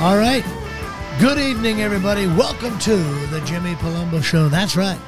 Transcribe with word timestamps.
All 0.00 0.16
right. 0.16 0.42
Good 1.20 1.36
evening, 1.36 1.82
everybody. 1.82 2.26
Welcome 2.26 2.78
to 2.78 2.96
the 2.96 3.42
Jimmy 3.44 3.74
Palumbo 3.74 4.24
Show. 4.24 4.48
That's 4.48 4.74
right. 4.74 4.98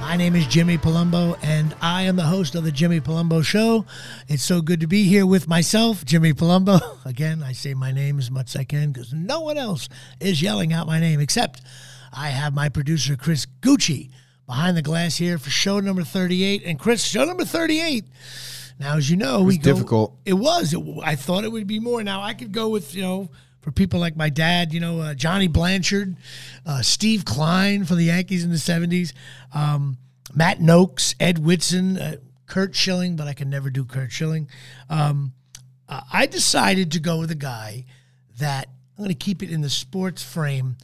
My 0.00 0.16
name 0.16 0.34
is 0.34 0.44
Jimmy 0.48 0.76
Palumbo, 0.76 1.38
and 1.40 1.72
I 1.80 2.02
am 2.02 2.16
the 2.16 2.24
host 2.24 2.56
of 2.56 2.64
the 2.64 2.72
Jimmy 2.72 3.00
Palumbo 3.00 3.44
Show. 3.44 3.86
It's 4.26 4.42
so 4.42 4.60
good 4.60 4.80
to 4.80 4.88
be 4.88 5.04
here 5.04 5.24
with 5.24 5.46
myself, 5.46 6.04
Jimmy 6.04 6.32
Palumbo. 6.32 6.80
Again, 7.06 7.44
I 7.44 7.52
say 7.52 7.74
my 7.74 7.92
name 7.92 8.18
as 8.18 8.28
much 8.28 8.56
as 8.56 8.60
I 8.60 8.64
can 8.64 8.90
because 8.90 9.12
no 9.12 9.40
one 9.40 9.56
else 9.56 9.88
is 10.18 10.42
yelling 10.42 10.72
out 10.72 10.88
my 10.88 10.98
name 10.98 11.20
except 11.20 11.62
I 12.12 12.30
have 12.30 12.52
my 12.52 12.68
producer, 12.68 13.14
Chris 13.14 13.46
Gucci, 13.60 14.10
behind 14.46 14.76
the 14.76 14.82
glass 14.82 15.16
here 15.16 15.38
for 15.38 15.50
show 15.50 15.78
number 15.78 16.02
38. 16.02 16.64
And 16.64 16.76
Chris, 16.76 17.04
show 17.04 17.24
number 17.24 17.44
38. 17.44 18.04
Now, 18.80 18.96
as 18.96 19.08
you 19.08 19.16
know, 19.16 19.42
we 19.42 19.58
go, 19.58 19.72
difficult. 19.72 20.18
It 20.24 20.32
was. 20.32 20.74
It, 20.74 20.82
I 21.04 21.14
thought 21.14 21.44
it 21.44 21.52
would 21.52 21.68
be 21.68 21.78
more. 21.78 22.02
Now, 22.02 22.20
I 22.20 22.34
could 22.34 22.50
go 22.50 22.68
with, 22.68 22.96
you 22.96 23.02
know, 23.02 23.30
for 23.60 23.70
people 23.70 24.00
like 24.00 24.16
my 24.16 24.30
dad, 24.30 24.72
you 24.72 24.80
know, 24.80 25.00
uh, 25.00 25.14
Johnny 25.14 25.48
Blanchard, 25.48 26.16
uh, 26.66 26.82
Steve 26.82 27.24
Kline 27.24 27.84
for 27.84 27.94
the 27.94 28.04
Yankees 28.04 28.44
in 28.44 28.50
the 28.50 28.56
70s, 28.56 29.12
um, 29.54 29.98
Matt 30.34 30.60
Nokes, 30.60 31.14
Ed 31.20 31.38
Whitson, 31.38 31.98
uh, 31.98 32.16
Curt 32.46 32.74
Schilling, 32.74 33.16
but 33.16 33.28
I 33.28 33.32
can 33.32 33.50
never 33.50 33.70
do 33.70 33.84
Curt 33.84 34.10
Schilling. 34.10 34.48
Um, 34.88 35.34
uh, 35.88 36.00
I 36.12 36.26
decided 36.26 36.92
to 36.92 37.00
go 37.00 37.18
with 37.18 37.30
a 37.30 37.36
guy 37.36 37.84
that 38.38 38.68
I'm 38.96 39.04
going 39.04 39.08
to 39.08 39.24
keep 39.24 39.42
it 39.42 39.50
in 39.50 39.60
the 39.60 39.70
sports 39.70 40.22
frame 40.22 40.76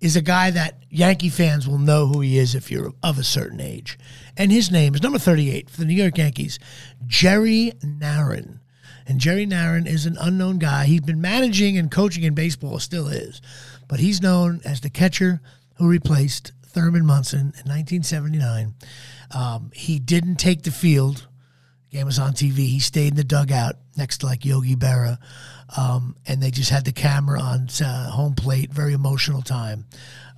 is 0.00 0.16
a 0.16 0.22
guy 0.22 0.50
that 0.50 0.82
Yankee 0.90 1.30
fans 1.30 1.66
will 1.66 1.78
know 1.78 2.06
who 2.06 2.20
he 2.20 2.36
is 2.36 2.54
if 2.54 2.70
you're 2.70 2.92
of 3.02 3.18
a 3.18 3.24
certain 3.24 3.60
age. 3.60 3.98
And 4.36 4.52
his 4.52 4.70
name 4.70 4.94
is 4.94 5.02
number 5.02 5.18
38 5.18 5.70
for 5.70 5.80
the 5.80 5.86
New 5.86 5.94
York 5.94 6.18
Yankees, 6.18 6.58
Jerry 7.06 7.72
Narron. 7.82 8.60
And 9.06 9.20
Jerry 9.20 9.46
Narron 9.46 9.86
is 9.86 10.06
an 10.06 10.16
unknown 10.20 10.58
guy. 10.58 10.86
He's 10.86 11.02
been 11.02 11.20
managing 11.20 11.76
and 11.76 11.90
coaching 11.90 12.24
in 12.24 12.34
baseball, 12.34 12.78
still 12.78 13.08
is. 13.08 13.40
But 13.88 14.00
he's 14.00 14.22
known 14.22 14.60
as 14.64 14.80
the 14.80 14.90
catcher 14.90 15.40
who 15.76 15.88
replaced 15.88 16.52
Thurman 16.66 17.04
Munson 17.04 17.40
in 17.40 17.70
1979. 17.70 18.74
Um, 19.32 19.70
he 19.74 19.98
didn't 19.98 20.36
take 20.36 20.62
the 20.62 20.70
field. 20.70 21.26
The 21.90 21.98
game 21.98 22.06
was 22.06 22.18
on 22.18 22.32
TV. 22.32 22.58
He 22.58 22.80
stayed 22.80 23.08
in 23.08 23.16
the 23.16 23.24
dugout 23.24 23.76
next 23.96 24.18
to 24.18 24.26
like 24.26 24.44
Yogi 24.44 24.76
Berra. 24.76 25.18
Um, 25.76 26.16
and 26.26 26.42
they 26.42 26.50
just 26.50 26.70
had 26.70 26.84
the 26.84 26.92
camera 26.92 27.40
on 27.40 27.68
uh, 27.84 28.10
home 28.10 28.34
plate. 28.34 28.72
Very 28.72 28.92
emotional 28.92 29.42
time. 29.42 29.84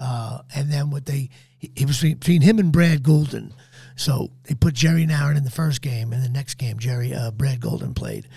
Uh, 0.00 0.40
and 0.54 0.72
then 0.72 0.90
what 0.90 1.06
they, 1.06 1.30
it 1.60 1.86
was 1.86 2.00
between 2.00 2.42
him 2.42 2.58
and 2.58 2.72
Brad 2.72 3.02
Gulden. 3.02 3.52
So 3.96 4.30
they 4.44 4.54
put 4.54 4.74
Jerry 4.74 5.06
Narron 5.06 5.36
in 5.36 5.44
the 5.44 5.50
first 5.50 5.82
game, 5.82 6.12
and 6.12 6.22
the 6.22 6.28
next 6.28 6.54
game, 6.54 6.78
Jerry 6.78 7.14
uh, 7.14 7.30
Brad 7.30 7.60
Gulden 7.60 7.94
played. 7.94 8.28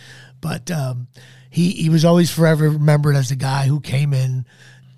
But 0.41 0.71
um, 0.71 1.07
he 1.49 1.71
he 1.71 1.89
was 1.89 2.05
always 2.05 2.31
forever 2.31 2.69
remembered 2.69 3.15
as 3.15 3.29
the 3.29 3.35
guy 3.35 3.65
who 3.67 3.81
came 3.81 4.13
in 4.13 4.45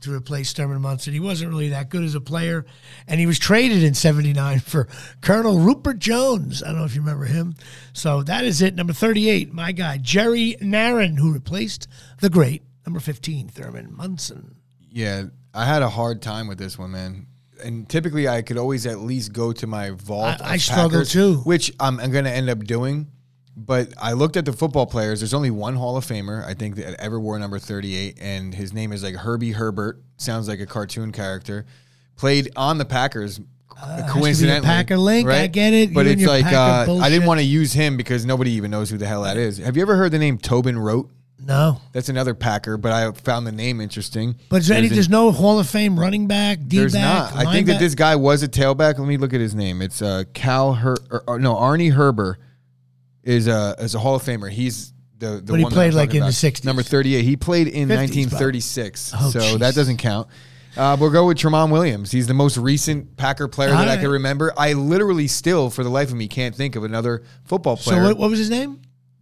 to 0.01 0.13
replace 0.13 0.53
Thurman 0.53 0.81
Munson. 0.81 1.13
He 1.13 1.19
wasn't 1.19 1.51
really 1.51 1.69
that 1.69 1.89
good 1.89 2.03
as 2.03 2.15
a 2.15 2.21
player, 2.21 2.65
and 3.07 3.19
he 3.19 3.25
was 3.25 3.39
traded 3.39 3.83
in 3.83 3.95
'79 3.95 4.59
for 4.65 4.87
Colonel 5.21 5.57
Ruppert 5.57 5.97
Jones. 5.97 6.61
I 6.61 6.67
don't 6.67 6.77
know 6.77 6.85
if 6.85 6.95
you 6.95 7.01
remember 7.01 7.25
him. 7.25 7.55
So 7.93 8.21
that 8.23 8.45
is 8.45 8.61
it. 8.61 8.75
Number 8.75 8.93
38, 8.93 9.51
my 9.53 9.71
guy 9.71 9.97
Jerry 9.97 10.57
Narron, 10.61 11.17
who 11.17 11.33
replaced 11.33 11.87
the 12.19 12.29
great 12.29 12.63
number 12.85 12.99
15 12.99 13.47
Thurman 13.47 13.95
Munson. 13.95 14.55
Yeah, 14.91 15.25
I 15.53 15.65
had 15.65 15.81
a 15.81 15.89
hard 15.89 16.21
time 16.21 16.47
with 16.47 16.57
this 16.57 16.77
one, 16.77 16.91
man. 16.91 17.27
And 17.63 17.87
typically, 17.89 18.27
I 18.27 18.41
could 18.41 18.57
always 18.57 18.85
at 18.85 18.99
least 18.99 19.33
go 19.33 19.51
to 19.53 19.67
my 19.67 19.91
vault. 19.91 20.41
I- 20.41 20.53
I 20.53 20.57
struggle 20.57 20.89
Packers, 20.91 21.11
too. 21.11 21.35
which 21.37 21.71
I'm, 21.79 21.99
I'm 21.99 22.11
going 22.11 22.25
to 22.25 22.31
end 22.31 22.49
up 22.49 22.63
doing. 22.63 23.07
But 23.55 23.89
I 24.01 24.13
looked 24.13 24.37
at 24.37 24.45
the 24.45 24.53
football 24.53 24.85
players. 24.85 25.19
There's 25.19 25.33
only 25.33 25.51
one 25.51 25.75
Hall 25.75 25.97
of 25.97 26.05
Famer, 26.05 26.43
I 26.45 26.53
think, 26.53 26.75
that 26.77 26.95
ever 26.99 27.19
wore 27.19 27.37
number 27.37 27.59
38, 27.59 28.17
and 28.21 28.55
his 28.55 28.71
name 28.73 28.93
is 28.93 29.03
like 29.03 29.15
Herbie 29.15 29.51
Herbert. 29.51 30.01
Sounds 30.17 30.47
like 30.47 30.61
a 30.61 30.65
cartoon 30.65 31.11
character. 31.11 31.65
Played 32.15 32.49
on 32.55 32.77
the 32.77 32.85
Packers. 32.85 33.39
Uh, 33.71 33.85
has 33.87 33.97
to 33.97 34.03
be 34.03 34.09
a 34.09 34.11
coincidentally, 34.13 34.67
Packer 34.67 34.97
link. 34.97 35.27
right? 35.27 35.41
I 35.41 35.47
get 35.47 35.73
it. 35.73 35.93
But 35.93 36.05
You 36.05 36.13
it's 36.13 36.25
like 36.25 36.45
uh, 36.45 36.85
I 37.01 37.09
didn't 37.09 37.27
want 37.27 37.39
to 37.41 37.45
use 37.45 37.73
him 37.73 37.97
because 37.97 38.25
nobody 38.25 38.51
even 38.51 38.71
knows 38.71 38.89
who 38.89 38.97
the 38.97 39.07
hell 39.07 39.23
that 39.23 39.37
is. 39.37 39.57
Have 39.57 39.75
you 39.75 39.81
ever 39.81 39.95
heard 39.97 40.11
the 40.11 40.19
name 40.19 40.37
Tobin 40.37 40.77
Rote? 40.79 41.09
No, 41.43 41.81
That's 41.91 42.07
another 42.09 42.33
Packer, 42.35 42.77
but 42.77 42.91
I 42.91 43.11
found 43.11 43.47
the 43.47 43.51
name 43.51 43.81
interesting. 43.81 44.35
but 44.49 44.57
is 44.61 44.67
there, 44.67 44.77
any, 44.77 44.87
There's 44.87 44.95
there's 44.97 45.09
no 45.09 45.31
Hall 45.31 45.59
of 45.59 45.67
Fame 45.67 45.99
running 45.99 46.27
back, 46.27 46.59
D 46.67 46.77
There's 46.77 46.93
back. 46.93 47.33
not. 47.33 47.47
I 47.47 47.51
think 47.51 47.67
that 47.67 47.79
this 47.79 47.95
guy 47.95 48.15
was 48.15 48.43
a 48.43 48.47
tailback. 48.47 48.99
Let 48.99 49.07
me 49.07 49.17
look 49.17 49.33
at 49.33 49.41
his 49.41 49.55
name. 49.55 49.81
It's 49.81 50.01
uh, 50.01 50.23
Cal 50.33 50.73
Her. 50.73 50.95
Or, 51.09 51.23
or, 51.27 51.39
no, 51.39 51.55
Arnie 51.55 51.91
Herber 51.93 52.35
is 53.23 53.47
a 53.47 53.75
is 53.79 53.95
a 53.95 53.99
Hall 53.99 54.15
of 54.15 54.23
Famer. 54.23 54.49
He's 54.51 54.93
the 55.17 55.41
the 55.43 55.53
But 55.53 55.59
he 55.59 55.65
played, 55.65 55.93
like, 55.93 56.13
in 56.13 56.21
the 56.21 56.27
60s. 56.29 56.63
Number 56.63 56.83
thirty 56.83 57.15
eight. 57.15 57.23
He 57.25 57.35
played 57.37 57.67
in 57.67 57.87
50s, 57.89 57.97
1936, 57.97 59.13
Oh, 59.19 59.29
so 59.31 59.39
jeez. 59.39 59.59
that 59.59 59.75
doesn't 59.75 59.97
count. 59.97 60.27
Uh, 60.77 60.95
we'll 60.99 61.09
go 61.11 61.27
with 61.27 61.37
Tramon 61.37 61.69
Williams. 61.71 62.11
He's 62.11 62.27
the 62.27 62.33
most 62.33 62.57
recent 62.57 63.17
Packer 63.17 63.47
player 63.49 63.71
that 63.71 63.87
I 63.89 63.97
can 63.97 64.09
remember. 64.09 64.53
I 64.57 64.71
literally 64.73 65.27
still, 65.27 65.69
for 65.69 65.83
the 65.83 65.89
life 65.89 66.09
of 66.09 66.15
me, 66.15 66.27
can't 66.29 66.55
think 66.55 66.75
of 66.77 66.83
another 66.85 67.23
football 67.43 67.75
So 67.75 67.91
player. 67.91 68.03
what, 68.03 68.17
what 68.17 68.29
was 68.29 68.39
his 68.39 68.49
name? 68.49 68.81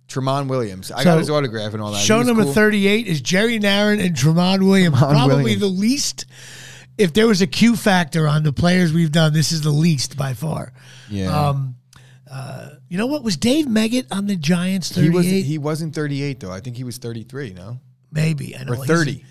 Tramon 0.10 0.48
Williams. 0.48 0.92
I 0.92 1.00
So, 1.00 1.04
got 1.06 1.20
his 1.20 1.30
autograph 1.30 1.74
and 1.74 1.82
all 1.82 1.92
that. 1.92 2.00
He 2.00 2.06
Show 2.06 2.18
was 2.18 2.28
number 2.28 2.44
cool. 2.44 2.54
38 2.54 3.08
is 3.08 3.22
Jerry 3.22 3.60
Narron 3.60 4.04
and 4.04 4.16
Tramon 4.16 4.66
Williams. 4.68 4.96
Tramon 4.98 5.12
Probably 5.12 5.36
Williams. 5.44 5.62
the 5.62 5.68
least. 5.68 6.26
If 6.98 7.14
there 7.14 7.28
was 7.28 7.42
a 7.42 7.48
Q 7.48 7.76
factor 7.78 8.28
on 8.28 8.44
the 8.44 8.52
players 8.52 8.92
we've 8.92 9.12
done, 9.12 9.32
this 9.34 9.52
is 9.54 9.62
the 9.62 9.70
least 9.72 10.18
by 10.18 10.34
far. 10.34 10.74
Yeah. 11.10 11.50
Um, 11.50 11.76
uh, 12.30 12.70
you 12.90 12.98
know 12.98 13.06
what? 13.08 13.24
Was 13.24 13.38
Dave 13.38 13.66
Meggett 13.68 14.08
on 14.12 14.28
the 14.28 14.36
Giants 14.36 14.92
38? 14.92 15.04
he 15.06 15.16
was 15.16 15.26
he 15.26 15.58
wasn't 15.58 15.96
38 15.96 16.40
though. 16.40 16.52
I 16.52 16.60
think 16.60 16.76
he 16.76 16.84
was 16.84 16.98
33. 16.98 17.54
No, 17.54 17.80
Maybe. 18.12 18.56
I 18.58 18.64
know 18.66 18.74
or 18.74 18.76
he's- 18.76 18.88
30 18.88 19.24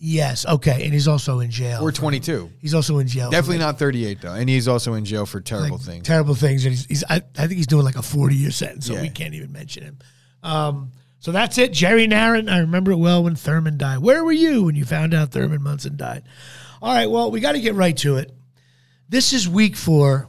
Yes. 0.00 0.46
Okay. 0.46 0.84
And 0.84 0.92
he's 0.92 1.08
also 1.08 1.40
in 1.40 1.50
jail. 1.50 1.82
or 1.82 1.90
for- 1.90 1.96
22. 1.96 2.50
He's 2.60 2.74
also 2.74 2.98
in 2.98 3.08
jail. 3.08 3.30
Definitely 3.30 3.58
not 3.58 3.78
38 3.78 4.20
though, 4.20 4.32
and 4.32 4.48
he's 4.48 4.68
also 4.68 4.94
in 4.94 5.04
jail 5.04 5.26
for 5.26 5.40
terrible 5.40 5.76
like, 5.78 5.86
things. 5.86 6.06
Terrible 6.06 6.34
things. 6.34 6.64
And 6.64 6.72
he's, 6.74 6.86
he's 6.86 7.04
I, 7.04 7.16
I 7.16 7.46
think 7.46 7.52
he's 7.54 7.66
doing 7.66 7.84
like 7.84 7.96
a 7.96 8.02
40 8.02 8.36
year 8.36 8.50
sentence, 8.50 8.86
so 8.86 8.94
Yeah. 8.94 9.02
we 9.02 9.10
can't 9.10 9.34
even 9.34 9.52
mention 9.52 9.82
him. 9.82 9.98
Um, 10.42 10.92
so 11.18 11.32
that's 11.32 11.58
it. 11.58 11.72
Jerry 11.72 12.06
Narron. 12.06 12.48
I 12.50 12.58
remember 12.60 12.92
it 12.92 12.96
well 12.96 13.24
when 13.24 13.34
Thurman 13.34 13.76
died. 13.76 13.98
Where 13.98 14.22
were 14.22 14.32
you 14.32 14.64
when 14.64 14.76
you 14.76 14.84
found 14.84 15.14
out 15.14 15.32
Thurman 15.32 15.62
Munson 15.62 15.96
died? 15.96 16.22
All 16.80 16.94
right. 16.94 17.10
Well, 17.10 17.32
we 17.32 17.40
got 17.40 17.52
to 17.52 17.60
get 17.60 17.74
right 17.74 17.96
to 17.98 18.18
it. 18.18 18.32
This 19.08 19.32
is 19.32 19.48
week 19.48 19.74
four 19.74 20.28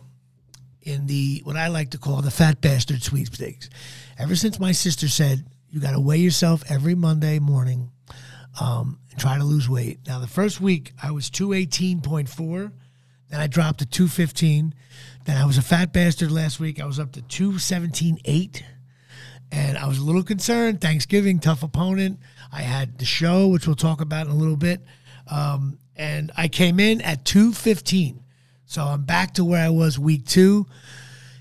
in 0.82 1.06
the 1.06 1.42
what 1.44 1.58
I 1.58 1.68
like 1.68 1.92
to 1.92 2.00
call 2.00 2.24
the 2.24 2.32
fat 2.32 2.60
bastard 2.60 3.04
sweepstakes. 3.04 3.70
Ever 4.18 4.36
since 4.36 4.60
my 4.60 4.72
sister 4.72 5.08
said 5.08 5.46
you 5.70 5.80
got 5.80 5.92
to 5.92 6.00
weigh 6.00 6.18
yourself 6.18 6.64
every 6.72 6.96
Monday 6.96 7.38
morning 7.38 7.92
um, 8.60 9.00
and 9.10 9.20
try 9.20 9.38
to 9.38 9.44
lose 9.44 9.70
weight. 9.70 10.00
Now, 10.08 10.20
the 10.20 10.28
first 10.28 10.60
week 10.62 10.94
I 11.02 11.12
was 11.12 11.30
218.4. 11.30 12.72
Then 13.30 13.40
I 13.40 13.48
dropped 13.48 13.80
to 13.80 13.86
215. 13.86 14.74
Then 15.26 15.38
I 15.38 15.46
was 15.46 15.58
a 15.58 15.62
fat 15.62 15.94
bastard 15.94 16.32
last 16.32 16.60
week. 16.60 16.82
I 16.82 16.86
was 16.86 17.00
up 17.00 17.12
to 17.14 17.22
217.8. 17.22 18.64
And 19.52 19.78
I 19.78 19.88
was 19.88 19.98
a 20.00 20.04
little 20.04 20.24
concerned. 20.24 20.82
Thanksgiving, 20.82 21.40
tough 21.40 21.64
opponent. 21.64 22.20
I 22.52 22.62
had 22.62 22.98
the 22.98 23.06
show, 23.06 23.48
which 23.48 23.68
we'll 23.68 23.76
talk 23.76 24.02
about 24.02 24.28
in 24.28 24.32
a 24.32 24.36
little 24.36 24.58
bit. 24.58 24.82
Um, 25.30 25.80
and 25.96 26.32
I 26.38 26.48
came 26.48 26.80
in 26.80 27.02
at 27.02 27.26
215. 27.26 28.24
So 28.66 28.84
I'm 28.84 29.04
back 29.04 29.34
to 29.36 29.46
where 29.46 29.66
I 29.66 29.70
was 29.70 29.98
week 29.98 30.26
two. 30.26 30.68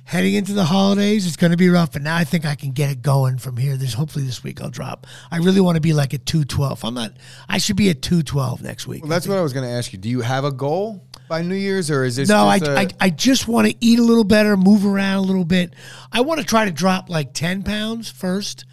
Heading 0.08 0.32
into 0.32 0.54
the 0.54 0.64
holidays, 0.64 1.26
it's 1.26 1.36
going 1.36 1.50
to 1.50 1.58
be 1.58 1.68
rough, 1.68 1.92
but 1.92 2.00
now 2.00 2.16
I 2.16 2.24
think 2.24 2.46
I 2.46 2.54
can 2.54 2.70
get 2.72 2.88
it 2.90 3.02
going 3.02 3.36
from 3.36 3.58
here. 3.58 3.76
There's 3.76 3.92
hopefully 3.92 4.24
this 4.24 4.42
week 4.42 4.62
I'll 4.62 4.70
drop. 4.70 5.06
I 5.30 5.36
really 5.36 5.60
want 5.60 5.74
to 5.74 5.82
be 5.82 5.92
like 5.92 6.14
at 6.14 6.24
212. 6.24 6.82
I'm 6.82 6.94
not. 6.94 7.12
I 7.46 7.58
should 7.58 7.76
be 7.76 7.90
at 7.90 8.00
212 8.00 8.62
next 8.62 8.86
week. 8.86 9.02
Well, 9.02 9.10
that's 9.10 9.28
what 9.28 9.36
I 9.36 9.42
was 9.42 9.52
going 9.52 9.66
to 9.68 9.70
ask 9.70 9.92
you. 9.92 9.98
Do 9.98 10.08
you 10.08 10.22
have 10.22 10.44
a 10.46 10.50
goal 10.50 11.04
by 11.28 11.42
New 11.42 11.56
Year's, 11.56 11.90
or 11.90 12.04
is 12.04 12.16
this 12.16 12.30
no, 12.30 12.46
I, 12.46 12.58
just 12.58 12.70
a- 12.70 12.78
I, 12.78 12.88
I 13.00 13.10
just 13.10 13.48
want 13.48 13.68
to 13.68 13.76
eat 13.82 13.98
a 13.98 14.02
little 14.02 14.24
better, 14.24 14.56
move 14.56 14.86
around 14.86 15.18
a 15.18 15.26
little 15.26 15.44
bit. 15.44 15.74
I 16.10 16.22
want 16.22 16.40
to 16.40 16.46
try 16.46 16.64
to 16.64 16.70
drop 16.72 17.10
like 17.10 17.34
10 17.34 17.62
pounds 17.62 18.10
first 18.10 18.64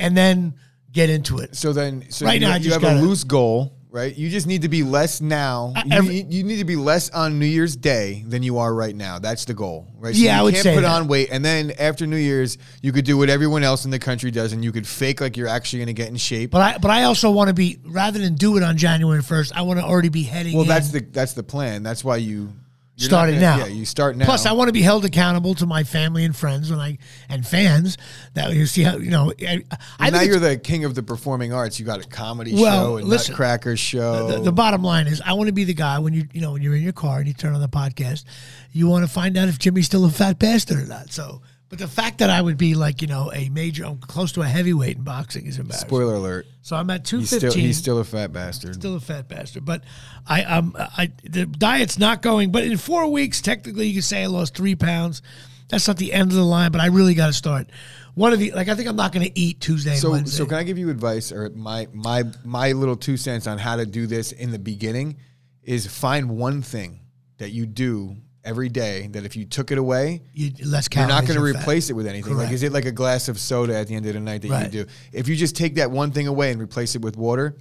and 0.00 0.16
then 0.16 0.54
get 0.90 1.08
into 1.08 1.38
it. 1.38 1.54
so 1.54 1.72
then 1.72 2.10
so 2.10 2.26
Right 2.26 2.40
you, 2.40 2.48
now, 2.48 2.54
I 2.54 2.56
you 2.56 2.72
have 2.72 2.82
gotta- 2.82 2.98
a 2.98 3.00
loose 3.00 3.22
goal, 3.22 3.76
right? 3.90 4.16
You 4.16 4.30
just 4.30 4.46
need 4.46 4.62
to 4.62 4.68
be 4.68 4.82
less 4.82 5.20
now. 5.20 5.72
You, 5.84 5.92
every- 5.92 6.14
need, 6.14 6.32
you 6.32 6.44
need 6.44 6.58
to 6.58 6.64
be 6.64 6.76
less 6.76 7.10
on 7.10 7.38
New 7.38 7.46
Year's 7.46 7.76
Day 7.76 8.24
than 8.26 8.42
you 8.42 8.58
are 8.58 8.72
right 8.72 8.94
now. 8.94 9.18
That's 9.18 9.44
the 9.44 9.54
goal, 9.54 9.88
right? 9.98 10.14
Yeah, 10.14 10.36
you 10.36 10.40
I 10.40 10.42
would 10.44 10.54
can't 10.54 10.62
say 10.62 10.74
put 10.74 10.82
that. 10.82 10.90
on 11.00 11.08
weight, 11.08 11.28
and 11.32 11.44
then 11.44 11.72
after 11.78 12.06
New 12.06 12.16
Year's, 12.16 12.58
you 12.82 12.92
could 12.92 13.04
do 13.04 13.18
what 13.18 13.28
everyone 13.28 13.62
else 13.64 13.84
in 13.84 13.90
the 13.90 13.98
country 13.98 14.30
does, 14.30 14.52
and 14.52 14.64
you 14.64 14.72
could 14.72 14.86
fake 14.86 15.20
like 15.20 15.36
you're 15.36 15.48
actually 15.48 15.80
going 15.80 15.88
to 15.88 15.92
get 15.92 16.08
in 16.08 16.16
shape. 16.16 16.50
But 16.50 16.60
I 16.62 16.78
but 16.78 16.90
I 16.90 17.04
also 17.04 17.30
want 17.30 17.48
to 17.48 17.54
be 17.54 17.78
rather 17.84 18.18
than 18.18 18.34
do 18.34 18.56
it 18.56 18.62
on 18.62 18.76
January 18.76 19.22
1st, 19.22 19.52
I 19.54 19.62
want 19.62 19.78
to 19.80 19.84
already 19.84 20.08
be 20.08 20.22
heading 20.22 20.52
well, 20.54 20.62
in. 20.62 20.68
that's 20.68 20.90
the 20.90 21.00
that's 21.00 21.32
the 21.34 21.42
plan. 21.42 21.82
That's 21.82 22.04
why 22.04 22.16
you 22.18 22.52
you're 23.00 23.08
starting 23.08 23.36
gonna- 23.36 23.58
now. 23.58 23.64
Yeah, 23.64 23.72
you 23.72 23.84
start 23.84 24.16
now. 24.16 24.24
Plus, 24.24 24.46
I 24.46 24.52
want 24.52 24.68
to 24.68 24.72
be 24.72 24.82
held 24.82 25.04
accountable 25.04 25.54
to 25.56 25.66
my 25.66 25.84
family 25.84 26.24
and 26.24 26.36
friends 26.36 26.70
when 26.70 26.78
I 26.80 26.98
and 27.28 27.46
fans 27.46 27.96
that 28.34 28.52
you 28.52 28.66
see 28.66 28.82
how 28.82 28.96
you 28.96 29.10
know. 29.10 29.32
I, 29.40 29.64
I 29.98 30.10
now 30.10 30.20
you're 30.20 30.38
the 30.38 30.56
king 30.56 30.84
of 30.84 30.94
the 30.94 31.02
performing 31.02 31.52
arts. 31.52 31.80
You 31.80 31.86
got 31.86 32.04
a 32.04 32.08
comedy 32.08 32.54
Well, 32.54 32.98
show, 32.98 32.98
a 32.98 33.00
listen, 33.04 33.32
Nutcracker 33.32 33.76
show. 33.76 34.28
the, 34.28 34.40
the 34.40 34.52
bottom 34.52 34.82
line 34.82 35.06
is 35.06 35.20
I 35.24 35.32
want 35.32 35.48
to 35.48 35.52
be 35.52 35.64
the 35.64 35.74
guy 35.74 35.98
when 35.98 36.12
you 36.14 36.26
you 36.32 36.40
know 36.40 36.52
when 36.52 36.62
you're 36.62 36.76
in 36.76 36.82
your 36.82 36.92
car 36.92 37.18
and 37.18 37.26
you 37.26 37.34
turn 37.34 37.54
on 37.54 37.60
the 37.60 37.68
podcast, 37.68 38.24
you 38.72 38.86
want 38.88 39.04
to 39.06 39.10
find 39.10 39.36
out 39.36 39.48
if 39.48 39.58
Jimmy's 39.58 39.86
still 39.86 40.04
a 40.04 40.10
fat 40.10 40.38
bastard 40.38 40.78
or 40.78 40.86
not. 40.86 41.10
So 41.12 41.42
But 41.70 41.78
the 41.78 41.86
fact 41.88 42.18
that 42.18 42.30
I 42.30 42.42
would 42.42 42.58
be 42.58 42.74
like, 42.74 43.00
you 43.00 43.06
know, 43.06 43.30
a 43.32 43.48
major, 43.48 43.84
I'm 43.84 43.98
close 43.98 44.32
to 44.32 44.42
a 44.42 44.46
heavyweight 44.46 44.96
in 44.96 45.04
boxing 45.04 45.46
is 45.46 45.56
embarrassing. 45.58 45.88
Spoiler 45.88 46.14
alert. 46.14 46.46
So 46.62 46.74
I'm 46.74 46.90
at 46.90 47.08
He's 47.08 47.30
215. 47.30 47.50
still 47.50 47.62
he's 47.62 47.78
still 47.78 47.98
a 48.00 48.04
fat 48.04 48.32
bastard. 48.32 48.74
still 48.74 48.96
a 48.96 49.00
fat 49.00 49.28
bastard. 49.28 49.64
But 49.64 49.84
I, 50.26 50.42
um, 50.42 50.74
I, 50.76 51.12
the 51.22 51.46
diet's 51.46 51.96
not 51.96 52.22
going. 52.22 52.50
But 52.50 52.64
in 52.64 52.76
four 52.76 53.06
weeks, 53.12 53.40
technically, 53.40 53.86
you 53.86 53.94
could 53.94 54.04
say 54.04 54.24
I 54.24 54.26
lost 54.26 54.56
three 54.56 54.74
pounds. 54.74 55.22
That's 55.68 55.86
not 55.86 55.96
the 55.96 56.12
end 56.12 56.32
of 56.32 56.36
the 56.36 56.44
line, 56.44 56.72
but 56.72 56.80
I 56.80 56.86
really 56.86 57.14
got 57.14 57.28
to 57.28 57.32
start. 57.32 57.70
One 58.16 58.32
of 58.32 58.40
the 58.40 58.50
like, 58.50 58.66
I 58.68 58.74
think 58.74 58.88
I'm 58.88 58.96
not 58.96 59.12
going 59.12 59.24
to 59.26 59.38
eat 59.38 59.60
Tuesday 59.60 59.94
So, 59.94 60.10
Wednesday. 60.10 60.36
so 60.38 60.46
can 60.46 60.56
I 60.56 60.64
give 60.64 60.76
you 60.76 60.90
advice 60.90 61.30
or 61.30 61.50
my 61.50 61.86
my 61.92 62.24
my 62.44 62.72
little 62.72 62.96
two 62.96 63.16
cents 63.16 63.46
on 63.46 63.58
how 63.58 63.76
to 63.76 63.86
do 63.86 64.08
this 64.08 64.32
in 64.32 64.50
the 64.50 64.58
beginning? 64.58 65.18
Is 65.62 65.86
find 65.86 66.30
one 66.30 66.62
thing 66.62 66.98
that 67.38 67.52
you 67.52 67.66
do 67.66 68.16
every 68.44 68.68
day 68.68 69.06
that 69.08 69.24
if 69.24 69.36
you 69.36 69.44
took 69.44 69.70
it 69.70 69.78
away, 69.78 70.22
you, 70.32 70.50
less 70.64 70.88
you're 70.94 71.06
not 71.06 71.26
going 71.26 71.38
to 71.38 71.44
and 71.44 71.54
fat. 71.54 71.60
replace 71.62 71.90
it 71.90 71.92
with 71.94 72.06
anything. 72.06 72.36
Like, 72.36 72.50
is 72.52 72.62
it 72.62 72.72
like 72.72 72.86
a 72.86 72.92
glass 72.92 73.28
of 73.28 73.38
soda 73.38 73.76
at 73.76 73.86
the 73.88 73.94
end 73.94 74.06
of 74.06 74.14
the 74.14 74.20
night 74.20 74.42
that 74.42 74.50
Right. 74.50 74.72
you 74.72 74.84
do? 74.84 74.90
If 75.12 75.28
you 75.28 75.36
just 75.36 75.56
take 75.56 75.74
that 75.74 75.90
one 75.90 76.10
thing 76.10 76.26
away 76.26 76.50
and 76.50 76.60
replace 76.60 76.94
it 76.94 77.02
with 77.02 77.16
water, 77.16 77.56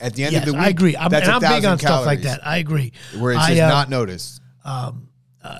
at 0.00 0.14
the 0.14 0.24
end 0.24 0.32
Yes, 0.32 0.42
of 0.42 0.46
the 0.46 0.52
week, 0.54 0.62
I 0.62 0.68
agree. 0.70 0.96
I'm, 0.96 1.10
that's 1.10 1.26
and 1.28 1.44
I'm 1.44 1.52
big 1.56 1.64
on 1.64 1.78
stuff 1.78 2.04
like 2.06 2.22
that. 2.22 2.46
I 2.46 2.56
agree. 2.58 2.92
Where 3.18 3.32
it's 3.32 3.42
I, 3.42 3.50
just 3.50 3.62
uh, 3.62 3.68
not 3.68 3.90
noticed. 3.90 4.40
uh, 4.64 4.92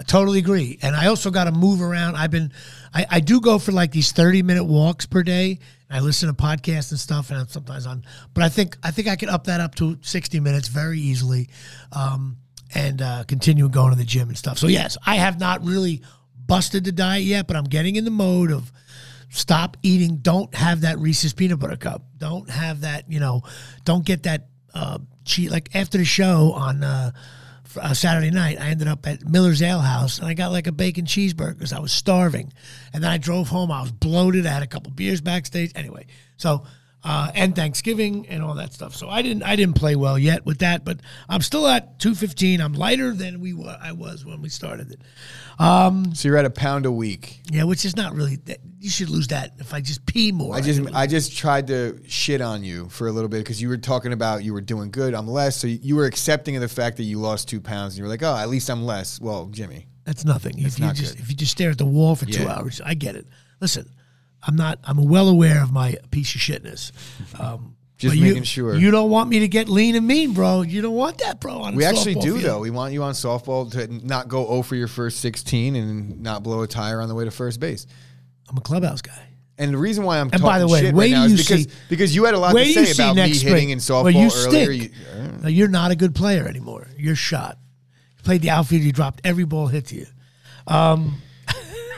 totally 0.06 0.38
agree. 0.38 0.78
And 0.82 0.96
I 0.96 1.06
also 1.06 1.30
got 1.30 1.44
to 1.44 1.52
move 1.52 1.82
around. 1.82 2.16
I've 2.16 2.30
been, 2.30 2.52
I, 2.92 3.06
I 3.10 3.20
do 3.20 3.40
go 3.40 3.58
for 3.58 3.72
like 3.72 3.92
these 3.92 4.12
30 4.12 4.42
minute 4.42 4.64
walks 4.64 5.06
per 5.06 5.22
day. 5.22 5.58
I 5.90 6.00
listen 6.00 6.28
to 6.28 6.34
podcasts 6.34 6.90
and 6.90 6.98
stuff, 6.98 7.30
and 7.30 7.38
I'm 7.38 7.46
sometimes 7.48 7.86
on, 7.86 8.04
but 8.32 8.42
I 8.42 8.48
think, 8.48 8.76
I 8.82 8.90
think 8.90 9.06
I 9.06 9.14
could 9.16 9.28
up 9.28 9.44
that 9.44 9.60
up 9.60 9.74
to 9.76 9.98
60 10.00 10.40
minutes 10.40 10.66
very 10.68 10.98
easily. 10.98 11.48
Um, 11.92 12.38
and 12.72 13.02
uh, 13.02 13.24
continue 13.24 13.68
going 13.68 13.90
to 13.90 13.96
the 13.96 14.04
gym 14.04 14.28
and 14.28 14.38
stuff. 14.38 14.58
So 14.58 14.66
yes, 14.66 14.96
I 15.04 15.16
have 15.16 15.38
not 15.38 15.64
really 15.64 16.02
busted 16.46 16.84
the 16.84 16.92
diet 16.92 17.24
yet, 17.24 17.46
but 17.46 17.56
I'm 17.56 17.64
getting 17.64 17.96
in 17.96 18.04
the 18.04 18.10
mode 18.10 18.50
of 18.50 18.70
stop 19.30 19.76
eating. 19.82 20.16
Don't 20.16 20.54
have 20.54 20.82
that 20.82 20.98
Reese's 20.98 21.32
peanut 21.32 21.58
butter 21.58 21.76
cup. 21.76 22.02
Don't 22.18 22.48
have 22.50 22.82
that. 22.82 23.10
You 23.10 23.20
know, 23.20 23.42
don't 23.84 24.04
get 24.04 24.24
that 24.24 24.48
uh, 24.74 24.98
cheat. 25.24 25.50
Like 25.50 25.74
after 25.74 25.98
the 25.98 26.04
show 26.04 26.52
on 26.52 26.82
uh, 26.82 27.10
uh, 27.80 27.94
Saturday 27.94 28.30
night, 28.30 28.60
I 28.60 28.68
ended 28.68 28.88
up 28.88 29.06
at 29.06 29.28
Miller's 29.28 29.62
Ale 29.62 29.80
House 29.80 30.18
and 30.18 30.26
I 30.26 30.34
got 30.34 30.52
like 30.52 30.66
a 30.66 30.72
bacon 30.72 31.04
cheeseburger 31.04 31.54
because 31.54 31.72
I 31.72 31.80
was 31.80 31.92
starving. 31.92 32.52
And 32.92 33.02
then 33.02 33.10
I 33.10 33.18
drove 33.18 33.48
home. 33.48 33.70
I 33.70 33.80
was 33.80 33.92
bloated. 33.92 34.46
I 34.46 34.50
had 34.50 34.62
a 34.62 34.68
couple 34.68 34.92
beers 34.92 35.20
backstage. 35.20 35.72
Anyway, 35.74 36.06
so. 36.36 36.64
Uh, 37.06 37.30
and 37.34 37.54
Thanksgiving 37.54 38.26
and 38.28 38.42
all 38.42 38.54
that 38.54 38.72
stuff. 38.72 38.96
So 38.96 39.10
I 39.10 39.20
didn't 39.20 39.42
I 39.42 39.56
didn't 39.56 39.76
play 39.76 39.94
well 39.94 40.18
yet 40.18 40.46
with 40.46 40.60
that, 40.60 40.86
but 40.86 41.00
I'm 41.28 41.42
still 41.42 41.68
at 41.68 41.98
215. 41.98 42.62
I'm 42.62 42.72
lighter 42.72 43.12
than 43.12 43.40
we 43.40 43.52
were 43.52 43.76
I 43.78 43.92
was 43.92 44.24
when 44.24 44.40
we 44.40 44.48
started 44.48 44.90
it. 44.90 45.00
So 45.58 46.28
you're 46.28 46.36
at 46.38 46.44
a 46.46 46.50
pound 46.50 46.86
a 46.86 46.90
week. 46.92 47.42
Yeah, 47.50 47.64
which 47.64 47.84
is 47.84 47.94
not 47.96 48.14
really. 48.14 48.36
that- 48.46 48.60
You 48.80 48.90
should 48.90 49.08
lose 49.10 49.28
that 49.28 49.52
if 49.58 49.72
I 49.74 49.80
just 49.80 50.04
pee 50.06 50.32
more. 50.32 50.54
I 50.54 50.60
just 50.60 50.80
I 50.94 51.06
just 51.06 51.36
tried 51.36 51.66
to 51.68 52.00
shit 52.08 52.40
on 52.40 52.64
you 52.64 52.88
for 52.88 53.06
a 53.08 53.12
little 53.12 53.28
bit 53.28 53.38
because 53.38 53.60
you 53.60 53.68
were 53.68 53.76
talking 53.78 54.12
about 54.12 54.42
you 54.44 54.52
were 54.52 54.60
doing 54.62 54.90
good. 54.90 55.14
I'm 55.14 55.28
less, 55.28 55.56
so 55.56 55.66
you 55.66 55.96
were 55.96 56.06
accepting 56.06 56.56
of 56.56 56.62
the 56.62 56.68
fact 56.68 56.96
that 56.98 57.04
you 57.04 57.18
lost 57.18 57.48
two 57.48 57.60
pounds, 57.60 57.94
and 57.94 57.98
you 57.98 58.04
were 58.04 58.10
like, 58.10 58.22
oh, 58.22 58.36
at 58.36 58.48
least 58.48 58.68
I'm 58.70 58.84
less. 58.84 59.20
Well, 59.20 59.46
Jimmy, 59.46 59.86
That's 60.04 60.24
nothing. 60.24 60.58
if 60.58 60.78
you 60.78 60.90
just 60.92 61.14
good. 61.16 61.22
if 61.22 61.28
you 61.30 61.36
just 61.36 61.52
stare 61.52 61.70
at 61.70 61.78
the 61.78 61.86
wall 61.86 62.14
for 62.16 62.26
two 62.26 62.42
Yeah. 62.44 62.54
hours, 62.56 62.80
I 62.84 62.94
get 62.94 63.14
it. 63.16 63.26
Listen, 63.60 63.88
I'm 64.46 64.56
not. 64.56 64.78
I'm 64.84 65.08
well 65.08 65.28
aware 65.28 65.62
of 65.62 65.72
my 65.72 65.96
piece 66.10 66.34
of 66.34 66.40
shitness. 66.40 66.92
Um, 67.40 67.76
Just 67.96 68.12
but 68.12 68.18
you- 68.18 68.24
making 68.24 68.42
sure. 68.44 68.74
You 68.76 68.90
don't 68.90 69.08
want 69.10 69.30
me 69.30 69.38
to 69.40 69.48
get 69.48 69.68
lean 69.68 69.94
and 69.96 70.06
mean, 70.06 70.32
bro. 70.34 70.62
You 70.62 70.82
don't 70.82 70.94
want 70.94 71.18
that, 71.18 71.40
bro. 71.40 71.70
We 71.72 71.84
actually 71.84 72.14
do 72.16 72.32
field. 72.38 72.42
though. 72.42 72.60
We 72.60 72.70
want 72.70 72.92
you 72.92 73.02
on 73.02 73.14
softball 73.14 73.70
to 73.72 73.86
not 74.06 74.28
go 74.28 74.44
0 74.46 74.62
for 74.62 74.74
your 74.76 74.88
first 74.88 75.20
16 75.20 75.76
and 75.76 76.20
not 76.22 76.42
blow 76.42 76.62
a 76.62 76.66
tire 76.66 77.00
on 77.00 77.08
the 77.08 77.14
way 77.14 77.24
to 77.24 77.30
first 77.30 77.60
base. 77.60 77.86
I'm 78.48 78.56
a 78.58 78.60
clubhouse 78.60 79.00
guy. 79.00 79.28
And 79.56 79.72
the 79.72 79.78
reason 79.78 80.02
why 80.04 80.16
I'm 80.18 80.22
And 80.24 80.32
talking 80.32 80.46
by 80.46 80.58
the 80.58 80.66
way, 80.66 80.80
shit 80.80 80.94
wait 80.94 81.12
right 81.12 81.16
now 81.16 81.26
till 81.26 81.32
is 81.34 81.38
you 81.50 81.56
because 81.56 81.72
see- 81.72 81.80
because 81.88 82.14
you 82.14 82.24
had 82.24 82.34
a 82.34 82.38
lot 82.38 82.52
to 82.54 82.64
say 82.84 82.90
about 82.92 83.14
me 83.16 83.32
hitting 83.38 83.70
in 83.70 83.78
softball 83.78 84.04
Well, 84.04 84.12
you 84.12 84.30
earlier. 84.34 84.70
You- 84.72 84.90
No, 85.42 85.48
you're 85.48 85.68
not 85.68 85.92
a 85.92 85.96
good 85.96 86.14
player 86.14 86.46
anymore. 86.48 86.88
You're 86.98 87.14
shot. 87.14 87.56
You 88.18 88.22
played 88.24 88.42
the 88.42 88.50
outfield. 88.50 88.82
You 88.82 88.90
dropped 88.92 89.20
every 89.24 89.44
ball 89.44 89.68
hit 89.68 89.86
to 89.86 89.94
you. 89.96 90.06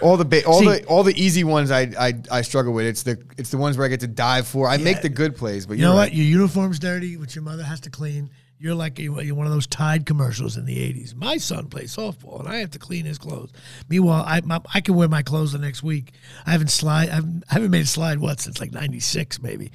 All 0.03 0.17
the 0.17 0.25
ba- 0.25 0.45
all 0.45 0.61
See- 0.61 0.67
the 0.67 0.85
all 0.87 1.03
the 1.03 1.15
easy 1.21 1.45
ones 1.45 1.71
I, 1.71 1.91
I 1.99 2.15
I 2.31 2.43
struggle 2.43 2.73
with. 2.73 2.87
It's 2.87 3.03
the 3.03 3.23
it's 3.39 3.51
the 3.51 3.59
ones 3.59 3.77
where 3.77 3.87
I 3.87 3.89
get 3.89 4.01
to 4.01 4.07
dive 4.07 4.47
for. 4.47 4.69
I 4.69 4.77
make 4.77 5.03
the 5.03 5.09
good 5.09 5.37
plays, 5.37 5.67
but 5.67 5.77
You 5.77 5.83
know 5.83 5.89
you're 5.91 5.97
what? 5.97 6.15
Your 6.15 6.25
uniform's 6.27 6.79
dirty, 6.79 7.17
which 7.17 7.35
your 7.35 7.45
mother 7.45 7.63
has 7.65 7.81
to 7.81 7.91
clean. 7.91 8.31
You're 8.59 8.75
like 8.75 8.99
you're 8.99 9.35
one 9.35 9.47
of 9.47 9.53
those 9.53 9.67
Tide 9.67 10.07
commercials 10.07 10.57
in 10.57 10.65
the 10.65 10.79
'80s. 10.79 11.15
My 11.15 11.37
son 11.37 11.67
plays 11.67 11.95
softball, 11.95 12.41
and 12.41 12.49
I 12.49 12.57
have 12.57 12.71
to 12.71 12.79
clean 12.79 13.05
his 13.05 13.19
clothes. 13.19 13.53
Meanwhile, 13.87 14.25
I 14.27 14.41
my, 14.41 14.63
I 14.73 14.81
can 14.81 14.95
wear 14.95 15.09
my 15.09 15.21
clothes 15.23 15.53
the 15.53 15.59
next 15.59 15.83
week. 15.83 16.13
I 16.47 16.53
haven't 16.53 16.71
slide. 16.71 17.11
I've, 17.11 17.27
I 17.51 17.55
haven't 17.55 17.71
made 17.71 17.83
a 17.85 17.87
slide 17.87 18.19
what 18.19 18.41
since 18.41 18.59
like 18.59 18.73
'96 18.73 19.43
maybe. 19.43 19.73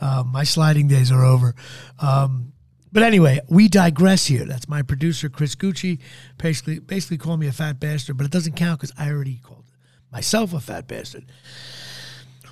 Um, 0.00 0.28
my 0.32 0.44
sliding 0.44 0.88
days 0.88 1.12
are 1.12 1.22
over. 1.22 1.54
Um, 1.98 2.53
but 2.94 3.02
anyway, 3.02 3.40
we 3.48 3.66
digress 3.66 4.26
here. 4.26 4.44
That's 4.44 4.68
my 4.68 4.80
producer 4.80 5.28
Chris 5.28 5.56
Gucci. 5.56 5.98
Basically, 6.38 6.78
basically 6.78 7.18
called 7.18 7.40
me 7.40 7.48
a 7.48 7.52
fat 7.52 7.80
bastard, 7.80 8.16
but 8.16 8.24
it 8.24 8.30
doesn't 8.30 8.54
count 8.54 8.80
because 8.80 8.94
I 8.96 9.10
already 9.10 9.40
called 9.42 9.64
myself 10.12 10.54
a 10.54 10.60
fat 10.60 10.86
bastard. 10.86 11.24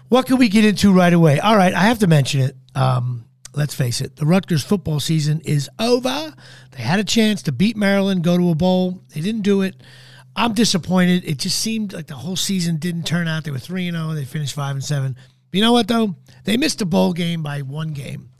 What 0.08 0.26
can 0.26 0.38
we 0.38 0.48
get 0.48 0.64
into 0.64 0.92
right 0.92 1.12
away? 1.12 1.38
All 1.38 1.56
right, 1.56 1.72
I 1.72 1.82
have 1.82 2.00
to 2.00 2.08
mention 2.08 2.40
it. 2.40 2.56
Um, 2.74 3.24
let's 3.54 3.72
face 3.72 4.00
it, 4.00 4.16
the 4.16 4.26
Rutgers 4.26 4.64
football 4.64 4.98
season 4.98 5.40
is 5.44 5.70
over. 5.78 6.34
They 6.72 6.82
had 6.82 6.98
a 6.98 7.04
chance 7.04 7.40
to 7.44 7.52
beat 7.52 7.76
Maryland, 7.76 8.24
go 8.24 8.36
to 8.36 8.50
a 8.50 8.56
bowl. 8.56 9.00
They 9.14 9.20
didn't 9.20 9.42
do 9.42 9.62
it. 9.62 9.80
I'm 10.34 10.54
disappointed. 10.54 11.24
It 11.24 11.38
just 11.38 11.60
seemed 11.60 11.92
like 11.92 12.08
the 12.08 12.14
whole 12.14 12.36
season 12.36 12.78
didn't 12.78 13.04
turn 13.04 13.28
out. 13.28 13.44
They 13.44 13.52
were 13.52 13.60
3 13.60 13.86
and 13.86 13.96
0. 13.96 14.14
They 14.14 14.24
finished 14.24 14.54
5 14.54 14.74
and 14.74 14.84
7. 14.84 15.16
You 15.52 15.60
know 15.60 15.72
what, 15.72 15.86
though? 15.86 16.16
They 16.44 16.56
missed 16.56 16.82
a 16.82 16.86
bowl 16.86 17.12
game 17.12 17.44
by 17.44 17.62
one 17.62 17.92
game. 17.92 18.30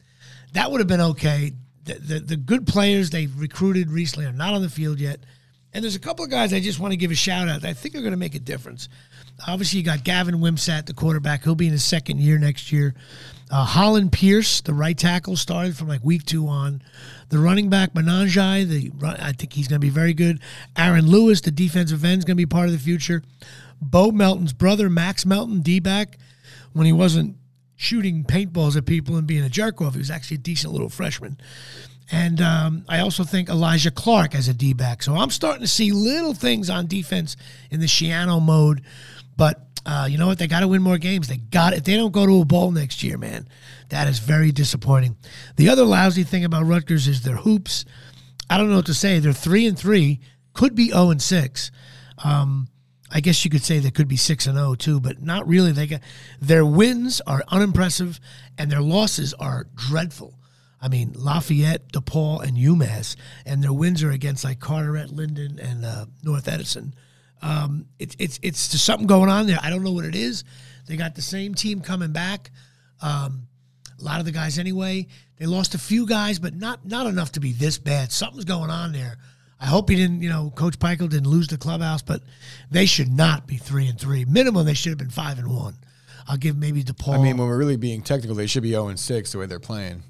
That 0.55 0.70
would 0.70 0.81
have 0.81 0.88
been 0.88 1.00
okay. 1.00 1.52
The, 1.84 1.94
the, 1.94 2.20
the 2.20 2.37
good 2.37 2.67
players 2.67 3.11
they've 3.11 3.34
recruited 3.38 3.90
recently 3.90 4.26
are 4.26 4.32
not 4.32 4.55
on 4.55 4.62
the 4.62 4.70
field 4.70 5.00
yet. 5.00 5.20
And 5.75 5.82
there's 5.82 5.96
a 5.96 6.00
couple 6.00 6.25
of 6.25 6.31
guys 6.31 6.52
I 6.52 6.61
just 6.61 6.79
want 6.79 6.93
to 6.93 6.96
give 6.96 7.11
a 7.11 7.14
shout 7.14 7.49
out. 7.49 7.62
that 7.62 7.69
I 7.69 7.73
think 7.73 7.94
are 7.94 8.00
going 8.00 8.12
to 8.12 8.19
make 8.19 8.34
a 8.34 8.40
difference. 8.40 8.88
Obviously, 9.46 9.79
you 9.79 9.84
got 9.84 10.05
Gavin 10.05 10.37
Wimsatt, 10.37 10.87
the 10.87 10.93
quarterback. 10.93 11.44
He'll 11.44 11.55
be 11.55 11.67
in 11.67 11.73
his 11.73 11.84
second 11.84 12.20
year 12.20 12.38
next 12.38 12.70
year. 12.70 12.94
Uh, 13.50 13.64
Hollin 13.64 14.11
Pierce, 14.11 14.61
the 14.61 14.75
right 14.75 14.96
tackle, 14.96 15.37
started 15.37 15.76
from 15.76 15.88
like 15.88 16.05
week 16.05 16.25
two 16.25 16.46
on. 16.46 16.82
The 17.31 17.38
running 17.38 17.70
back 17.70 17.94
Monangai, 17.94 18.69
the 18.69 18.93
I 19.02 19.32
think 19.32 19.55
he's 19.55 19.69
going 19.69 19.81
to 19.81 19.84
be 19.84 19.90
very 19.90 20.12
good. 20.12 20.41
Aaron 20.77 21.06
Lewis, 21.06 21.41
the 21.41 21.51
defensive 21.51 22.05
end, 22.05 22.19
is 22.19 22.24
going 22.24 22.36
to 22.36 22.41
be 22.41 22.46
part 22.46 22.67
of 22.67 22.72
the 22.72 22.79
future. 22.79 23.22
Bo 23.81 24.12
Melton's 24.12 24.53
brother, 24.53 24.89
Max 24.89 25.27
Melton, 25.27 25.60
D 25.60 25.81
back, 25.81 26.19
when 26.72 26.86
he 26.86 26.93
wasn't 26.93 27.36
shooting 27.82 28.22
paintballs 28.24 28.77
at 28.77 28.86
people 28.86 29.17
and 29.17 29.27
being 29.27 29.43
a 29.43 29.48
jerk 29.48 29.81
off, 29.81 29.94
he 29.94 29.98
was 29.98 30.10
actually 30.10 30.36
a 30.36 30.41
decent 30.41 30.72
little 30.72 30.89
freshman. 30.89 31.36
And 32.10 32.41
um, 32.41 32.84
I 32.89 33.01
also 33.01 33.24
think 33.24 33.48
Elijah 33.48 33.91
Clark 33.91 34.34
as 34.34 34.46
a 34.48 34.55
D 34.55 34.72
back. 34.72 35.03
So 35.03 35.15
I'm 35.15 35.31
starting 35.31 35.62
to 35.62 35.69
see 35.69 35.93
little 35.93 36.34
things 36.34 36.70
on 36.70 36.86
defense 36.86 37.36
in 37.70 37.81
the 37.81 37.86
Schiano 37.86 38.41
mode. 38.41 38.82
But 39.36 39.60
uh, 39.84 40.06
you 40.08 40.19
know 40.19 40.27
what? 40.27 40.39
They 40.39 40.46
got 40.46 40.60
to 40.60 40.69
win 40.69 40.82
more 40.82 40.98
games. 40.98 41.27
They 41.27 41.39
got 41.39 41.72
If 41.72 41.84
they 41.84 41.96
don't 41.96 42.12
go 42.12 42.27
to 42.27 42.43
a 42.43 42.44
bowl 42.44 42.70
next 42.70 43.03
year, 43.03 43.19
man, 43.19 43.48
that 43.89 44.08
is 44.08 44.20
very 44.20 44.53
disappointing. 44.53 45.17
The 45.56 45.69
other 45.69 45.84
lousy 45.84 46.22
thing 46.22 46.44
about 46.44 46.67
Rutgers 46.67 47.08
is 47.08 47.22
their 47.22 47.36
hoops. 47.36 47.84
I 48.48 48.58
don't 48.58 48.69
know 48.70 48.77
what 48.77 48.86
to 48.86 48.94
say. 48.94 49.19
They're 49.19 49.32
three 49.32 49.67
and 49.67 49.79
three, 49.79 50.20
could 50.53 50.74
be 50.74 50.91
zero 50.91 51.10
and 51.10 51.20
six. 51.22 51.70
Um, 52.22 52.69
I 53.12 53.20
guess 53.20 53.44
you 53.44 53.50
could 53.50 53.62
say 53.62 53.78
they 53.78 53.90
could 53.90 54.08
be 54.08 54.16
six 54.16 54.46
and 54.46 54.56
zero 54.56 54.74
too, 54.74 54.98
but 54.98 55.22
not 55.22 55.46
really. 55.46 55.72
They 55.72 55.86
got 55.86 56.00
their 56.40 56.64
wins 56.64 57.20
are 57.26 57.42
unimpressive, 57.48 58.19
and 58.58 58.70
their 58.70 58.81
losses 58.81 59.34
are 59.34 59.66
dreadful. 59.74 60.38
I 60.81 60.88
mean, 60.88 61.12
Lafayette, 61.14 61.92
DePaul, 61.92 62.42
and 62.42 62.56
UMass, 62.56 63.16
and 63.46 63.62
their 63.62 63.72
wins 63.72 64.02
are 64.02 64.10
against 64.10 64.44
like 64.44 64.58
Carteret, 64.58 65.12
Linden, 65.12 65.60
and 65.60 65.84
uh, 65.84 66.06
North 66.24 66.48
Edison. 66.48 66.94
Um, 67.42 67.86
it's 67.98 68.16
it's 68.19 68.40
it's 68.42 68.58
something 68.58 69.06
going 69.06 69.31
on 69.31 69.46
there. 69.46 69.58
I 69.62 69.70
don't 69.70 69.82
know 69.82 69.92
what 69.92 70.04
it 70.04 70.14
is. 70.14 70.44
They 70.86 70.96
got 70.96 71.14
the 71.14 71.22
same 71.22 71.54
team 71.54 71.81
coming 71.81 72.12
back. 72.12 72.50
Um, 73.00 73.48
a 74.00 74.04
lot 74.04 74.20
of 74.20 74.24
the 74.24 74.32
guys 74.32 74.58
anyway. 74.58 75.06
They 75.38 75.46
lost 75.46 75.74
a 75.74 75.78
few 75.78 76.06
guys, 76.06 76.38
but 76.38 76.54
not 76.54 76.86
not 76.86 77.06
enough 77.06 77.32
to 77.32 77.40
be 77.40 77.52
this 77.52 77.78
bad. 77.78 78.10
Something's 78.10 78.44
going 78.44 78.70
on 78.70 78.92
there. 78.92 79.19
I 79.62 79.66
hope 79.66 79.88
he 79.88 79.94
didn't, 79.96 80.22
you 80.22 80.28
know, 80.28 80.50
Coach 80.56 80.78
Pikiell 80.81 81.08
didn't 81.08 81.28
lose 81.28 81.46
the 81.46 81.56
clubhouse, 81.56 82.02
but 82.02 82.20
they 82.70 82.84
should 82.84 83.12
not 83.12 83.46
be 83.46 83.56
three 83.56 83.86
and 83.86 83.98
three. 83.98 84.24
Minimum, 84.24 84.66
they 84.66 84.74
should 84.74 84.90
have 84.90 84.98
been 84.98 85.08
five 85.08 85.38
and 85.38 85.48
one. 85.48 85.76
I'll 86.26 86.36
give 86.36 86.56
maybe 86.56 86.82
DePaul, 86.82 87.14
I 87.14 87.22
mean, 87.22 87.36
when 87.36 87.46
we're 87.48 87.56
really 87.58 87.76
being 87.76 88.02
technical, 88.02 88.34
they 88.34 88.46
should 88.48 88.64
be 88.64 88.70
0 88.70 88.88
and 88.88 88.98
6 88.98 89.32
the 89.32 89.38
way 89.38 89.46
they're 89.46 89.60
playing. 89.60 90.02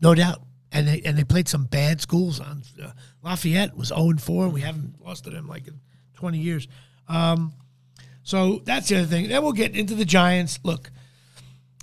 no 0.00 0.14
doubt. 0.14 0.42
And 0.72 0.86
they 0.86 1.00
and 1.02 1.16
they 1.16 1.24
played 1.24 1.48
some 1.48 1.64
bad 1.64 2.02
schools. 2.02 2.40
On 2.40 2.62
uh, 2.82 2.90
Lafayette 3.22 3.74
was 3.74 3.88
zero 3.88 4.10
and 4.10 4.20
four. 4.20 4.48
We 4.50 4.60
haven't 4.60 5.02
lost 5.02 5.24
to 5.24 5.30
them 5.30 5.48
like 5.48 5.66
in 5.66 5.80
twenty 6.12 6.40
years. 6.40 6.68
Um, 7.08 7.54
so 8.22 8.60
that's 8.64 8.88
the 8.90 8.96
other 8.96 9.06
thing. 9.06 9.28
Then 9.28 9.42
we'll 9.42 9.52
get 9.52 9.74
into 9.74 9.94
the 9.94 10.04
Giants. 10.04 10.58
Look, 10.64 10.90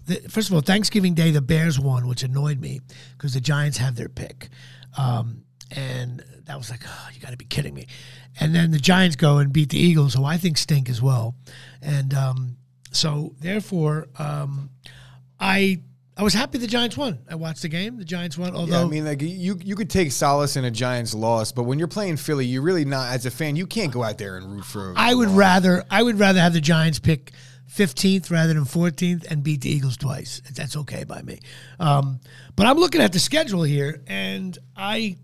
the, 0.05 0.17
first 0.29 0.49
of 0.49 0.53
all, 0.53 0.61
Thanksgiving 0.61 1.15
Day, 1.15 1.31
the 1.31 1.41
Bears 1.41 1.79
won, 1.79 2.07
which 2.07 2.21
annoyed 2.21 2.59
me 2.61 2.79
because 3.17 3.33
the 3.33 3.41
Giants 3.41 3.79
have 3.79 3.95
their 3.95 4.07
pick. 4.09 4.49
Um, 4.99 5.45
and 5.71 6.23
that 6.45 6.57
was 6.57 6.69
like, 6.69 6.81
oh, 6.85 7.09
you 7.13 7.19
got 7.19 7.31
to 7.31 7.37
be 7.37 7.45
kidding 7.45 7.73
me. 7.73 7.87
And 8.39 8.53
then 8.53 8.71
the 8.71 8.79
Giants 8.79 9.15
go 9.15 9.37
and 9.37 9.51
beat 9.51 9.69
the 9.69 9.79
Eagles, 9.79 10.13
who 10.13 10.23
I 10.23 10.37
think 10.37 10.57
stink 10.57 10.89
as 10.89 11.01
well. 11.01 11.35
And 11.81 12.13
um, 12.13 12.57
so, 12.91 13.33
therefore, 13.39 14.07
um, 14.17 14.69
I 15.39 15.81
I 16.17 16.23
was 16.23 16.33
happy 16.33 16.57
the 16.57 16.67
Giants 16.67 16.95
won. 16.95 17.19
I 17.29 17.35
watched 17.35 17.61
the 17.61 17.67
game. 17.67 17.97
The 17.97 18.05
Giants 18.05 18.37
won. 18.37 18.55
Although 18.55 18.79
Yeah, 18.79 18.85
I 18.85 18.87
mean, 18.87 19.03
like 19.03 19.21
you, 19.21 19.59
you 19.61 19.75
could 19.75 19.89
take 19.89 20.13
solace 20.13 20.55
in 20.55 20.63
a 20.63 20.71
Giants 20.71 21.13
loss, 21.13 21.51
but 21.51 21.63
when 21.63 21.77
you're 21.77 21.89
playing 21.89 22.15
Philly, 22.17 22.45
you're 22.45 22.61
really 22.61 22.85
not. 22.85 23.13
As 23.13 23.25
a 23.25 23.31
fan, 23.31 23.57
you 23.57 23.67
can't 23.67 23.91
go 23.91 24.01
out 24.01 24.17
there 24.17 24.37
and 24.37 24.49
root 24.49 24.63
for. 24.63 24.93
I 24.95 25.13
would 25.13 25.29
rather 25.29 25.83
I 25.89 26.01
would 26.01 26.17
rather 26.17 26.39
have 26.39 26.53
the 26.53 26.61
Giants 26.61 26.99
pick 26.99 27.33
15th 27.69 28.31
rather 28.31 28.53
than 28.53 28.63
14th 28.63 29.29
and 29.29 29.43
beat 29.43 29.61
the 29.61 29.69
Eagles 29.69 29.97
twice. 29.97 30.41
That's 30.53 30.77
okay 30.77 31.03
by 31.03 31.21
me. 31.21 31.39
Um, 31.79 32.21
but 32.55 32.65
I'm 32.65 32.77
looking 32.77 33.01
at 33.01 33.11
the 33.11 33.19
schedule 33.19 33.63
here, 33.63 34.01
and 34.07 34.57
I 34.75 35.17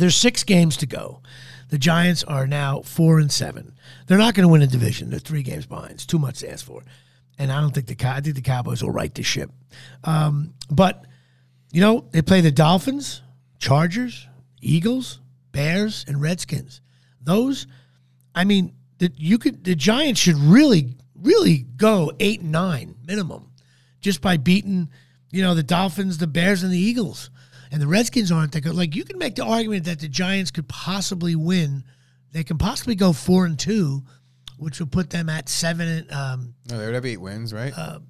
there's 0.00 0.16
six 0.16 0.42
games 0.44 0.76
to 0.78 0.86
go. 0.86 1.22
The 1.68 1.78
Giants 1.78 2.24
are 2.24 2.46
now 2.46 2.82
four 2.82 3.20
and 3.20 3.30
seven. 3.30 3.74
They're 4.06 4.18
not 4.18 4.34
going 4.34 4.46
to 4.46 4.52
win 4.52 4.62
a 4.62 4.66
division. 4.66 5.10
They're 5.10 5.20
three 5.20 5.42
games 5.42 5.66
behind. 5.66 5.92
It's 5.92 6.06
too 6.06 6.18
much 6.18 6.40
to 6.40 6.50
ask 6.50 6.64
for. 6.64 6.82
And 7.38 7.52
I 7.52 7.60
don't 7.60 7.72
think 7.72 7.86
the 7.86 8.08
I 8.08 8.20
think 8.20 8.34
the 8.34 8.42
Cowboys 8.42 8.82
will 8.82 8.90
right 8.90 9.14
the 9.14 9.22
ship. 9.22 9.50
Um, 10.04 10.54
but 10.70 11.06
you 11.72 11.80
know 11.80 12.06
they 12.10 12.22
play 12.22 12.40
the 12.40 12.50
Dolphins, 12.50 13.22
Chargers, 13.58 14.26
Eagles, 14.60 15.20
Bears, 15.52 16.04
and 16.06 16.20
Redskins. 16.20 16.80
Those, 17.22 17.66
I 18.34 18.44
mean, 18.44 18.74
the, 18.98 19.12
you 19.16 19.38
could 19.38 19.64
the 19.64 19.74
Giants 19.74 20.20
should 20.20 20.36
really, 20.36 20.96
really 21.14 21.66
go 21.76 22.12
eight 22.20 22.40
and 22.40 22.52
nine 22.52 22.96
minimum, 23.06 23.52
just 24.00 24.20
by 24.20 24.36
beating, 24.36 24.90
you 25.30 25.42
know, 25.42 25.54
the 25.54 25.62
Dolphins, 25.62 26.18
the 26.18 26.26
Bears, 26.26 26.62
and 26.62 26.72
the 26.72 26.78
Eagles. 26.78 27.30
And 27.72 27.80
the 27.80 27.86
Redskins 27.86 28.32
aren't 28.32 28.52
that 28.52 28.62
good. 28.62 28.74
Like 28.74 28.96
you 28.96 29.04
can 29.04 29.18
make 29.18 29.36
the 29.36 29.44
argument 29.44 29.84
that 29.84 30.00
the 30.00 30.08
Giants 30.08 30.50
could 30.50 30.68
possibly 30.68 31.36
win. 31.36 31.84
They 32.32 32.42
can 32.44 32.58
possibly 32.58 32.94
go 32.94 33.12
four 33.12 33.44
and 33.46 33.58
two, 33.58 34.02
which 34.56 34.80
would 34.80 34.90
put 34.92 35.10
them 35.10 35.28
at 35.28 35.48
seven. 35.48 35.88
And, 35.88 36.12
um, 36.12 36.54
No, 36.68 36.78
they 36.78 36.86
would 36.86 36.94
have 36.94 37.06
eight 37.06 37.20
wins, 37.20 37.52
right? 37.52 37.72
Uh, 37.76 38.00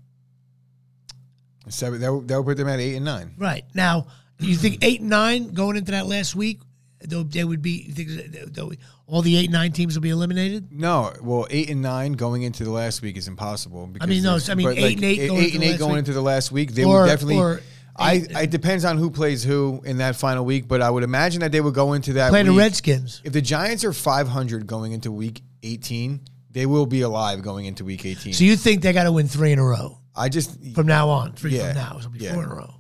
Seven. 1.68 2.00
That 2.00 2.12
would, 2.12 2.28
that 2.28 2.36
would 2.38 2.46
put 2.46 2.56
them 2.56 2.68
at 2.68 2.80
eight 2.80 2.96
and 2.96 3.04
nine. 3.04 3.34
right 3.38 3.64
now, 3.74 4.06
you 4.40 4.56
think 4.56 4.78
eight 4.82 5.00
and 5.00 5.10
nine 5.10 5.48
going 5.52 5.76
into 5.76 5.92
that 5.92 6.06
last 6.06 6.34
week, 6.34 6.60
they 7.00 7.44
would 7.44 7.62
be. 7.62 7.84
You 7.86 7.92
think 7.94 8.08
they'll- 8.32 8.48
they'll- 8.50 8.72
all 9.06 9.22
the 9.22 9.36
eight 9.36 9.44
and 9.44 9.52
nine 9.52 9.72
teams 9.72 9.94
will 9.94 10.02
be 10.02 10.10
eliminated? 10.10 10.72
No, 10.72 11.12
well, 11.22 11.46
eight 11.50 11.68
and 11.70 11.82
nine 11.82 12.12
going 12.14 12.42
into 12.42 12.64
the 12.64 12.70
last 12.70 13.02
week 13.02 13.16
is 13.16 13.28
impossible. 13.28 13.86
Because 13.86 14.08
mean, 14.08 14.22
no, 14.22 14.38
I 14.48 14.54
mean, 14.54 14.68
eight 14.68 14.96
and 14.96 15.04
eight 15.04 15.28
going 15.28 15.40
eight 15.40 15.54
into 15.54 15.54
and 15.56 15.62
the 15.62 15.66
eight 15.66 15.70
last 15.72 15.78
going 15.78 15.90
week. 15.92 15.98
into 15.98 16.12
the 16.12 16.20
last 16.22 16.52
week. 16.52 16.74
They 16.74 16.84
Or- 16.84 17.02
would 17.02 17.06
definitely. 17.08 17.36
or 17.36 17.60
I, 18.00 18.12
eight- 18.14 18.30
it 18.30 18.50
depends 18.50 18.84
on 18.84 18.96
who 18.98 19.10
plays 19.10 19.42
who 19.44 19.82
in 19.84 19.98
that 19.98 20.16
final 20.16 20.44
week, 20.44 20.66
but 20.68 20.80
I 20.82 20.90
would 20.90 21.02
imagine 21.04 21.40
that 21.40 21.52
they 21.52 21.60
would 21.60 21.74
go 21.74 21.92
into 21.92 22.14
that. 22.14 22.30
Play 22.30 22.42
the 22.42 22.52
week- 22.52 22.60
Redskins. 22.60 23.20
If 23.24 23.32
the 23.32 23.42
Giants 23.42 23.84
are 23.84 23.92
500 23.92 24.66
going 24.66 24.92
into 24.92 25.12
week 25.12 25.42
18, 25.62 26.20
they 26.50 26.66
will 26.66 26.86
be 26.86 27.02
alive 27.02 27.42
going 27.42 27.66
into 27.66 27.84
week 27.84 28.04
18. 28.04 28.32
So 28.32 28.44
you 28.44 28.56
think 28.56 28.82
they 28.82 28.92
got 28.92 29.04
to 29.04 29.12
win 29.12 29.28
three 29.28 29.52
in 29.52 29.58
a 29.58 29.64
row 29.64 29.98
I 30.16 30.28
just, 30.28 30.58
from 30.74 30.86
now 30.86 31.08
on? 31.08 31.32
Three 31.34 31.56
Yeah, 31.56 31.68
from 31.72 31.76
now, 31.76 31.92
so 31.92 31.98
it'll 31.98 32.10
be 32.12 32.18
yeah. 32.20 32.34
four 32.34 32.42
in 32.44 32.50
a 32.50 32.54
row. 32.54 32.74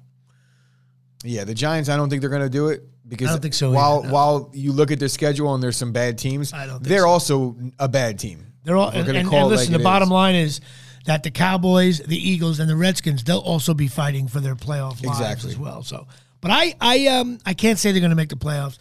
yeah, 1.24 1.44
the 1.44 1.54
Giants. 1.54 1.88
I 1.88 1.96
don't 1.96 2.08
think 2.10 2.20
they're 2.20 2.30
going 2.30 2.42
to 2.42 2.48
do 2.50 2.68
it 2.68 2.82
because 3.06 3.28
I 3.28 3.32
don't 3.32 3.42
think 3.42 3.54
so 3.54 3.70
While 3.72 3.98
either, 4.00 4.08
no. 4.08 4.14
while 4.14 4.50
you 4.54 4.72
look 4.72 4.90
at 4.90 4.98
their 4.98 5.08
schedule 5.08 5.54
and 5.54 5.62
there's 5.62 5.76
some 5.76 5.92
bad 5.92 6.18
teams, 6.18 6.52
I 6.52 6.66
don't 6.66 6.76
think 6.76 6.88
they're 6.88 7.00
so. 7.02 7.08
also 7.08 7.56
a 7.78 7.88
bad 7.88 8.18
team. 8.18 8.46
They're 8.64 8.76
all 8.76 8.90
we're 8.90 8.98
and, 8.98 9.06
gonna 9.06 9.18
and, 9.20 9.28
call 9.28 9.38
and 9.44 9.46
it 9.46 9.50
listen. 9.56 9.72
like 9.72 9.78
the 9.78 9.82
it 9.82 9.84
bottom 9.84 10.08
is. 10.08 10.12
line 10.12 10.34
is 10.34 10.60
that 11.06 11.22
the 11.22 11.30
Cowboys, 11.30 11.98
the 12.00 12.16
Eagles, 12.16 12.58
and 12.60 12.68
the 12.68 12.76
Redskins 12.76 13.24
they'll 13.24 13.38
also 13.38 13.74
be 13.74 13.88
fighting 13.88 14.28
for 14.28 14.40
their 14.40 14.54
playoff 14.56 15.02
lives 15.04 15.20
Exactly. 15.20 15.50
as 15.50 15.58
well. 15.58 15.82
So, 15.82 16.06
but 16.40 16.50
I 16.50 16.74
I 16.80 17.06
um 17.08 17.38
I 17.46 17.54
can't 17.54 17.78
say 17.78 17.92
they're 17.92 18.00
going 18.00 18.10
to 18.10 18.16
make 18.16 18.28
the 18.28 18.36
playoffs, 18.36 18.78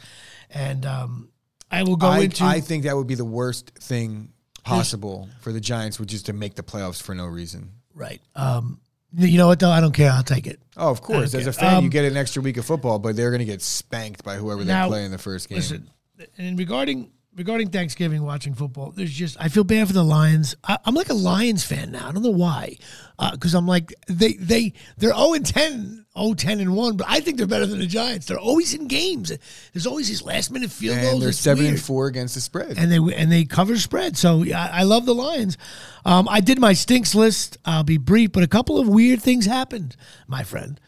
and 0.50 0.86
um 0.86 1.30
I 1.72 1.84
will 1.84 1.96
go 1.98 2.08
I, 2.08 2.20
into 2.20 2.44
I 2.44 2.62
think 2.62 2.84
that 2.84 2.96
would 2.96 3.08
be 3.08 3.16
the 3.16 3.26
worst 3.26 3.72
thing 3.80 4.30
possible 4.64 5.30
for 5.42 5.52
the 5.52 5.60
Giants, 5.62 6.00
which 6.00 6.14
is 6.14 6.24
to 6.24 6.34
make 6.34 6.56
the 6.56 6.64
playoffs 6.64 7.02
for 7.02 7.16
no 7.16 7.26
reason. 7.26 7.72
right. 7.94 8.22
Um, 8.36 8.80
you 9.16 9.38
know 9.40 9.48
what 9.48 9.60
though? 9.60 9.72
I 9.72 9.82
don't 9.82 9.94
care. 9.94 10.12
I'll 10.12 10.22
take 10.24 10.46
it. 10.46 10.60
Oh, 10.78 10.90
of 10.92 11.02
course. 11.02 11.34
As 11.34 11.48
a 11.48 11.54
fan, 11.54 11.78
Um, 11.78 11.84
you 11.84 11.90
get 11.90 12.06
an 12.06 12.16
extra 12.16 12.44
week 12.44 12.58
of 12.58 12.66
football, 12.66 13.00
but 13.00 13.16
they're 13.16 13.32
going 13.32 13.40
to 13.40 13.46
get 13.46 13.62
spanked 13.64 14.24
by 14.24 14.36
whoever 14.36 14.64
they 14.64 14.72
Now, 14.72 14.88
play 14.88 15.04
in 15.04 15.10
the 15.12 15.18
first 15.18 15.50
game. 15.50 15.56
Listen, 15.58 15.90
and 16.38 16.60
regarding 16.60 17.10
regarding 17.39 17.69
Thanksgiving, 17.69 18.22
watching 18.22 18.53
football, 18.53 18.91
there's 18.91 19.12
just 19.13 19.38
I 19.39 19.48
feel 19.48 19.63
bad 19.63 19.88
for 19.88 19.93
the 19.93 20.03
Lions. 20.03 20.55
I, 20.63 20.77
I'm 20.86 20.93
like 20.93 21.10
a 21.10 21.13
Lions 21.15 21.63
fan 21.63 21.91
now. 21.91 22.08
I 22.08 22.12
don't 22.12 22.22
know 22.22 22.29
why, 22.29 22.75
because 23.31 23.55
I'm 23.55 23.65
like 23.65 23.93
they 24.08 24.34
they 24.34 24.74
they're 24.98 25.13
0 25.15 25.34
and 25.34 25.46
10, 25.46 26.05
0 26.17 26.34
10 26.34 26.60
and 26.60 26.75
one, 26.75 26.98
but 26.98 27.08
I 27.10 27.22
think 27.22 27.38
they're 27.38 27.48
better 27.48 27.65
than 27.65 27.79
the 27.79 27.88
Giants. 27.88 28.25
They're 28.27 28.38
always 28.38 28.74
in 28.74 28.88
games. 28.88 29.31
There's 29.74 29.88
always 29.88 30.10
these 30.10 30.22
last 30.22 30.51
minute 30.51 30.69
field 30.69 30.98
goals. 30.98 31.13
and 31.13 31.22
they're 31.22 31.29
It's 31.29 31.39
seven 31.39 31.63
weird. 31.63 31.75
and 31.75 31.84
four 31.84 32.08
against 32.08 32.36
the 32.36 32.41
spread. 32.41 32.77
and 32.77 32.91
they 32.91 33.15
and 33.15 33.31
they 33.31 33.46
cover 33.46 33.77
spread. 33.77 34.17
So 34.17 34.43
I, 34.46 34.69
I 34.74 34.84
love 34.84 35.05
the 35.05 35.15
Lions. 35.15 35.58
Um, 36.05 36.27
I 36.29 36.41
did 36.41 36.60
my 36.60 36.74
stinks 36.74 37.15
list. 37.15 37.58
I'll 37.65 37.84
be 37.84 37.98
brief, 37.98 38.34
but 38.34 38.43
a 38.43 38.48
couple 38.48 38.77
of 38.77 38.88
weird 38.88 39.22
things 39.22 39.46
happened, 39.46 39.96
my 40.27 40.43
friend. 40.43 40.79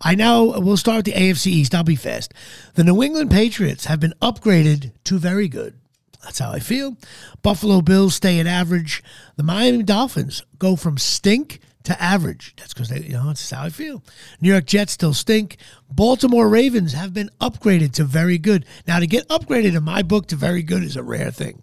I 0.00 0.14
now 0.16 0.58
we'll 0.58 0.76
start 0.76 0.96
with 0.96 1.04
the 1.04 1.12
AFC 1.12 1.46
East. 1.48 1.74
I'll 1.74 1.84
be 1.84 1.94
fast. 1.94 2.32
The 2.74 2.82
New 2.82 3.02
England 3.02 3.30
Patriots 3.30 3.84
have 3.86 4.00
been 4.00 4.14
upgraded 4.20 4.92
to 5.04 5.18
very 5.18 5.46
good. 5.46 5.74
That's 6.22 6.38
how 6.38 6.50
I 6.50 6.58
feel. 6.58 6.96
Buffalo 7.42 7.80
Bills 7.80 8.14
stay 8.14 8.40
at 8.40 8.46
average. 8.46 9.02
The 9.36 9.42
Miami 9.42 9.82
Dolphins 9.82 10.42
go 10.58 10.76
from 10.76 10.98
stink 10.98 11.60
to 11.84 12.00
average. 12.00 12.54
That's 12.56 12.74
because 12.74 12.90
they, 12.90 13.00
you 13.00 13.12
know, 13.14 13.26
that's 13.28 13.50
how 13.50 13.64
I 13.64 13.70
feel. 13.70 14.02
New 14.40 14.50
York 14.50 14.66
Jets 14.66 14.92
still 14.92 15.14
stink. 15.14 15.56
Baltimore 15.90 16.48
Ravens 16.48 16.92
have 16.92 17.14
been 17.14 17.30
upgraded 17.40 17.92
to 17.94 18.04
very 18.04 18.36
good. 18.36 18.66
Now, 18.86 19.00
to 19.00 19.06
get 19.06 19.26
upgraded 19.28 19.74
in 19.74 19.82
my 19.82 20.02
book 20.02 20.26
to 20.26 20.36
very 20.36 20.62
good 20.62 20.82
is 20.82 20.96
a 20.96 21.02
rare 21.02 21.30
thing. 21.30 21.62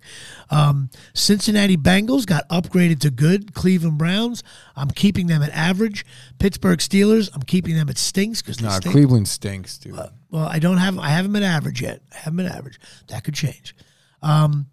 Um, 0.49 0.89
Cincinnati 1.13 1.77
Bengals 1.77 2.25
got 2.25 2.49
upgraded 2.49 2.99
to 3.01 3.11
good. 3.11 3.53
Cleveland 3.53 3.99
Browns, 3.99 4.43
I'm 4.75 4.89
keeping 4.89 5.27
them 5.27 5.43
at 5.43 5.51
average. 5.51 6.03
Pittsburgh 6.39 6.79
Steelers, 6.79 7.29
I'm 7.33 7.43
keeping 7.43 7.75
them 7.75 7.87
at 7.87 7.99
stinks 7.99 8.41
because 8.41 8.57
they 8.57 8.65
nah, 8.65 8.71
stink. 8.71 8.93
Cleveland 8.93 9.27
stinks, 9.27 9.77
dude. 9.77 9.93
Well, 10.29 10.47
I 10.47 10.57
don't 10.59 10.77
have 10.77 10.97
I 10.97 11.09
haven't 11.09 11.33
been 11.33 11.43
average 11.43 11.81
yet. 11.81 12.01
I 12.11 12.17
haven't 12.17 12.37
been 12.37 12.47
average. 12.47 12.79
That 13.07 13.23
could 13.23 13.35
change. 13.35 13.75
Um, 14.21 14.67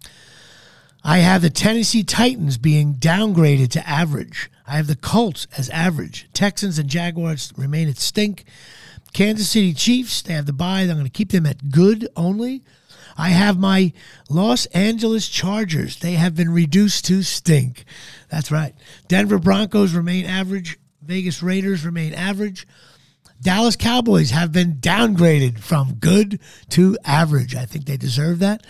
I 1.03 1.19
have 1.19 1.43
the 1.43 1.51
Tennessee 1.51 2.03
Titans 2.03 2.57
being 2.57 2.95
downgraded 2.95 3.71
to 3.73 3.89
average. 3.89 4.51
I 4.67 4.77
have 4.77 4.87
the 4.87 4.97
Colts 4.97 5.47
as 5.57 5.69
average. 5.71 6.29
Texans 6.33 6.79
and 6.79 6.89
Jaguars 6.89 7.53
remain 7.57 7.89
at 7.89 7.99
stink. 7.99 8.45
Kansas 9.13 9.51
City 9.51 9.75
Chiefs, 9.75 10.23
they 10.23 10.33
have 10.33 10.47
the 10.47 10.53
bye. 10.53 10.81
I'm 10.81 10.93
going 10.93 11.05
to 11.05 11.11
keep 11.11 11.31
them 11.31 11.47
at 11.47 11.71
good 11.71 12.09
only. 12.17 12.63
I 13.17 13.29
have 13.29 13.59
my 13.59 13.93
Los 14.29 14.67
Angeles 14.67 15.29
Chargers. 15.29 15.99
They 15.99 16.15
have 16.15 16.35
been 16.35 16.53
reduced 16.53 17.05
to 17.07 17.23
stink. 17.23 17.85
That's 18.31 18.51
right. 18.51 18.75
Denver 19.07 19.39
Broncos 19.39 19.95
remain 19.95 20.25
average. 20.25 20.79
Vegas 21.03 21.43
Raiders 21.43 21.85
remain 21.85 22.15
average. 22.15 22.67
Dallas 23.41 23.77
Cowboys 23.77 24.31
have 24.31 24.53
been 24.53 24.77
downgraded 24.77 25.59
from 25.59 25.95
good 25.95 26.41
to 26.71 26.97
average. 27.05 27.55
I 27.55 27.67
think 27.67 27.85
they 27.85 27.99
deserve 27.99 28.39
that. 28.39 28.67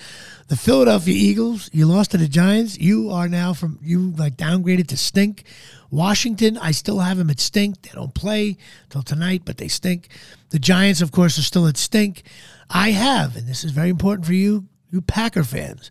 The 0.49 0.57
Philadelphia 0.59 1.15
Eagles, 1.15 1.71
you 1.73 1.87
lost 1.87 2.11
to 2.11 2.19
the 2.19 2.29
Giants. 2.29 2.79
You 2.79 3.09
are 3.11 3.29
now 3.29 3.55
from 3.55 3.79
you 3.83 4.11
like 4.11 4.37
downgraded 4.37 4.89
to 4.89 4.97
stink. 4.97 5.45
Washington, 5.91 6.59
I 6.59 6.71
still 6.73 6.99
have 6.99 7.17
them 7.17 7.31
at 7.31 7.41
stink. 7.41 7.81
They 7.81 7.91
don't 7.95 8.13
play 8.13 8.59
till 8.91 9.03
tonight, 9.03 9.43
but 9.47 9.57
they 9.57 9.69
stink. 9.69 10.09
The 10.51 10.59
Giants, 10.59 11.01
of 11.01 11.13
course, 11.13 11.39
are 11.39 11.43
still 11.43 11.67
at 11.67 11.79
stink. 11.79 12.25
I 12.69 12.91
have, 12.91 13.37
and 13.37 13.49
this 13.49 13.65
is 13.65 13.71
very 13.71 13.89
important 13.89 14.27
for 14.27 14.35
you, 14.35 14.69
you 14.91 15.01
Packer 15.01 15.45
fans. 15.45 15.91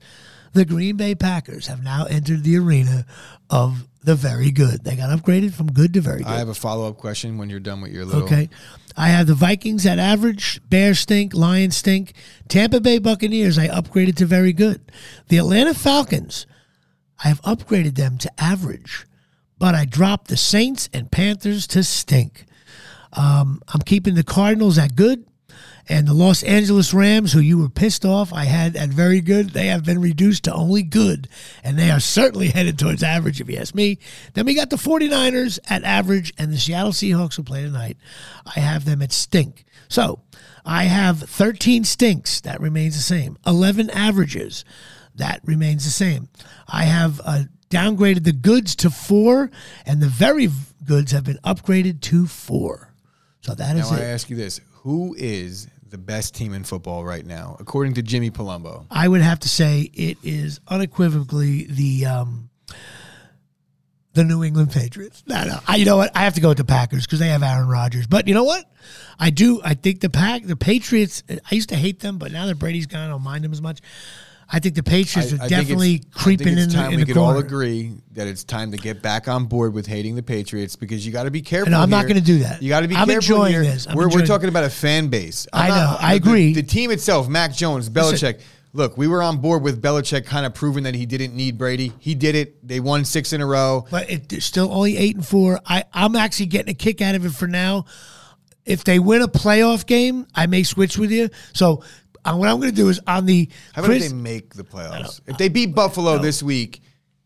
The 0.54 0.66
Green 0.66 0.98
Bay 0.98 1.16
Packers 1.16 1.68
have 1.68 1.84
now 1.84 2.06
entered 2.06 2.44
the 2.44 2.58
arena 2.58 3.06
of 3.50 3.88
the 4.04 4.16
very 4.16 4.52
good. 4.52 4.84
They 4.84 4.96
got 4.96 5.10
upgraded 5.10 5.54
from 5.54 5.72
good 5.72 5.94
to 5.94 6.02
very 6.02 6.20
good. 6.20 6.28
I 6.28 6.38
have 6.38 6.50
a 6.50 6.54
follow 6.54 6.88
up 6.88 6.98
question 6.98 7.38
when 7.38 7.50
you're 7.50 7.60
done 7.60 7.82
with 7.82 7.92
your 7.92 8.06
little. 8.06 8.24
Okay. 8.24 8.50
I 8.96 9.08
have 9.10 9.28
the 9.28 9.34
Vikings 9.34 9.86
at 9.86 9.98
average, 9.98 10.62
Bears 10.70 11.00
stink, 11.00 11.34
Lions 11.34 11.78
stink. 11.78 12.14
Tampa 12.48 12.80
Bay 12.80 13.00
Buccaneers, 13.00 13.58
I 13.58 13.68
upgraded 13.68 14.16
to 14.18 14.26
very 14.26 14.54
good. 14.54 14.82
The 15.30 15.38
Atlanta 15.38 15.74
Falcons, 15.74 16.46
I 17.24 17.30
have 17.30 17.42
upgraded 17.42 17.96
them 17.96 18.18
to 18.20 18.32
average, 18.38 19.08
but 19.58 19.74
I 19.74 19.86
dropped 19.86 20.28
the 20.28 20.38
Saints 20.38 20.90
and 20.94 21.10
Panthers 21.10 21.66
to 21.68 21.84
stink. 21.84 22.46
Um, 23.14 23.62
I'm 23.74 23.82
keeping 23.82 24.16
the 24.16 24.24
Cardinals 24.24 24.78
at 24.78 24.96
good. 24.96 25.26
And 25.90 26.08
the 26.08 26.14
Los 26.14 26.44
Angeles 26.44 26.94
Rams, 26.94 27.34
who 27.34 27.40
you 27.40 27.58
were 27.58 27.70
pissed 27.70 28.06
off, 28.06 28.32
I 28.32 28.46
had 28.46 28.76
at 28.76 28.90
very 28.90 29.20
good. 29.20 29.50
They 29.50 29.68
have 29.68 29.84
been 29.84 30.00
reduced 30.00 30.44
to 30.46 30.54
only 30.54 30.82
good. 30.82 31.28
And 31.64 31.78
they 31.78 31.92
are 31.92 32.00
certainly 32.00 32.48
headed 32.50 32.80
towards 32.80 33.04
average, 33.04 33.42
if 33.42 33.50
you 33.50 33.58
ask 33.58 33.76
me. 33.76 34.00
Then 34.34 34.46
we 34.46 34.54
got 34.54 34.70
the 34.70 34.78
49ers 34.78 35.60
at 35.70 35.84
average 35.84 36.34
and 36.38 36.52
the 36.54 36.58
Seattle 36.58 36.92
Seahawks 36.92 37.38
will 37.38 37.44
play 37.44 37.64
tonight. 37.64 37.98
I 38.56 38.60
have 38.60 38.86
them 38.86 39.02
at 39.02 39.12
stink. 39.12 39.66
So 39.90 40.22
I 40.66 40.86
have 40.86 41.20
13 41.20 41.84
stinks. 41.84 42.40
That 42.42 42.62
remains 42.62 42.96
the 42.96 43.02
same. 43.02 43.38
11 43.46 43.90
averages. 43.90 44.64
That 45.16 45.42
remains 45.44 45.84
the 45.84 45.92
same. 45.92 46.30
I 46.68 46.84
have 46.84 47.22
uh, 47.24 47.44
downgraded 47.70 48.24
the 48.24 48.32
goods 48.32 48.76
to 48.78 48.90
four, 48.90 49.52
and 49.86 50.02
the 50.02 50.08
very 50.08 50.50
goods 50.86 51.12
have 51.12 51.24
been 51.24 51.40
upgraded 51.44 52.02
to 52.02 52.26
four. 52.26 52.94
So 53.42 53.54
that 53.54 53.76
is 53.76 53.92
Now 53.92 53.98
I 53.98 54.02
ask 54.02 54.30
you 54.30 54.36
this: 54.36 54.60
Who 54.82 55.16
is 55.18 55.68
the 55.94 55.98
best 56.00 56.34
team 56.34 56.54
in 56.54 56.64
football 56.64 57.06
right 57.06 57.24
now, 57.24 57.56
according 57.60 57.94
to 57.94 58.02
Jimmy 58.02 58.32
Palumbo? 58.32 58.88
I 58.90 59.08
would 59.08 59.22
have 59.22 59.40
to 59.42 59.48
say 59.50 59.92
it 59.94 60.18
is 60.24 60.60
unequivocally 60.68 61.68
the 61.70 62.08
um, 62.08 62.50
the 64.14 64.24
New 64.24 64.44
England 64.44 64.72
Patriots. 64.72 65.24
No, 65.28 65.44
no. 65.44 65.60
I, 65.68 65.76
you 65.76 65.86
know 65.86 65.98
what? 65.98 66.12
I 66.16 66.22
have 66.22 66.34
to 66.34 66.42
go 66.42 66.50
with 66.50 66.58
the 66.58 66.66
Packers 66.66 67.06
because 67.06 67.20
they 67.20 67.28
have 67.28 67.44
Aaron 67.44 67.68
Rodgers. 67.68 68.08
But 68.08 68.28
you 68.28 68.34
know 68.34 68.44
what? 68.44 68.66
I 69.20 69.30
do. 69.30 69.62
I 69.64 69.76
think 69.76 70.02
the 70.02 70.10
pack, 70.10 70.44
the 70.44 70.56
Patriots. 70.56 71.22
I 71.30 71.54
used 71.54 71.70
to 71.70 71.76
hate 71.76 72.00
them, 72.00 72.18
but 72.18 72.32
now 72.32 72.48
that 72.48 72.58
Brady's 72.58 72.88
gone, 72.88 73.08
I 73.08 73.10
don't 73.10 73.24
mind 73.24 73.44
them 73.44 73.52
as 73.52 73.62
much. 73.62 73.80
I 74.52 74.60
think 74.60 74.76
the 74.76 74.84
Patriots 74.84 75.34
I- 75.34 75.38
are 75.38 75.42
I 75.44 75.48
definitely 75.48 75.96
it's- 75.96 76.12
I 76.16 76.20
creeping 76.24 76.48
think 76.48 76.58
it's 76.60 76.74
in, 76.74 76.80
time 76.80 76.88
the, 76.88 76.94
in 76.94 76.98
we 76.98 77.04
the 77.04 77.08
could 77.08 77.16
corner. 77.20 77.36
all 77.38 77.44
agree 77.44 77.94
that 78.12 78.28
it's 78.28 78.44
time 78.44 78.72
to 78.72 78.78
get 78.78 79.02
back 79.02 79.28
on 79.28 79.46
board 79.46 79.74
with 79.74 79.88
hating 79.88 80.16
the 80.16 80.24
Patriots 80.24 80.76
because 80.76 81.06
you 81.06 81.12
got 81.12 81.24
to 81.24 81.32
be 81.32 81.42
careful. 81.42 81.72
No, 81.72 81.80
I'm 81.80 81.90
not 81.90 82.08
gonna 82.08 82.22
do 82.22 82.40
that. 82.40 82.62
You 82.62 82.70
got 82.70 82.82
to 82.82 82.88
be 82.88 82.96
I'm 82.96 83.08
careful 83.08 83.36
enjoying 83.46 83.52
here. 83.54 83.64
this. 83.64 83.88
I'm 83.88 83.96
we're, 83.96 84.10
we're 84.10 84.26
talking 84.26 84.50
about 84.50 84.64
a 84.66 84.70
fan 84.70 85.08
base. 85.08 85.48
I'm 85.54 85.66
I 85.66 85.68
know. 85.70 85.76
not- 85.76 86.02
I 86.04 86.14
agree. 86.16 86.54
The, 86.54 86.64
team 86.64 86.92
itself, 86.92 87.28
Mac 87.30 87.54
Jones, 87.54 87.90
Belichick. 87.90 88.42
Look, 88.76 88.98
we 88.98 89.08
were 89.08 89.22
on 89.22 89.38
board 89.38 89.62
with 89.62 89.82
Belichick, 89.84 90.26
kind 90.26 90.48
of 90.48 90.56
proving 90.56 90.84
that 90.86 90.96
he 90.96 91.06
didn't 91.06 91.36
need 91.36 91.60
Brady. 91.60 91.92
He 92.00 92.16
did 92.16 92.34
it. 92.34 92.68
They 92.68 92.80
won 92.80 93.06
six 93.06 93.32
in 93.32 93.40
a 93.40 93.46
row. 93.46 93.86
but 93.92 94.10
it, 94.10 94.30
they're 94.30 94.42
still 94.42 94.72
only 94.74 94.98
eight 94.98 95.16
and 95.16 95.26
four. 95.26 95.60
I, 95.66 95.84
I'm 95.94 96.16
actually 96.16 96.48
getting 96.48 96.72
a 96.72 96.74
kick 96.74 97.00
out 97.00 97.14
of 97.14 97.24
it 97.26 97.34
for 97.34 97.48
now. 97.48 97.86
If 98.66 98.84
they 98.84 98.98
win 98.98 99.22
a 99.22 99.28
playoff 99.28 99.86
game, 99.86 100.26
I 100.34 100.48
may 100.48 100.64
switch 100.64 100.98
with 100.98 101.12
you. 101.12 101.30
So 101.54 101.84
uh, 102.26 102.36
what 102.36 102.50
I'm 102.50 102.58
going 102.58 102.70
to 102.70 102.76
do 102.76 102.90
is 102.90 103.00
on 103.08 103.26
the 103.26 103.50
How 103.74 103.82
about 103.82 103.88
Chris, 103.90 104.06
if 104.06 104.12
they 104.12 104.16
make 104.18 104.54
the 104.54 104.64
playoffs? 104.64 105.20
If 105.28 105.38
they 105.38 105.50
beat 105.50 105.76
Buffalo 105.76 106.18
this 106.18 106.42
week 106.44 106.82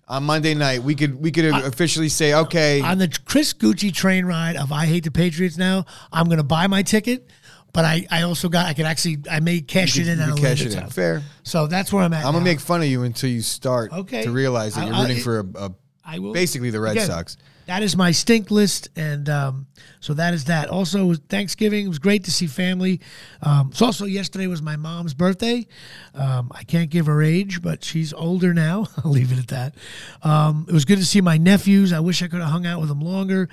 on 0.08 0.24
Monday 0.24 0.54
night, 0.54 0.82
we 0.84 0.96
could 0.96 1.22
we 1.22 1.32
could 1.32 1.46
officially 1.46 2.10
say, 2.10 2.34
okay, 2.34 2.82
on 2.82 2.98
the 2.98 3.08
Chris 3.26 3.54
Gucci 3.54 3.94
train 3.94 4.26
ride 4.26 4.56
of 4.56 4.72
I 4.72 4.86
hate 4.86 5.04
the 5.04 5.12
Patriots 5.12 5.58
now. 5.58 5.86
I'm 6.12 6.26
going 6.26 6.38
to 6.38 6.44
buy 6.44 6.68
my 6.68 6.82
ticket, 6.82 7.30
but 7.74 7.86
I, 7.86 8.08
I 8.10 8.22
also 8.24 8.50
got 8.50 8.66
I 8.68 8.74
could 8.74 8.86
actually 8.86 9.18
I 9.30 9.40
may 9.40 9.62
cash 9.62 9.96
you 9.98 10.04
it 10.04 10.08
in 10.08 10.18
could 10.18 10.24
at 10.30 10.38
a 10.38 10.42
cash 10.42 10.60
later 10.60 10.70
it 10.70 10.74
in. 10.74 10.80
time. 10.82 10.90
Fair. 10.90 11.24
So 11.44 11.68
that's 11.68 11.92
where 11.94 12.04
I'm 12.04 12.14
at. 12.14 12.20
I'm 12.20 12.32
gonna 12.34 12.40
now. 12.40 12.44
make 12.46 12.60
fun 12.60 12.82
of 12.82 12.88
you 12.88 13.04
until 13.04 13.30
you 13.30 13.42
start 13.42 13.92
Okay. 13.92 14.24
to 14.24 14.32
realize 14.32 14.76
that 14.76 14.82
I- 14.82 14.86
you're 14.88 14.96
I- 14.96 15.02
rooting 15.04 15.24
for 15.24 15.40
a, 15.40 15.46
a 15.66 15.72
I 16.10 16.20
will 16.20 16.32
basically 16.32 16.70
the 16.70 16.80
Red 16.80 16.94
Again, 16.94 17.08
Sox. 17.08 17.36
That 17.68 17.84
is 17.84 17.98
my 17.98 18.12
stink 18.12 18.50
list, 18.50 18.88
and 18.96 19.28
um, 19.28 19.68
so 20.00 20.14
that 20.14 20.34
is 20.34 20.46
that. 20.46 20.70
Also, 20.70 21.14
Thanksgiving 21.16 21.86
it 21.86 21.90
was 21.90 22.00
great 22.00 22.24
to 22.24 22.32
see 22.32 22.48
family. 22.48 23.02
Um, 23.42 23.72
it's 23.72 23.82
also 23.82 24.06
yesterday 24.06 24.48
was 24.48 24.62
my 24.62 24.78
mom's 24.78 25.14
birthday. 25.14 25.68
Um, 26.16 26.50
I 26.56 26.64
can't 26.64 26.90
give 26.90 27.08
her 27.08 27.22
age, 27.22 27.62
but 27.62 27.84
she's 27.84 28.14
older 28.14 28.54
now. 28.54 28.88
I'll 29.04 29.12
leave 29.12 29.34
it 29.34 29.40
at 29.40 29.50
that. 29.50 29.76
Um, 30.24 30.66
it 30.70 30.72
was 30.72 30.86
good 30.86 31.00
to 31.00 31.06
see 31.06 31.20
my 31.20 31.38
nephews. 31.38 31.92
I 31.92 32.00
wish 32.00 32.24
I 32.24 32.30
could 32.30 32.40
have 32.40 32.50
hung 32.50 32.66
out 32.66 32.80
with 32.80 32.88
them 32.88 33.02
longer. 33.02 33.50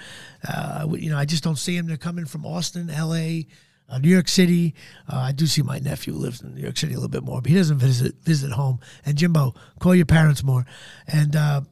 Uh, 0.47 0.87
you 0.93 1.11
know, 1.11 1.19
I 1.19 1.25
just 1.25 1.43
don't 1.43 1.59
see 1.59 1.77
them. 1.77 1.89
They're 1.89 1.97
coming 1.97 2.25
from 2.25 2.47
Austin, 2.47 2.91
L.A. 2.91 3.49
Uh, 3.89 3.99
New 3.99 4.11
York 4.11 4.29
City. 4.29 4.77
Uh, 5.13 5.17
I 5.17 5.33
do 5.33 5.47
see 5.49 5.63
my 5.63 5.81
nephew 5.81 6.15
lives 6.15 6.41
in 6.41 6.55
New 6.55 6.63
York 6.63 6.77
City 6.77 6.93
a 6.93 6.97
little 6.97 7.09
bit 7.09 7.25
more, 7.25 7.43
but 7.43 7.51
he 7.51 7.57
doesn't 7.57 7.79
visit 7.79 8.15
visit 8.23 8.53
home. 8.53 8.79
And 9.05 9.19
Jimbo, 9.19 9.55
call 9.81 9.95
your 9.97 10.07
parents 10.07 10.45
more. 10.45 10.65
And 11.09 11.35
uh, 11.35 11.63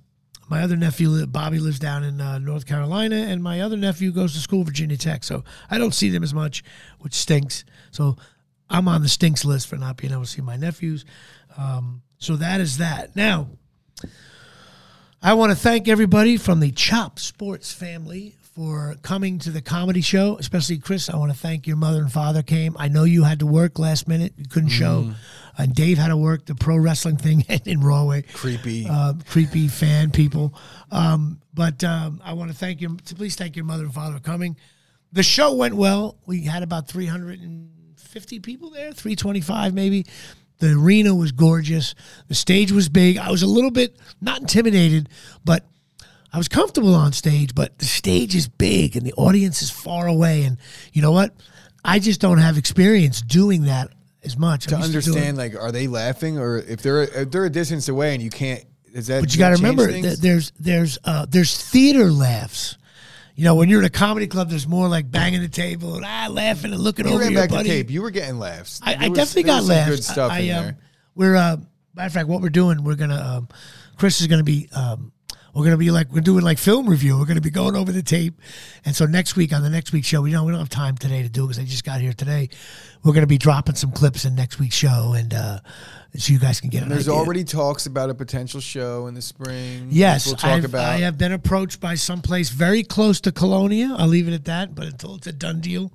my 0.52 0.62
other 0.62 0.76
nephew, 0.76 1.24
Bobby, 1.24 1.58
lives 1.58 1.78
down 1.78 2.04
in 2.04 2.20
uh, 2.20 2.36
North 2.36 2.66
Carolina, 2.66 3.16
and 3.16 3.42
my 3.42 3.62
other 3.62 3.78
nephew 3.78 4.12
goes 4.12 4.34
to 4.34 4.38
school, 4.38 4.64
Virginia 4.64 4.98
Tech. 4.98 5.24
So 5.24 5.44
I 5.70 5.78
don't 5.78 5.94
see 5.94 6.10
them 6.10 6.22
as 6.22 6.34
much, 6.34 6.62
which 6.98 7.14
stinks. 7.14 7.64
So 7.90 8.18
I'm 8.68 8.86
on 8.86 9.00
the 9.00 9.08
stinks 9.08 9.46
list 9.46 9.66
for 9.66 9.76
not 9.76 9.96
being 9.96 10.12
able 10.12 10.24
to 10.24 10.28
see 10.28 10.42
my 10.42 10.58
nephews. 10.58 11.06
Um, 11.56 12.02
so 12.18 12.36
that 12.36 12.60
is 12.60 12.76
that. 12.76 13.16
Now, 13.16 13.48
I 15.22 15.32
want 15.32 15.52
to 15.52 15.56
thank 15.56 15.88
everybody 15.88 16.36
from 16.36 16.60
the 16.60 16.70
Chop 16.70 17.18
Sports 17.18 17.72
family 17.72 18.36
for 18.54 18.96
coming 19.00 19.38
to 19.38 19.50
the 19.50 19.62
comedy 19.62 20.02
show, 20.02 20.36
especially 20.36 20.76
Chris. 20.76 21.08
I 21.08 21.16
want 21.16 21.32
to 21.32 21.38
thank 21.38 21.66
your 21.66 21.78
mother 21.78 22.02
and 22.02 22.12
father 22.12 22.42
came. 22.42 22.76
I 22.78 22.88
know 22.88 23.04
you 23.04 23.24
had 23.24 23.38
to 23.38 23.46
work 23.46 23.78
last 23.78 24.06
minute; 24.06 24.34
you 24.36 24.44
couldn't 24.44 24.68
show. 24.68 25.12
And 25.58 25.74
Dave 25.74 25.98
had 25.98 26.08
to 26.08 26.16
work 26.16 26.46
the 26.46 26.54
pro 26.54 26.76
wrestling 26.76 27.16
thing 27.16 27.42
in 27.66 27.80
Rahway 27.80 28.22
Creepy. 28.22 28.86
uh, 28.88 29.14
creepy 29.28 29.68
fan 29.68 30.10
people. 30.10 30.54
Um, 30.90 31.40
but 31.54 31.84
um, 31.84 32.20
I 32.24 32.32
want 32.32 32.50
to 32.50 32.56
thank 32.56 32.80
you. 32.80 32.96
To 32.96 33.14
please 33.14 33.36
thank 33.36 33.56
your 33.56 33.64
mother 33.64 33.84
and 33.84 33.92
father 33.94 34.16
for 34.16 34.22
coming. 34.22 34.56
The 35.12 35.22
show 35.22 35.54
went 35.54 35.74
well. 35.74 36.16
We 36.24 36.44
had 36.44 36.62
about 36.62 36.88
350 36.88 38.40
people 38.40 38.70
there, 38.70 38.92
325 38.92 39.74
maybe. 39.74 40.06
The 40.58 40.72
arena 40.74 41.14
was 41.14 41.32
gorgeous. 41.32 41.94
The 42.28 42.34
stage 42.34 42.70
was 42.72 42.88
big. 42.88 43.18
I 43.18 43.30
was 43.30 43.42
a 43.42 43.46
little 43.46 43.70
bit 43.70 43.96
not 44.20 44.40
intimidated, 44.40 45.08
but 45.44 45.66
I 46.32 46.38
was 46.38 46.48
comfortable 46.48 46.94
on 46.94 47.12
stage. 47.12 47.54
But 47.54 47.78
the 47.78 47.84
stage 47.84 48.34
is 48.36 48.48
big 48.48 48.96
and 48.96 49.04
the 49.04 49.12
audience 49.14 49.60
is 49.60 49.70
far 49.70 50.06
away. 50.06 50.44
And 50.44 50.58
you 50.92 51.02
know 51.02 51.12
what? 51.12 51.34
I 51.84 51.98
just 51.98 52.20
don't 52.20 52.38
have 52.38 52.56
experience 52.56 53.20
doing 53.20 53.64
that 53.64 53.90
as 54.24 54.36
much. 54.36 54.66
to 54.66 54.74
I'm 54.74 54.80
used 54.82 54.92
doing- 54.92 55.16
understand, 55.16 55.36
like, 55.36 55.54
are 55.54 55.72
they 55.72 55.86
laughing 55.86 56.38
or 56.38 56.58
if 56.58 56.82
they're 56.82 57.02
if 57.02 57.30
they're 57.30 57.44
a 57.44 57.50
distance 57.50 57.88
away 57.88 58.14
and 58.14 58.22
you 58.22 58.30
can't? 58.30 58.64
Is 58.92 59.06
that? 59.06 59.20
But 59.20 59.32
you 59.32 59.38
got 59.38 59.50
to 59.50 59.56
remember, 59.56 59.86
that 60.02 60.20
there's 60.20 60.52
there's 60.60 60.98
uh, 61.04 61.26
there's 61.28 61.56
theater 61.56 62.10
laughs. 62.10 62.76
You 63.34 63.44
know, 63.44 63.54
when 63.54 63.70
you're 63.70 63.80
in 63.80 63.86
a 63.86 63.90
comedy 63.90 64.26
club, 64.26 64.50
there's 64.50 64.68
more 64.68 64.88
like 64.88 65.10
banging 65.10 65.40
the 65.40 65.48
table 65.48 65.96
and 65.96 66.04
ah, 66.04 66.28
laughing 66.30 66.72
and 66.72 66.80
looking 66.80 67.06
you 67.06 67.12
over 67.12 67.22
ran 67.22 67.32
your 67.32 67.40
back 67.40 67.50
buddy. 67.50 67.62
the 67.68 67.74
tape. 67.76 67.90
You 67.90 68.02
were 68.02 68.10
getting 68.10 68.38
laughs. 68.38 68.80
I, 68.82 69.06
I 69.06 69.08
was- 69.08 69.16
definitely 69.16 69.44
got 69.44 69.64
laughs. 69.64 69.88
Good 69.88 70.04
stuff 70.04 70.30
I, 70.30 70.38
in 70.40 70.54
um, 70.54 70.64
there. 70.64 70.78
We're 71.14 71.36
uh, 71.36 71.56
matter 71.94 72.06
of 72.06 72.12
fact, 72.12 72.28
what 72.28 72.42
we're 72.42 72.50
doing, 72.50 72.84
we're 72.84 72.96
gonna 72.96 73.38
um, 73.38 73.48
Chris 73.96 74.20
is 74.20 74.26
gonna 74.26 74.44
be 74.44 74.68
um, 74.74 75.12
we're 75.54 75.64
gonna 75.64 75.76
be 75.76 75.90
like 75.90 76.10
we're 76.10 76.20
doing 76.20 76.44
like 76.44 76.58
film 76.58 76.88
review. 76.88 77.18
We're 77.18 77.26
gonna 77.26 77.40
be 77.40 77.50
going 77.50 77.76
over 77.76 77.92
the 77.92 78.02
tape, 78.02 78.40
and 78.84 78.94
so 78.94 79.06
next 79.06 79.36
week 79.36 79.52
on 79.52 79.62
the 79.62 79.70
next 79.70 79.92
week's 79.92 80.06
show, 80.06 80.22
we 80.22 80.32
know 80.32 80.44
we 80.44 80.52
don't 80.52 80.60
have 80.60 80.68
time 80.68 80.96
today 80.96 81.22
to 81.22 81.28
do 81.28 81.44
it 81.44 81.48
because 81.48 81.58
I 81.58 81.64
just 81.64 81.84
got 81.84 82.00
here 82.00 82.12
today. 82.12 82.48
We're 83.04 83.12
gonna 83.12 83.26
be 83.26 83.38
dropping 83.38 83.74
some 83.74 83.92
clips 83.92 84.24
in 84.24 84.34
next 84.34 84.58
week's 84.58 84.76
show, 84.76 85.14
and 85.16 85.34
uh, 85.34 85.60
so 86.16 86.32
you 86.32 86.38
guys 86.38 86.60
can 86.60 86.70
get 86.70 86.82
an 86.82 86.88
There's 86.88 87.08
idea. 87.08 87.18
already 87.18 87.44
talks 87.44 87.86
about 87.86 88.10
a 88.10 88.14
potential 88.14 88.60
show 88.60 89.06
in 89.06 89.14
the 89.14 89.22
spring. 89.22 89.88
Yes, 89.90 90.26
we'll 90.26 90.36
talk 90.36 90.50
I've, 90.50 90.64
about. 90.64 90.88
I 90.88 90.98
have 90.98 91.18
been 91.18 91.32
approached 91.32 91.80
by 91.80 91.94
someplace 91.96 92.50
very 92.50 92.82
close 92.82 93.20
to 93.22 93.32
Colonia. 93.32 93.94
I'll 93.98 94.08
leave 94.08 94.28
it 94.28 94.34
at 94.34 94.46
that, 94.46 94.74
but 94.74 94.86
until 94.86 95.16
it's 95.16 95.26
a 95.26 95.32
done 95.32 95.60
deal. 95.60 95.92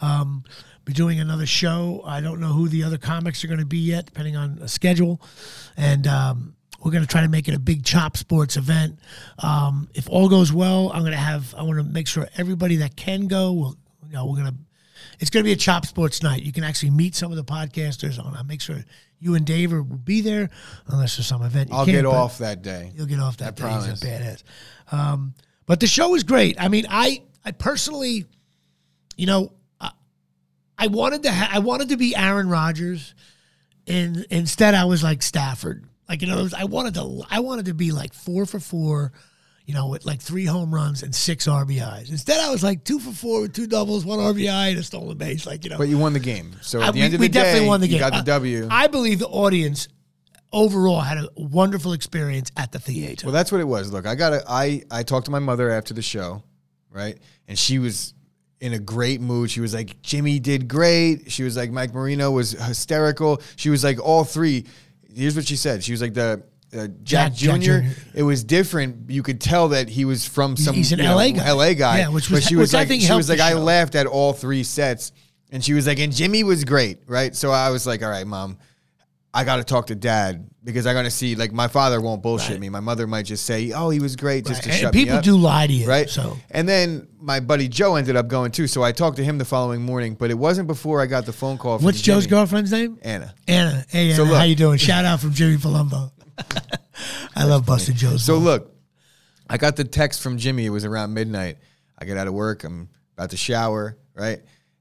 Um, 0.00 0.44
be 0.88 0.94
doing 0.94 1.20
another 1.20 1.44
show. 1.44 2.02
I 2.06 2.22
don't 2.22 2.40
know 2.40 2.48
who 2.54 2.66
the 2.66 2.82
other 2.82 2.96
comics 2.96 3.44
are 3.44 3.46
going 3.46 3.60
to 3.60 3.66
be 3.66 3.78
yet, 3.78 4.06
depending 4.06 4.36
on 4.36 4.58
a 4.62 4.68
schedule, 4.68 5.20
and 5.76 6.06
um, 6.06 6.54
we're 6.82 6.92
going 6.92 7.02
to 7.02 7.08
try 7.08 7.22
to 7.22 7.28
make 7.28 7.48
it 7.48 7.54
a 7.54 7.58
big 7.58 7.84
Chop 7.84 8.16
Sports 8.16 8.56
event. 8.56 8.98
Um, 9.40 9.88
if 9.94 10.08
all 10.08 10.28
goes 10.28 10.52
well, 10.52 10.90
I'm 10.92 11.00
going 11.00 11.12
to 11.12 11.18
have. 11.18 11.54
I 11.56 11.62
want 11.62 11.78
to 11.78 11.84
make 11.84 12.06
sure 12.06 12.28
everybody 12.36 12.76
that 12.76 12.96
can 12.96 13.26
go. 13.26 13.52
Will, 13.52 13.76
you 14.06 14.12
know, 14.12 14.26
we're 14.26 14.36
going 14.36 14.48
to. 14.48 14.54
It's 15.20 15.30
going 15.30 15.42
to 15.42 15.48
be 15.48 15.52
a 15.52 15.56
Chop 15.56 15.86
Sports 15.86 16.22
night. 16.22 16.42
You 16.42 16.52
can 16.52 16.62
actually 16.64 16.90
meet 16.90 17.14
some 17.14 17.32
of 17.32 17.36
the 17.36 17.44
podcasters. 17.44 18.18
I'll 18.18 18.44
make 18.44 18.60
sure 18.60 18.76
you 19.18 19.34
and 19.34 19.44
Dave 19.44 19.72
are- 19.72 19.82
will 19.82 19.96
be 19.96 20.20
there, 20.20 20.50
unless 20.86 21.16
there's 21.16 21.26
some 21.26 21.42
event. 21.42 21.70
You 21.70 21.76
I'll 21.76 21.86
get 21.86 22.06
off 22.06 22.38
that 22.38 22.62
day. 22.62 22.92
You'll 22.94 23.06
get 23.06 23.18
off 23.20 23.38
that. 23.38 23.56
day. 23.56 23.62
promise. 23.62 24.00
He's 24.00 24.02
a 24.02 24.06
badass. 24.06 24.42
Um, 24.92 25.34
but 25.66 25.80
the 25.80 25.86
show 25.86 26.10
was 26.10 26.22
great. 26.22 26.60
I 26.60 26.68
mean, 26.68 26.86
I 26.88 27.22
I 27.44 27.50
personally, 27.50 28.26
you 29.16 29.26
know, 29.26 29.52
I, 29.80 29.90
I 30.78 30.86
wanted 30.86 31.24
to 31.24 31.32
ha- 31.32 31.50
I 31.52 31.58
wanted 31.58 31.88
to 31.90 31.96
be 31.96 32.14
Aaron 32.14 32.48
Rodgers, 32.48 33.14
and 33.86 34.24
instead 34.30 34.74
I 34.74 34.84
was 34.84 35.02
like 35.02 35.22
Stafford. 35.22 35.87
Like 36.08 36.22
in 36.22 36.30
other 36.30 36.42
words, 36.42 36.54
I 36.54 36.64
wanted 36.64 36.94
to 36.94 37.22
I 37.30 37.40
wanted 37.40 37.66
to 37.66 37.74
be 37.74 37.92
like 37.92 38.12
four 38.14 38.46
for 38.46 38.60
four. 38.60 39.12
You 39.66 39.74
know, 39.74 39.88
with 39.88 40.06
like 40.06 40.22
three 40.22 40.46
home 40.46 40.74
runs 40.74 41.02
and 41.02 41.14
six 41.14 41.46
RBIs. 41.46 42.08
Instead, 42.08 42.40
I 42.40 42.50
was 42.50 42.62
like 42.62 42.84
two 42.84 42.98
for 42.98 43.12
four 43.12 43.42
with 43.42 43.52
two 43.52 43.66
doubles, 43.66 44.02
one 44.02 44.18
RBI, 44.18 44.70
and 44.70 44.78
a 44.78 44.82
stolen 44.82 45.18
base. 45.18 45.44
Like 45.46 45.62
you 45.64 45.68
know, 45.68 45.76
But 45.76 45.88
you 45.88 45.98
won 45.98 46.14
the 46.14 46.20
game. 46.20 46.52
So 46.62 46.80
at 46.80 46.88
I- 46.88 46.92
the 46.92 47.02
end 47.02 47.10
we, 47.12 47.14
of 47.16 47.20
we 47.20 47.26
the 47.28 47.32
definitely 47.34 47.60
day, 47.60 47.66
won 47.68 47.80
the 47.82 47.86
game. 47.88 47.94
you 47.96 48.00
got 48.00 48.12
the 48.12 48.18
I- 48.32 48.38
W. 48.38 48.66
I 48.70 48.86
believe 48.86 49.18
the 49.18 49.28
audience 49.28 49.88
overall 50.52 51.00
had 51.00 51.18
a 51.18 51.28
wonderful 51.36 51.92
experience 51.92 52.50
at 52.56 52.72
the 52.72 52.78
theater. 52.78 53.26
Well, 53.26 53.34
that's 53.34 53.52
what 53.52 53.60
it 53.60 53.64
was. 53.68 53.92
Look, 53.92 54.06
I 54.06 54.14
got 54.14 54.42
I 54.48 54.84
I 54.90 55.02
talked 55.02 55.26
to 55.26 55.30
my 55.30 55.38
mother 55.38 55.70
after 55.70 55.92
the 55.92 56.00
show, 56.02 56.42
right? 56.90 57.18
And 57.46 57.58
she 57.58 57.78
was 57.78 58.14
in 58.60 58.72
a 58.72 58.78
great 58.78 59.20
mood. 59.20 59.50
She 59.50 59.60
was 59.60 59.74
like, 59.74 60.00
"Jimmy 60.00 60.38
did 60.40 60.66
great." 60.66 61.30
She 61.30 61.42
was 61.42 61.58
like, 61.58 61.70
"Mike 61.70 61.92
Marino 61.92 62.30
was 62.30 62.52
hysterical." 62.52 63.42
She 63.56 63.68
was 63.68 63.84
like, 63.84 64.00
"All 64.02 64.24
three. 64.24 64.64
Here's 65.18 65.36
what 65.36 65.46
she 65.46 65.56
said. 65.56 65.82
She 65.84 65.92
was 65.92 66.00
like 66.00 66.14
the 66.14 66.42
uh, 66.76 66.86
Jack, 67.02 67.32
Jack- 67.34 67.60
Jack 67.60 67.60
Jr. 67.60 67.88
It 68.14 68.22
was 68.22 68.44
different. 68.44 69.10
You 69.10 69.22
could 69.22 69.40
tell 69.40 69.68
that 69.68 69.88
he 69.88 70.04
was 70.04 70.26
from 70.28 70.56
some 70.56 70.74
He's 70.74 70.92
an 70.92 70.98
you 70.98 71.04
know, 71.04 71.16
LA 71.16 71.30
guy. 71.30 71.50
LA 71.50 71.72
guy. 71.74 71.98
Yeah, 72.00 72.08
which 72.08 72.30
was- 72.30 72.40
but 72.44 72.48
she 72.48 72.56
was 72.56 72.70
which 72.70 72.76
I 72.76 72.80
like, 72.80 72.88
think 72.88 73.02
she 73.02 73.12
was 73.12 73.28
like, 73.28 73.40
I 73.40 73.50
show. 73.52 73.60
laughed 73.60 73.94
at 73.94 74.06
all 74.06 74.32
three 74.32 74.62
sets, 74.62 75.12
and 75.50 75.64
she 75.64 75.72
was 75.72 75.86
like, 75.86 75.98
and 75.98 76.12
Jimmy 76.12 76.44
was 76.44 76.64
great, 76.64 76.98
right? 77.06 77.34
So 77.34 77.50
I 77.50 77.70
was 77.70 77.86
like, 77.86 78.02
all 78.02 78.10
right, 78.10 78.26
mom. 78.26 78.58
I 79.34 79.44
got 79.44 79.56
to 79.56 79.64
talk 79.64 79.88
to 79.88 79.94
dad 79.94 80.48
because 80.64 80.86
I 80.86 80.94
got 80.94 81.02
to 81.02 81.10
see. 81.10 81.34
Like 81.34 81.52
my 81.52 81.68
father 81.68 82.00
won't 82.00 82.22
bullshit 82.22 82.52
Right. 82.52 82.60
me. 82.60 82.68
My 82.70 82.80
mother 82.80 83.06
might 83.06 83.24
just 83.26 83.44
say, 83.44 83.72
"Oh, 83.72 83.90
he 83.90 84.00
was 84.00 84.16
great," 84.16 84.46
just 84.46 84.62
to 84.62 84.70
and 84.70 84.78
shut 84.78 84.92
people 84.92 85.12
me 85.14 85.18
up. 85.18 85.24
do 85.24 85.36
lie 85.36 85.66
to 85.66 85.72
you, 85.72 85.86
right? 85.86 86.08
So 86.08 86.38
and 86.50 86.66
then 86.68 87.06
my 87.20 87.38
buddy 87.40 87.68
Joe 87.68 87.96
ended 87.96 88.16
up 88.16 88.28
going 88.28 88.52
too. 88.52 88.66
So 88.66 88.82
I 88.82 88.90
talked 88.92 89.18
to 89.18 89.24
him 89.24 89.36
the 89.38 89.44
following 89.44 89.82
morning, 89.82 90.14
but 90.14 90.30
it 90.30 90.38
wasn't 90.38 90.66
before 90.66 91.02
I 91.02 91.06
got 91.06 91.26
the 91.26 91.32
phone 91.34 91.58
call. 91.58 91.76
From 91.78 91.84
what's 91.84 92.00
Joe's 92.00 92.26
girlfriend's 92.26 92.72
name? 92.72 92.98
Anna. 93.02 93.34
Anna. 93.46 93.84
Hey, 93.90 94.06
Anna, 94.06 94.14
So 94.16 94.24
look- 94.24 94.36
how 94.38 94.44
you 94.44 94.56
doing? 94.56 94.78
Shout 94.78 95.04
out 95.04 95.20
from 95.20 95.32
Jimmy 95.34 95.56
Palumbo. 95.58 96.10
I 97.36 97.44
love 97.44 97.66
busting 97.66 97.96
Joe's. 97.96 98.24
So 98.24 98.34
balls. 98.34 98.44
look, 98.44 98.74
I 99.48 99.56
got 99.58 99.76
the 99.76 99.84
text 99.84 100.22
from 100.22 100.38
Jimmy. 100.38 100.64
It 100.66 100.70
was 100.70 100.84
around 100.84 101.14
midnight. 101.14 101.58
I 101.98 102.04
get 102.04 102.16
out 102.16 102.26
of 102.28 102.34
work. 102.34 102.64
I'm 102.64 102.88
about 103.16 103.30
to 103.30 103.36
shower, 103.36 103.96
right? 104.14 104.40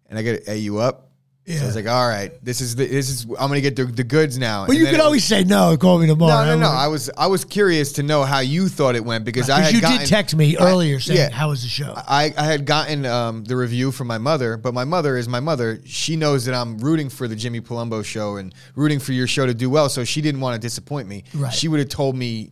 And 0.10 0.18
I 0.18 0.22
get, 0.22 0.46
"Hey, 0.46 0.58
you 0.60 0.78
up?" 0.80 1.07
So 1.48 1.64
I 1.64 1.66
was 1.66 1.76
like, 1.78 1.88
all 1.88 2.06
right, 2.10 2.34
this 2.44 2.60
is 2.60 2.76
the, 2.76 2.86
this 2.86 3.10
is 3.10 3.24
I'm 3.24 3.48
gonna 3.48 3.62
get 3.62 3.78
the, 3.78 3.86
the 3.86 4.04
goods 4.04 4.38
now. 4.38 4.66
But 4.66 4.76
And 4.76 4.84
you 4.84 4.92
could 4.92 5.00
always 5.00 5.24
say 5.24 5.46
no. 5.46 5.78
Call 5.78 5.98
me 5.98 6.06
tomorrow. 6.08 6.44
no, 6.46 6.56
no. 6.56 6.62
No. 6.64 6.68
I 6.70 6.88
was 6.88 7.10
I 7.18 7.28
was 7.28 7.46
curious 7.46 7.94
to 7.94 8.04
know 8.04 8.24
how 8.24 8.40
you 8.40 8.68
thought 8.68 8.96
it 8.98 9.06
went 9.06 9.24
because 9.24 9.50
I 9.50 9.62
had 9.62 9.74
you 9.74 9.80
gotten, 9.80 10.00
did 10.00 10.08
text 10.08 10.36
me 10.36 10.58
I- 10.58 10.70
earlier 10.70 11.00
saying, 11.00 11.18
yeah. 11.20 11.30
"How 11.30 11.48
was 11.48 11.62
the 11.62 11.70
show?" 11.70 11.94
I, 11.96 12.34
I 12.38 12.44
had 12.44 12.66
gotten 12.66 13.06
um, 13.06 13.46
the 13.46 13.56
review 13.56 13.94
from 13.94 14.08
my 14.08 14.18
mother, 14.18 14.58
but 14.58 14.74
my 14.74 14.84
mother 14.84 15.16
is 15.16 15.30
my 15.30 15.40
mother. 15.40 15.80
She 15.86 16.18
knows 16.18 16.44
that 16.46 16.54
I'm 16.54 16.80
rooting 16.80 17.08
for 17.10 17.30
the 17.30 17.36
Jimmy 17.36 17.62
Palumbo 17.62 18.04
show 18.04 18.36
and 18.36 18.54
rooting 18.76 19.00
for 19.00 19.14
your 19.14 19.28
show 19.28 19.46
to 19.46 19.54
do 19.54 19.70
well, 19.70 19.88
so 19.88 20.04
she 20.04 20.22
didn't 20.22 20.42
want 20.42 20.56
to 20.56 20.60
disappoint 20.60 21.08
me. 21.08 21.24
Right. 21.34 21.54
She 21.54 21.70
would 21.70 21.80
have 21.80 21.88
told 21.90 22.18
me, 22.18 22.52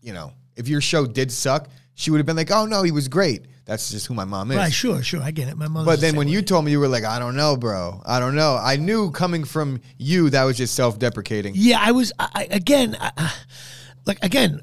you 0.00 0.14
know, 0.14 0.32
if 0.56 0.66
your 0.66 0.80
show 0.80 1.04
did 1.04 1.30
suck, 1.30 1.68
she 1.94 2.10
would 2.10 2.16
have 2.16 2.26
been 2.26 2.36
like, 2.36 2.50
"Oh 2.50 2.64
no, 2.64 2.82
he 2.84 2.90
was 2.90 3.06
great." 3.06 3.44
That's 3.70 3.88
just 3.88 4.08
who 4.08 4.14
my 4.14 4.24
mom 4.24 4.50
is. 4.50 4.56
Right, 4.56 4.72
sure, 4.72 5.00
sure. 5.00 5.22
I 5.22 5.30
get 5.30 5.46
it. 5.46 5.56
My 5.56 5.68
mother. 5.68 5.86
But 5.86 6.00
then 6.00 6.16
when 6.16 6.26
you 6.26 6.42
told 6.42 6.64
me, 6.64 6.72
you 6.72 6.80
were 6.80 6.88
like, 6.88 7.04
"I 7.04 7.20
don't 7.20 7.36
know, 7.36 7.56
bro. 7.56 8.02
I 8.04 8.18
don't 8.18 8.34
know." 8.34 8.58
I 8.60 8.74
knew 8.74 9.12
coming 9.12 9.44
from 9.44 9.80
you 9.96 10.28
that 10.30 10.42
was 10.42 10.56
just 10.56 10.74
self-deprecating. 10.74 11.52
yeah, 11.56 11.78
I 11.80 11.92
was 11.92 12.12
I, 12.18 12.48
again, 12.50 12.96
I, 13.00 13.32
like 14.06 14.18
again. 14.24 14.60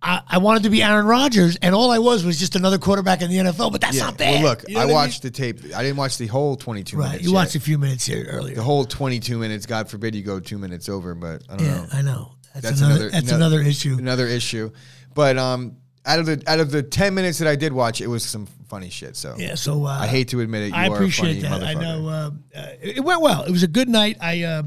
I- 0.00 0.22
I, 0.30 0.38
wanted 0.38 0.62
to 0.62 0.70
be 0.70 0.80
Aaron 0.84 1.04
Rodgers, 1.06 1.56
and 1.60 1.74
all 1.74 1.90
I 1.90 1.98
was 1.98 2.24
was 2.24 2.38
just 2.38 2.54
another 2.54 2.78
quarterback 2.78 3.20
in 3.20 3.30
the 3.30 3.38
NFL. 3.38 3.72
But 3.72 3.80
that's 3.80 3.96
Yeah. 3.96 4.04
not 4.04 4.16
bad. 4.16 4.34
Well, 4.44 4.50
look, 4.52 4.64
You 4.68 4.76
know 4.76 4.80
I 4.82 4.84
watched 4.86 5.22
the 5.22 5.30
tape. 5.32 5.58
I 5.74 5.82
didn't 5.82 5.96
watch 5.96 6.16
the 6.18 6.28
whole 6.28 6.54
22 6.54 6.96
Right, 6.96 7.06
minutes. 7.06 7.24
you 7.24 7.30
yet. 7.30 7.34
watched 7.34 7.56
a 7.56 7.60
few 7.60 7.78
minutes 7.78 8.06
here 8.06 8.24
earlier. 8.30 8.54
the 8.54 8.62
whole 8.62 8.84
22 8.84 9.36
minutes. 9.38 9.66
God 9.66 9.90
forbid 9.90 10.14
you 10.14 10.22
go 10.22 10.38
two 10.38 10.56
minutes 10.56 10.88
over, 10.88 11.16
but 11.16 11.42
I 11.50 11.56
don't 11.56 11.66
yeah, 11.66 11.74
know. 11.74 11.86
I 11.92 12.02
know. 12.02 12.32
That's, 12.54 12.64
That's 12.66 12.80
another, 12.80 12.94
another- 12.94 13.10
That's 13.10 13.26
another- 13.32 13.56
another 13.56 13.68
issue. 13.68 13.96
Another 13.98 14.26
issue. 14.28 14.70
But 15.14 15.36
um, 15.36 15.76
out 16.08 16.18
of 16.18 16.26
the 16.26 16.42
out 16.46 16.58
of 16.58 16.70
the 16.70 16.82
10 16.82 17.14
minutes 17.14 17.38
that 17.38 17.46
I 17.46 17.54
did 17.54 17.72
watch, 17.72 18.00
it 18.00 18.06
was 18.06 18.24
some 18.24 18.46
funny 18.46 18.88
shit. 18.88 19.14
So 19.14 19.34
Yeah, 19.36 19.54
so 19.54 19.84
uh, 19.84 19.98
I 20.00 20.06
hate 20.06 20.28
to 20.28 20.40
admit 20.40 20.62
it. 20.62 20.68
You 20.68 20.74
I 20.74 20.86
appreciate 20.86 21.42
that. 21.42 21.62
I 21.62 21.74
know 21.74 22.08
uh, 22.08 22.30
uh, 22.56 22.66
it 22.80 23.04
went 23.04 23.20
well. 23.20 23.44
It 23.44 23.50
was 23.50 23.62
a 23.62 23.68
good 23.68 23.88
night. 23.88 24.16
I 24.20 24.42
uh, 24.42 24.62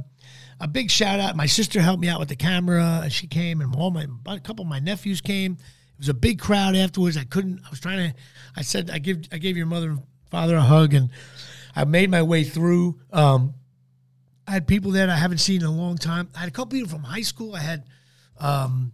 a 0.59 0.67
big 0.67 0.91
shout 0.91 1.19
out. 1.19 1.35
My 1.35 1.47
sister 1.47 1.81
helped 1.81 1.99
me 1.99 2.07
out 2.07 2.19
with 2.19 2.29
the 2.29 2.35
camera. 2.35 3.07
She 3.09 3.25
came, 3.27 3.59
and 3.61 3.75
all 3.75 3.89
my 3.89 4.05
a 4.27 4.39
couple 4.39 4.63
of 4.63 4.69
my 4.69 4.79
nephews 4.79 5.19
came. 5.19 5.53
It 5.53 5.97
was 5.97 6.09
a 6.09 6.13
big 6.13 6.39
crowd 6.39 6.75
afterwards. 6.75 7.17
I 7.17 7.23
couldn't. 7.23 7.61
I 7.65 7.69
was 7.71 7.79
trying 7.79 8.11
to. 8.11 8.17
I 8.55 8.61
said 8.61 8.91
I 8.91 8.99
give 8.99 9.23
I 9.31 9.39
gave 9.39 9.57
your 9.57 9.65
mother 9.65 9.89
and 9.89 10.03
father 10.29 10.55
a 10.55 10.61
hug, 10.61 10.93
and 10.93 11.09
I 11.75 11.85
made 11.85 12.11
my 12.11 12.21
way 12.21 12.43
through. 12.43 12.99
Um, 13.11 13.55
I 14.47 14.51
had 14.51 14.67
people 14.67 14.91
there 14.91 15.07
that 15.07 15.13
I 15.13 15.17
haven't 15.17 15.39
seen 15.39 15.61
in 15.61 15.67
a 15.67 15.71
long 15.71 15.97
time. 15.97 16.29
I 16.35 16.39
had 16.41 16.49
a 16.49 16.51
couple 16.51 16.77
people 16.77 16.89
from 16.89 17.03
high 17.03 17.21
school. 17.21 17.55
I 17.55 17.59
had 17.59 17.85
um, 18.39 18.91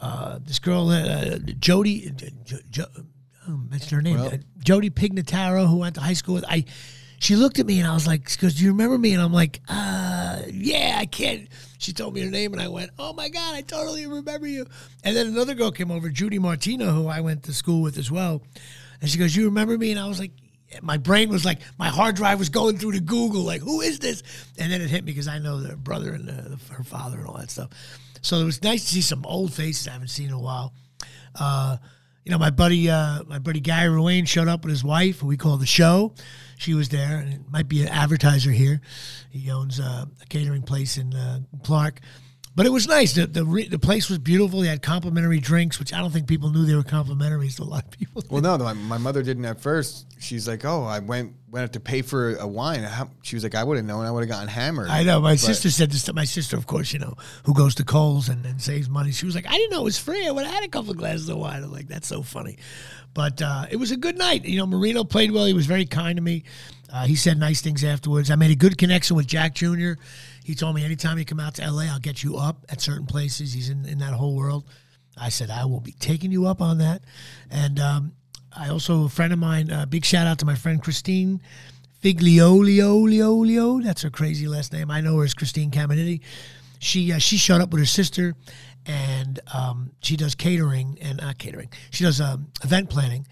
uh, 0.00 0.38
this 0.44 0.58
girl, 0.58 0.88
uh, 0.90 1.38
Jody. 1.58 2.10
J- 2.14 2.32
Jo- 2.70 2.84
oh, 3.48 3.60
that's 3.70 3.88
her 3.90 4.02
name. 4.02 4.16
Well- 4.16 4.34
Uh, 4.34 4.38
Jody 4.58 4.90
Pignataro, 4.90 5.66
who 5.68 5.76
I 5.78 5.80
went 5.80 5.94
to 5.96 6.00
high 6.00 6.12
school 6.12 6.34
with. 6.34 6.44
I, 6.48 6.64
she 7.20 7.34
looked 7.36 7.58
at 7.58 7.66
me 7.66 7.78
and 7.80 7.88
I 7.88 7.94
was 7.94 8.06
like, 8.06 8.28
she 8.28 8.36
goes, 8.38 8.54
"Do 8.54 8.64
you 8.64 8.70
remember 8.70 8.98
me?" 8.98 9.12
And 9.12 9.22
I'm 9.22 9.32
like, 9.32 9.60
uh, 9.68 10.42
"Yeah, 10.52 10.96
I 10.98 11.06
can't." 11.06 11.48
She 11.78 11.92
told 11.92 12.14
me 12.14 12.20
her 12.22 12.30
name 12.30 12.52
and 12.52 12.60
I 12.62 12.68
went, 12.68 12.90
"Oh 12.98 13.12
my 13.12 13.28
god, 13.28 13.54
I 13.54 13.62
totally 13.62 14.06
remember 14.06 14.46
you." 14.46 14.66
And 15.04 15.16
then 15.16 15.26
another 15.28 15.54
girl 15.54 15.70
came 15.70 15.90
over, 15.90 16.08
Judy 16.10 16.38
Martino, 16.38 16.92
who 16.92 17.06
I 17.08 17.20
went 17.20 17.44
to 17.44 17.54
school 17.54 17.82
with 17.82 17.98
as 17.98 18.10
well, 18.10 18.42
and 19.00 19.08
she 19.10 19.18
goes, 19.18 19.34
"You 19.34 19.46
remember 19.46 19.76
me?" 19.78 19.90
And 19.90 20.00
I 20.00 20.06
was 20.06 20.18
like. 20.20 20.32
My 20.82 20.98
brain 20.98 21.30
was 21.30 21.46
like 21.46 21.60
my 21.78 21.88
hard 21.88 22.14
drive 22.16 22.38
was 22.38 22.50
going 22.50 22.76
through 22.76 22.92
to 22.92 23.00
Google, 23.00 23.40
like 23.40 23.62
who 23.62 23.80
is 23.80 24.00
this? 24.00 24.22
And 24.58 24.70
then 24.70 24.82
it 24.82 24.90
hit 24.90 25.02
me 25.02 25.12
because 25.12 25.26
I 25.26 25.38
know 25.38 25.62
their 25.62 25.76
brother 25.76 26.12
and 26.12 26.28
uh, 26.28 26.56
her 26.74 26.84
father 26.84 27.16
and 27.16 27.26
all 27.26 27.38
that 27.38 27.50
stuff. 27.50 27.70
So 28.20 28.38
it 28.38 28.44
was 28.44 28.62
nice 28.62 28.84
to 28.84 28.92
see 28.92 29.00
some 29.00 29.24
old 29.26 29.52
faces 29.52 29.88
I 29.88 29.92
haven't 29.92 30.08
seen 30.08 30.28
in 30.28 30.34
a 30.34 30.38
while. 30.38 30.72
Uh, 31.34 31.76
you 32.24 32.32
know, 32.32 32.38
my 32.38 32.50
buddy, 32.50 32.90
uh, 32.90 33.22
my 33.24 33.38
buddy 33.38 33.60
Guy 33.60 33.84
Ruane 33.84 34.28
showed 34.28 34.48
up 34.48 34.62
with 34.62 34.70
his 34.70 34.84
wife, 34.84 35.20
who 35.20 35.26
we 35.26 35.36
call 35.36 35.56
the 35.56 35.66
show. 35.66 36.12
She 36.58 36.74
was 36.74 36.88
there, 36.88 37.18
and 37.18 37.32
it 37.32 37.40
might 37.50 37.68
be 37.68 37.82
an 37.82 37.88
advertiser 37.88 38.50
here. 38.50 38.80
He 39.30 39.50
owns 39.50 39.80
uh, 39.80 40.04
a 40.20 40.26
catering 40.26 40.62
place 40.62 40.98
in 40.98 41.14
uh, 41.14 41.40
Clark. 41.62 42.00
But 42.58 42.66
it 42.66 42.70
was 42.70 42.88
nice. 42.88 43.12
The 43.12 43.28
the, 43.28 43.44
re- 43.44 43.68
the 43.68 43.78
place 43.78 44.08
was 44.08 44.18
beautiful. 44.18 44.62
They 44.62 44.66
had 44.66 44.82
complimentary 44.82 45.38
drinks, 45.38 45.78
which 45.78 45.92
I 45.92 45.98
don't 45.98 46.10
think 46.10 46.26
people 46.26 46.50
knew 46.50 46.66
they 46.66 46.74
were 46.74 46.82
complimentary. 46.82 47.50
So 47.50 47.62
a 47.62 47.64
lot 47.64 47.84
of 47.84 47.92
people. 47.92 48.24
Well, 48.28 48.42
no, 48.42 48.58
my, 48.58 48.72
my 48.72 48.98
mother 48.98 49.22
didn't 49.22 49.44
at 49.44 49.60
first. 49.60 50.06
She's 50.18 50.48
like, 50.48 50.64
"Oh, 50.64 50.82
I 50.82 50.98
went 50.98 51.34
went 51.48 51.72
to 51.74 51.78
pay 51.78 52.02
for 52.02 52.34
a 52.34 52.48
wine." 52.48 52.82
How, 52.82 53.10
she 53.22 53.36
was 53.36 53.44
like, 53.44 53.54
"I 53.54 53.62
would 53.62 53.76
have 53.76 53.86
known. 53.86 54.04
I 54.06 54.10
would 54.10 54.22
have 54.22 54.28
gotten 54.28 54.48
hammered." 54.48 54.88
I 54.88 55.04
know. 55.04 55.20
My 55.20 55.34
But- 55.34 55.38
sister 55.38 55.70
said 55.70 55.92
this 55.92 56.02
to 56.06 56.12
my 56.12 56.24
sister, 56.24 56.56
of 56.56 56.66
course, 56.66 56.92
you 56.92 56.98
know, 56.98 57.14
who 57.44 57.54
goes 57.54 57.76
to 57.76 57.84
Kohl's 57.84 58.28
and, 58.28 58.44
and 58.44 58.60
saves 58.60 58.88
money. 58.88 59.12
She 59.12 59.24
was 59.24 59.36
like, 59.36 59.46
I 59.46 59.52
didn't 59.52 59.70
know 59.70 59.82
it 59.82 59.84
was 59.84 59.98
free. 59.98 60.26
I 60.26 60.32
would 60.32 60.44
have 60.44 60.52
had 60.52 60.64
a 60.64 60.68
couple 60.68 60.90
of 60.90 60.96
glasses 60.96 61.28
of 61.28 61.36
wine. 61.36 61.62
I'm 61.62 61.70
like, 61.70 61.86
that's 61.86 62.08
so 62.08 62.24
funny. 62.24 62.58
But 63.14 63.40
uh, 63.40 63.66
it 63.70 63.76
was 63.76 63.92
a 63.92 63.96
good 63.96 64.18
night. 64.18 64.44
You 64.44 64.58
know, 64.58 64.66
Marino 64.66 65.04
played 65.04 65.30
well. 65.30 65.44
He 65.46 65.54
was 65.54 65.66
very 65.66 65.86
kind 65.86 66.16
to 66.16 66.22
me. 66.22 66.42
Uh, 66.92 67.06
he 67.06 67.14
said 67.14 67.38
nice 67.38 67.60
things 67.60 67.84
afterwards. 67.84 68.32
I 68.32 68.34
made 68.34 68.50
a 68.50 68.56
good 68.56 68.78
connection 68.78 69.14
with 69.14 69.28
Jack 69.28 69.54
Jr. 69.54 69.92
He 70.48 70.54
told 70.54 70.74
me 70.74 70.82
anytime 70.82 71.18
you 71.18 71.26
come 71.26 71.40
out 71.40 71.56
to 71.56 71.70
LA, 71.70 71.82
I'll 71.82 71.98
get 71.98 72.22
you 72.22 72.38
up 72.38 72.64
at 72.70 72.80
certain 72.80 73.04
places. 73.04 73.52
He's 73.52 73.68
in, 73.68 73.84
in 73.84 73.98
that 73.98 74.14
whole 74.14 74.34
world. 74.34 74.64
I 75.18 75.28
said, 75.28 75.50
I 75.50 75.66
will 75.66 75.80
be 75.80 75.92
taking 75.92 76.32
you 76.32 76.46
up 76.46 76.62
on 76.62 76.78
that. 76.78 77.02
And 77.50 77.78
um, 77.78 78.12
I 78.56 78.70
also, 78.70 79.04
a 79.04 79.10
friend 79.10 79.30
of 79.34 79.38
mine, 79.38 79.70
uh, 79.70 79.84
big 79.84 80.06
shout 80.06 80.26
out 80.26 80.38
to 80.38 80.46
my 80.46 80.54
friend 80.54 80.82
Christine 80.82 81.42
Figliolio. 82.02 83.84
That's 83.84 84.00
her 84.00 84.08
crazy 84.08 84.48
last 84.48 84.72
name. 84.72 84.90
I 84.90 85.02
know 85.02 85.18
her 85.18 85.24
as 85.24 85.34
Christine 85.34 85.70
Caminiti. 85.70 86.22
She 86.78 87.12
uh, 87.12 87.18
she 87.18 87.36
showed 87.36 87.60
up 87.60 87.68
with 87.68 87.80
her 87.80 87.86
sister, 87.86 88.34
and 88.86 89.40
um, 89.52 89.90
she 90.00 90.16
does 90.16 90.34
catering 90.34 90.96
and 91.02 91.18
not 91.18 91.36
catering. 91.36 91.68
She 91.90 92.04
does 92.04 92.22
um, 92.22 92.46
event 92.64 92.88
planning, 92.88 93.26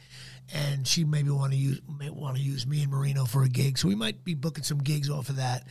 and 0.52 0.86
she 0.86 1.02
maybe 1.04 1.30
want 1.30 1.52
to 1.52 1.58
use 1.58 1.80
may 1.98 2.10
want 2.10 2.36
to 2.36 2.42
use 2.42 2.66
me 2.66 2.82
and 2.82 2.92
Marino 2.92 3.24
for 3.24 3.42
a 3.42 3.48
gig. 3.48 3.78
So 3.78 3.88
we 3.88 3.94
might 3.94 4.22
be 4.22 4.34
booking 4.34 4.64
some 4.64 4.82
gigs 4.82 5.08
off 5.08 5.30
of 5.30 5.36
that. 5.36 5.64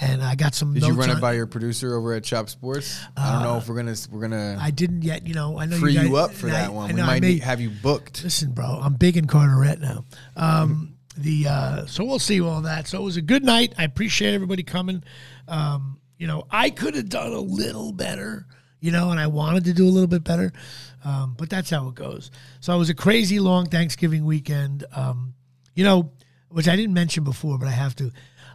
And 0.00 0.22
I 0.22 0.34
got 0.36 0.54
some. 0.54 0.72
Did 0.72 0.84
you 0.84 0.94
run 0.94 1.10
it 1.10 1.20
by 1.20 1.34
your 1.34 1.46
producer 1.46 1.94
over 1.94 2.14
at 2.14 2.24
Chop 2.24 2.48
Sports? 2.48 2.98
I 3.16 3.32
don't 3.32 3.42
know 3.42 3.58
if 3.58 3.68
we're 3.68 3.76
gonna 3.76 3.94
we're 4.10 4.22
gonna 4.22 4.56
I 4.58 4.70
didn't 4.70 5.02
yet. 5.02 5.26
You 5.26 5.34
know, 5.34 5.58
I 5.58 5.66
know 5.66 5.76
free 5.76 5.92
you, 5.92 5.98
guys, 5.98 6.08
you 6.08 6.16
up 6.16 6.32
for 6.32 6.46
that 6.46 6.68
I 6.68 6.72
one. 6.72 6.88
We 6.88 6.94
know, 6.94 7.06
might 7.06 7.20
may- 7.20 7.38
have 7.38 7.60
you 7.60 7.68
booked. 7.68 8.24
Listen, 8.24 8.52
bro, 8.52 8.80
I'm 8.82 8.94
big 8.94 9.18
in 9.18 9.26
Carteret 9.26 9.80
now. 9.80 10.04
Um, 10.34 10.94
the 11.16 11.46
uh, 11.46 11.86
so 11.86 12.04
we'll 12.04 12.18
see 12.18 12.40
all 12.40 12.62
that. 12.62 12.88
So 12.88 13.00
it 13.00 13.04
was 13.04 13.18
a 13.18 13.22
good 13.22 13.44
night. 13.44 13.74
I 13.76 13.84
appreciate 13.84 14.32
everybody 14.34 14.62
coming. 14.62 15.04
Um, 15.46 16.00
you 16.16 16.26
know, 16.26 16.46
I 16.50 16.70
could 16.70 16.94
have 16.94 17.10
done 17.10 17.32
a 17.32 17.40
little 17.40 17.92
better. 17.92 18.46
You 18.80 18.90
know, 18.90 19.10
and 19.12 19.20
I 19.20 19.28
wanted 19.28 19.66
to 19.66 19.74
do 19.74 19.86
a 19.86 19.90
little 19.90 20.08
bit 20.08 20.24
better, 20.24 20.52
um, 21.04 21.36
but 21.38 21.48
that's 21.48 21.70
how 21.70 21.86
it 21.86 21.94
goes. 21.94 22.32
So 22.58 22.74
it 22.74 22.78
was 22.78 22.90
a 22.90 22.94
crazy 22.94 23.38
long 23.38 23.66
Thanksgiving 23.66 24.24
weekend. 24.24 24.84
Um, 24.92 25.34
you 25.76 25.84
know, 25.84 26.10
which 26.48 26.66
I 26.66 26.74
didn't 26.76 26.94
mention 26.94 27.22
before, 27.24 27.58
but 27.58 27.68
I 27.68 27.72
have 27.72 27.94
to. 27.96 28.10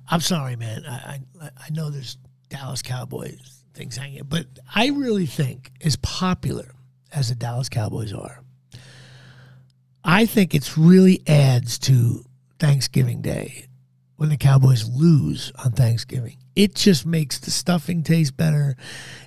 I'm 0.10 0.22
sorry, 0.22 0.56
man. 0.56 0.86
I 0.86 1.22
I, 1.42 1.50
I 1.58 1.70
know 1.72 1.90
there's 1.90 2.18
Dallas 2.50 2.82
Cowboys 2.82 3.64
things 3.74 3.98
hanging, 3.98 4.24
but 4.28 4.48
I 4.74 4.88
really 4.88 5.26
think 5.26 5.72
as 5.84 5.96
popular 5.98 6.74
as 7.12 7.30
the 7.30 7.36
Dallas 7.36 7.70
Cowboys 7.70 8.14
are, 8.14 8.42
I 10.04 10.26
think 10.26 10.56
it's 10.56 10.78
really 10.78 11.22
adds 11.28 11.78
to 11.80 12.26
Thanksgiving 12.60 13.22
Day 13.22 13.68
when 14.18 14.30
the 14.30 14.38
Cowboys 14.38 14.88
lose 14.90 15.52
on 15.64 15.72
Thanksgiving. 15.72 16.38
It 16.56 16.74
just 16.76 17.06
makes 17.06 17.38
the 17.40 17.52
stuffing 17.52 18.02
taste 18.04 18.36
better. 18.36 18.76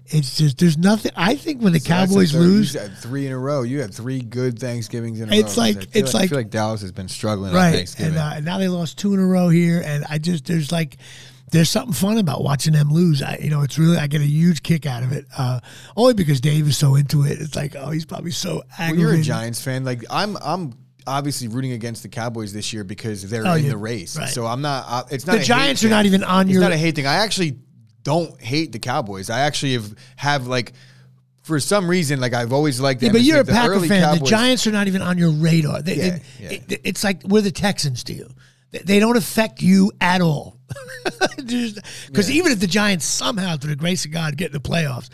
It's 0.06 0.36
just 0.36 0.58
there's 0.58 0.76
nothing. 0.76 1.12
I 1.14 1.36
think 1.36 1.62
when 1.62 1.72
the 1.72 1.78
So 1.80 1.88
Cowboys 1.88 2.32
third- 2.32 2.40
lose, 2.40 2.76
three 2.98 3.26
in 3.26 3.32
a 3.32 3.38
row. 3.38 3.62
You 3.62 3.80
had 3.80 3.94
three 3.94 4.20
good 4.20 4.58
Thanksgivings 4.58 5.20
in 5.20 5.32
a 5.32 5.36
It's 5.36 5.56
row. 5.56 5.62
like- 5.62 5.76
I 5.78 5.86
it's 5.94 6.14
I 6.14 6.18
like- 6.18 6.30
feel 6.30 6.38
like 6.38 6.50
Dallas 6.50 6.80
has 6.80 6.90
been 6.90 7.08
struggling 7.08 7.50
on 7.50 7.56
right? 7.56 7.72
Thanksgiving. 7.74 8.14
And, 8.16 8.18
uh, 8.18 8.40
now 8.40 8.58
they 8.58 8.66
lost 8.68 8.98
two 8.98 9.14
in 9.14 9.20
a 9.20 9.26
row 9.26 9.48
here, 9.48 9.80
and 9.84 10.04
I 10.10 10.18
just 10.18 10.44
there's 10.46 10.72
like 10.72 10.96
there's 11.52 11.68
something 11.68 11.92
fun 11.94 12.18
about 12.18 12.42
watching 12.42 12.72
them 12.72 12.90
lose. 12.92 13.22
I 13.22 13.38
you 13.40 13.50
know 13.50 13.62
it's 13.62 13.78
really 13.78 13.96
I 13.96 14.08
get 14.08 14.20
a 14.22 14.26
huge 14.26 14.64
kick 14.64 14.84
out 14.86 15.04
of 15.04 15.12
it, 15.12 15.26
uh, 15.38 15.60
only 15.96 16.14
because 16.14 16.40
Dave 16.40 16.66
is 16.66 16.76
so 16.76 16.96
into 16.96 17.24
it. 17.24 17.40
It's 17.40 17.54
like 17.54 17.76
oh 17.76 17.90
he's 17.90 18.04
probably 18.06 18.32
so 18.32 18.54
well, 18.54 18.62
aggravated. 18.78 19.00
you're 19.00 19.20
a 19.20 19.22
Giants 19.22 19.60
fan. 19.62 19.84
Like 19.84 20.02
I'm, 20.10 20.36
I'm 20.42 20.74
obviously 21.06 21.48
rooting 21.48 21.72
against 21.72 22.02
the 22.02 22.08
Cowboys 22.08 22.52
this 22.52 22.72
year 22.72 22.84
because 22.84 23.28
they're 23.28 23.46
Oh, 23.46 23.54
in 23.54 23.64
yeah. 23.64 23.70
the 23.70 23.76
race. 23.76 24.16
Right. 24.16 24.28
So 24.28 24.46
I'm 24.46 24.62
not. 24.62 24.84
Uh, 24.88 25.02
it's 25.10 25.26
not. 25.26 25.38
The 25.38 25.44
Giants 25.44 25.82
are 25.82 25.86
thing. 25.86 25.90
not 25.90 26.06
even 26.06 26.22
on 26.24 26.46
It's 26.46 26.52
your- 26.54 26.62
not 26.62 26.72
a 26.72 26.76
hate 26.76 26.94
thing. 26.96 27.06
I 27.06 27.14
actually 27.16 27.58
don't 28.02 28.40
hate 28.40 28.72
the 28.72 28.78
Cowboys. 28.78 29.30
I 29.30 29.40
actually 29.40 29.74
have 29.74 29.94
have 30.16 30.46
like. 30.46 30.72
For 31.42 31.58
some 31.58 31.88
reason, 31.90 32.20
like 32.20 32.34
I've 32.34 32.52
always 32.52 32.78
liked 32.80 33.00
them. 33.00 33.06
Yeah, 33.08 33.12
but 33.12 33.18
It's 33.22 33.26
you're 33.28 33.38
like 33.38 33.48
a 33.48 33.52
Packer 33.52 33.80
fan. 33.80 34.18
The 34.20 34.24
Giants 34.26 34.66
are 34.66 34.70
not 34.72 34.86
even 34.86 35.02
on 35.02 35.18
your 35.18 35.30
radar. 35.30 35.82
They, 35.82 35.94
Yeah, 35.96 36.10
they- 36.10 36.22
yeah. 36.38 36.50
it- 36.68 36.80
it's 36.84 37.02
like 37.02 37.24
we're 37.24 37.40
the 37.40 37.50
Texans 37.50 38.04
to 38.04 38.12
you. 38.12 38.28
They, 38.70 38.78
they 38.80 38.98
don't 39.00 39.16
affect 39.16 39.60
you 39.62 39.90
at 40.00 40.20
all. 40.20 40.58
Because 41.38 42.30
even 42.30 42.52
if 42.52 42.60
the 42.60 42.66
Giants 42.66 43.04
somehow, 43.04 43.56
through 43.56 43.70
the 43.70 43.76
grace 43.76 44.04
of 44.04 44.12
God, 44.12 44.36
get 44.36 44.48
in 44.48 44.52
the 44.52 44.60
playoffs, 44.60 45.08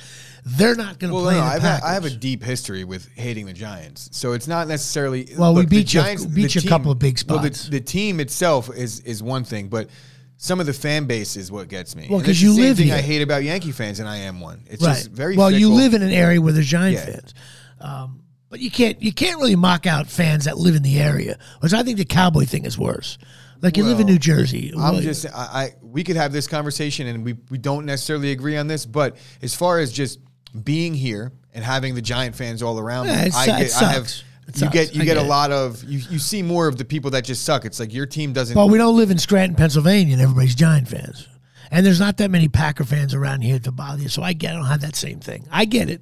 they're 0.49 0.77
not 0.77 1.01
going 1.01 1.11
to 1.11 1.15
Well, 1.17 1.25
play 1.25 1.35
no, 1.35 1.43
I've 1.43 1.61
had, 1.63 1.83
I 1.83 1.93
have 1.95 2.05
a 2.05 2.11
deep 2.11 2.41
history 2.43 2.85
with 2.85 3.09
hating 3.17 3.47
the 3.47 3.53
Giants, 3.53 4.09
so 4.13 4.33
it's 4.33 4.47
not 4.47 4.69
necessarily. 4.69 5.29
Well, 5.37 5.53
we 5.55 5.63
look, 5.63 5.71
the 5.71 5.77
beat 5.83 5.93
you- 5.93 6.29
beat 6.29 6.55
you 6.55 6.61
a 6.65 6.69
couple 6.69 6.93
of 6.93 7.01
big 7.01 7.21
Well, 7.29 7.41
the, 7.41 7.53
spots. 7.53 7.69
the 7.69 7.81
team 7.81 8.21
itself 8.21 8.71
is 8.75 9.01
is 9.01 9.23
one 9.25 9.43
thing, 9.43 9.67
but 9.69 9.91
some 10.37 10.61
of 10.61 10.67
the 10.67 10.73
fan 10.73 11.07
base 11.07 11.37
is 11.37 11.51
what 11.51 11.67
gets 11.69 11.97
me. 11.97 12.07
Well, 12.09 12.19
And 12.19 12.27
'cause 12.27 12.37
it's 12.37 12.43
you 12.43 12.53
live 12.55 12.77
thing 12.77 12.87
here. 12.87 12.95
I 12.97 13.01
hate 13.01 13.23
about 13.23 13.43
Yankee 13.43 13.73
fans, 13.73 13.99
and 13.99 14.09
I 14.09 14.19
am 14.19 14.41
one. 14.41 14.61
It's 14.71 14.83
right. 14.85 14.95
just 14.95 15.11
very 15.11 15.37
well. 15.37 15.51
You 15.51 15.73
live 15.73 15.95
in 15.95 16.03
an 16.03 16.13
area 16.13 16.41
where 16.41 16.53
there's 16.53 16.69
Giant 16.69 16.95
Yeah. 16.95 17.05
fans, 17.07 17.35
um, 17.81 18.21
but 18.49 18.61
you 18.61 18.71
can't 18.71 19.03
you 19.03 19.13
can't 19.13 19.39
really 19.41 19.57
mock 19.57 19.85
out 19.87 20.07
fans 20.07 20.45
that 20.45 20.59
live 20.59 20.77
in 20.77 20.83
the 20.85 21.01
area, 21.01 21.39
which 21.61 21.73
I 21.73 21.83
think 21.83 21.99
the 21.99 22.05
Cowboy 22.05 22.45
thing 22.45 22.65
is 22.67 22.79
worse. 22.79 23.19
Like 23.63 23.77
you 23.79 23.85
live 23.85 23.99
in 24.01 24.07
New 24.07 24.19
Jersey. 24.19 24.71
I'm 24.77 24.81
Well, 24.95 25.01
just 25.01 25.27
I, 25.27 25.31
I 25.41 25.75
we 25.83 26.05
could 26.05 26.17
have 26.17 26.31
this 26.31 26.47
conversation 26.47 27.07
and 27.09 27.25
we 27.25 27.35
we 27.51 27.59
don't 27.59 27.85
necessarily 27.87 28.31
agree 28.31 28.57
on 28.57 28.69
this, 28.69 28.87
but 28.87 29.17
as 29.43 29.55
far 29.55 29.79
as 29.81 29.91
just 29.91 30.19
being 30.65 30.95
here 30.95 31.33
and 31.55 31.65
having 31.65 31.95
the 31.95 32.03
Giant 32.03 32.35
fans 32.37 32.63
all 32.63 32.79
around, 32.79 33.07
Yeah, 33.07 33.25
me, 33.25 33.31
I 33.35 33.47
get 33.47 33.83
I 33.83 33.93
have. 33.93 34.13
You 34.55 34.71
get 34.71 34.95
you 34.95 35.05
get, 35.05 35.15
get 35.15 35.17
a 35.17 35.23
lot 35.23 35.51
of 35.51 35.83
you 35.83 35.99
you 36.09 36.21
see 36.21 36.41
more 36.41 36.69
of 36.69 36.79
the 36.79 36.85
people 36.85 37.11
that 37.11 37.25
just 37.25 37.45
suck. 37.45 37.65
It's 37.65 37.81
like 37.81 37.93
your 37.93 38.07
team 38.07 38.33
doesn't. 38.33 38.57
Well, 38.57 38.69
we 38.69 38.79
don't 38.79 38.97
live 38.97 39.11
in 39.11 39.19
Scranton, 39.19 39.57
Pennsylvania, 39.57 40.13
and 40.13 40.23
everybody's 40.23 40.55
Giant 40.55 40.87
fans. 40.89 41.29
And 41.71 41.85
there's 41.85 41.99
not 41.99 42.19
that 42.19 42.31
many 42.31 42.49
Packer 42.49 42.85
fans 42.85 43.13
around 43.13 43.43
here 43.43 43.59
to 43.59 43.73
bother 43.73 44.03
you. 44.03 44.09
So 44.09 44.23
I 44.23 44.35
get 44.35 44.53
I 44.53 44.55
don't 44.55 44.67
have 44.67 44.83
that 44.83 44.95
same 44.95 45.19
thing. 45.19 45.49
I 45.51 45.65
get 45.65 45.91
it. 45.91 46.01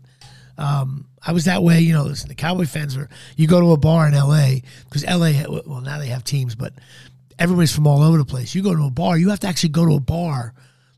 Um, 0.58 1.06
I 1.26 1.32
was 1.32 1.46
that 1.46 1.62
way, 1.62 1.80
you 1.80 1.94
know. 1.94 2.04
Listen, 2.04 2.28
the 2.28 2.34
Cowboy 2.34 2.66
fans 2.66 2.96
are. 2.96 3.08
You 3.36 3.46
go 3.46 3.60
to 3.60 3.72
a 3.72 3.76
bar 3.78 4.06
in 4.06 4.14
L.A. 4.14 4.62
because 4.84 5.04
L.A. 5.04 5.46
Well, 5.48 5.80
now 5.80 5.98
they 5.98 6.08
have 6.08 6.22
teams, 6.22 6.54
but 6.54 6.74
everybody's 7.38 7.74
from 7.74 7.86
all 7.86 8.02
over 8.02 8.18
the 8.18 8.24
place. 8.24 8.54
You 8.54 8.62
go 8.62 8.74
to 8.74 8.84
a 8.84 8.90
bar, 8.90 9.16
you 9.16 9.30
have 9.30 9.40
to 9.40 9.46
actually 9.46 9.70
go 9.70 9.86
to 9.86 9.94
a 9.94 10.00
bar. 10.00 10.54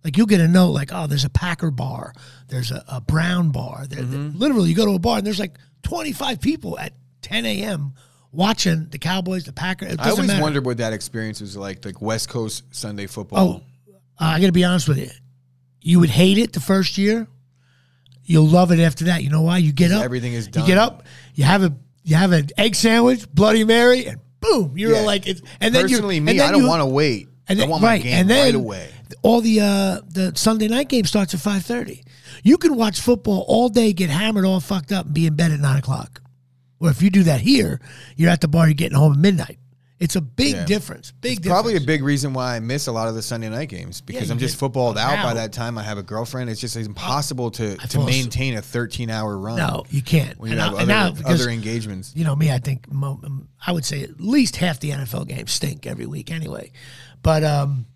Like 0.07 0.17
you'll 0.17 0.27
get 0.27 0.41
a 0.41 0.47
note 0.47 0.71
like, 0.71 0.91
oh, 0.93 1.09
there's 1.09 1.25
a 1.25 1.29
Packer 1.29 1.73
bar, 1.73 2.13
there's 2.47 2.71
a, 2.71 2.85
a 2.87 3.01
Brown 3.01 3.51
bar. 3.51 3.87
There, 3.89 4.05
Literally, 4.05 4.69
you 4.69 4.77
go 4.77 4.87
to 4.87 4.93
a 4.93 5.01
bar 5.01 5.19
and 5.19 5.27
there's 5.27 5.41
like 5.41 5.59
25 5.83 6.41
people 6.41 6.79
at 6.79 6.93
10 7.23 7.45
a.m. 7.45 7.93
watching 8.31 8.87
the 8.89 9.01
Cowboys, 9.01 9.43
the 9.43 9.53
Packers. 9.53 9.97
I 9.99 10.11
always 10.11 10.29
matter. 10.29 10.41
wondered 10.41 10.65
what 10.65 10.77
that 10.77 10.93
experience 10.93 11.41
was 11.41 11.57
like, 11.57 11.85
like 11.85 12.01
West 12.01 12.29
Coast 12.29 12.63
Sunday 12.71 13.09
football. 13.09 13.63
Oh, 13.89 13.95
uh, 14.21 14.27
I 14.27 14.39
got 14.39 14.47
to 14.47 14.53
be 14.53 14.63
honest 14.63 14.87
with 14.87 14.99
you. 14.99 15.11
You 15.81 15.99
would 15.99 16.11
hate 16.11 16.39
it 16.39 16.53
the 16.53 16.61
first 16.61 16.99
year. 16.99 17.27
You'll 18.23 18.47
love 18.47 18.71
it 18.71 18.79
after 18.79 19.07
that. 19.07 19.25
You 19.25 19.31
know 19.31 19.43
why? 19.43 19.59
You 19.59 19.73
get 19.73 19.91
up. 19.91 20.05
everything 20.05 20.35
is 20.35 20.47
done. 20.47 20.63
You 20.63 20.69
get 20.69 20.79
up. 20.79 21.03
You 21.35 21.43
have 21.43 21.65
a 21.65 21.75
you 22.05 22.15
have 22.15 22.31
an 22.31 22.47
egg 22.57 22.77
sandwich, 22.77 23.29
Bloody 23.29 23.65
Mary, 23.65 24.07
and 24.07 24.21
boom, 24.39 24.79
you're 24.79 24.93
Yeah. 24.93 25.01
like 25.01 25.27
it's. 25.27 25.43
And 25.61 25.75
then 25.75 25.89
you 25.89 25.97
Personally, 25.97 26.19
and 26.19 26.27
me, 26.27 26.39
I 26.39 26.53
don't 26.53 26.69
want 26.69 26.81
to 26.81 26.87
wait. 26.87 27.29
And 27.49 27.59
then, 27.61 27.67
I 27.69 27.71
want 27.71 27.83
my 27.83 27.89
right, 27.91 28.03
game 28.03 28.13
and 28.15 28.29
then 28.31 28.45
right 28.47 28.55
away. 28.55 28.91
all 29.23 29.41
the 29.41 29.61
uh, 29.61 30.01
the 30.09 30.33
Sunday 30.35 30.69
night 30.69 30.89
game 30.89 31.05
starts 31.05 31.33
at 31.35 31.41
five 31.41 31.65
thirty. 31.65 32.03
You 32.43 32.59
can 32.59 32.75
watch 32.77 33.01
football 33.01 33.45
all 33.47 33.69
day, 33.69 33.93
get 33.93 34.11
hammered, 34.11 34.45
all 34.45 34.61
fucked 34.61 34.91
up, 34.93 35.07
and 35.07 35.15
be 35.15 35.27
in 35.27 35.35
bed 35.37 35.53
at 35.53 35.61
nine 35.61 35.79
o'clock. 35.79 36.23
Or 36.81 36.91
if 36.91 37.03
you 37.03 37.11
do 37.11 37.23
that 37.25 37.41
here, 37.41 37.81
you're 38.17 38.31
at 38.31 38.41
the 38.41 38.49
bar, 38.49 38.67
you're 38.67 38.75
getting 38.75 38.99
home 38.99 39.13
at 39.13 39.19
midnight. 39.19 39.59
It's 39.99 40.15
a 40.15 40.21
big 40.21 40.55
Yeah. 40.55 40.65
difference. 40.67 41.13
Big 41.23 41.39
difference. 41.41 41.55
Probably 41.55 41.77
a 41.77 41.81
big 41.81 42.03
reason 42.03 42.35
why 42.35 42.57
I 42.57 42.61
miss 42.61 42.87
a 42.87 42.93
lot 42.93 43.09
of 43.09 43.15
the 43.15 43.23
Sunday 43.23 43.49
night 43.49 43.71
games 43.71 44.03
because 44.03 44.29
you 44.29 44.33
I'm 44.35 44.39
just 44.39 44.59
footballed 44.59 44.99
out 44.99 45.23
by 45.23 45.33
that 45.33 45.55
time. 45.55 45.79
I 45.79 45.83
have 45.85 45.97
a 45.97 46.03
girlfriend. 46.03 46.51
It's 46.51 46.61
just 46.61 46.77
impossible 46.77 47.51
to, 47.53 47.77
to 47.77 47.83
asleep. 47.87 48.05
maintain 48.07 48.59
a 48.59 48.61
13 48.63 49.09
hour 49.09 49.39
run. 49.39 49.57
no, 49.57 49.85
you 49.89 50.03
can't. 50.03 50.39
when 50.39 50.53
you 50.53 50.59
And 50.59 50.77
have 50.77 50.87
now- 50.87 51.07
other, 51.07 51.17
because- 51.17 51.41
other 51.41 51.51
engagements. 51.51 52.13
you 52.15 52.25
know 52.25 52.37
me, 52.37 52.53
I 52.53 52.59
think 52.59 52.87
I 53.67 53.73
would 53.73 53.87
say 53.87 54.03
at 54.03 54.21
least 54.21 54.57
half 54.57 54.81
the 54.81 54.91
NFL 54.91 55.29
games 55.29 55.53
stink 55.53 55.87
every 55.87 56.05
week 56.05 56.31
anyway. 56.31 56.73
But 57.23 57.45
um, 57.45 57.87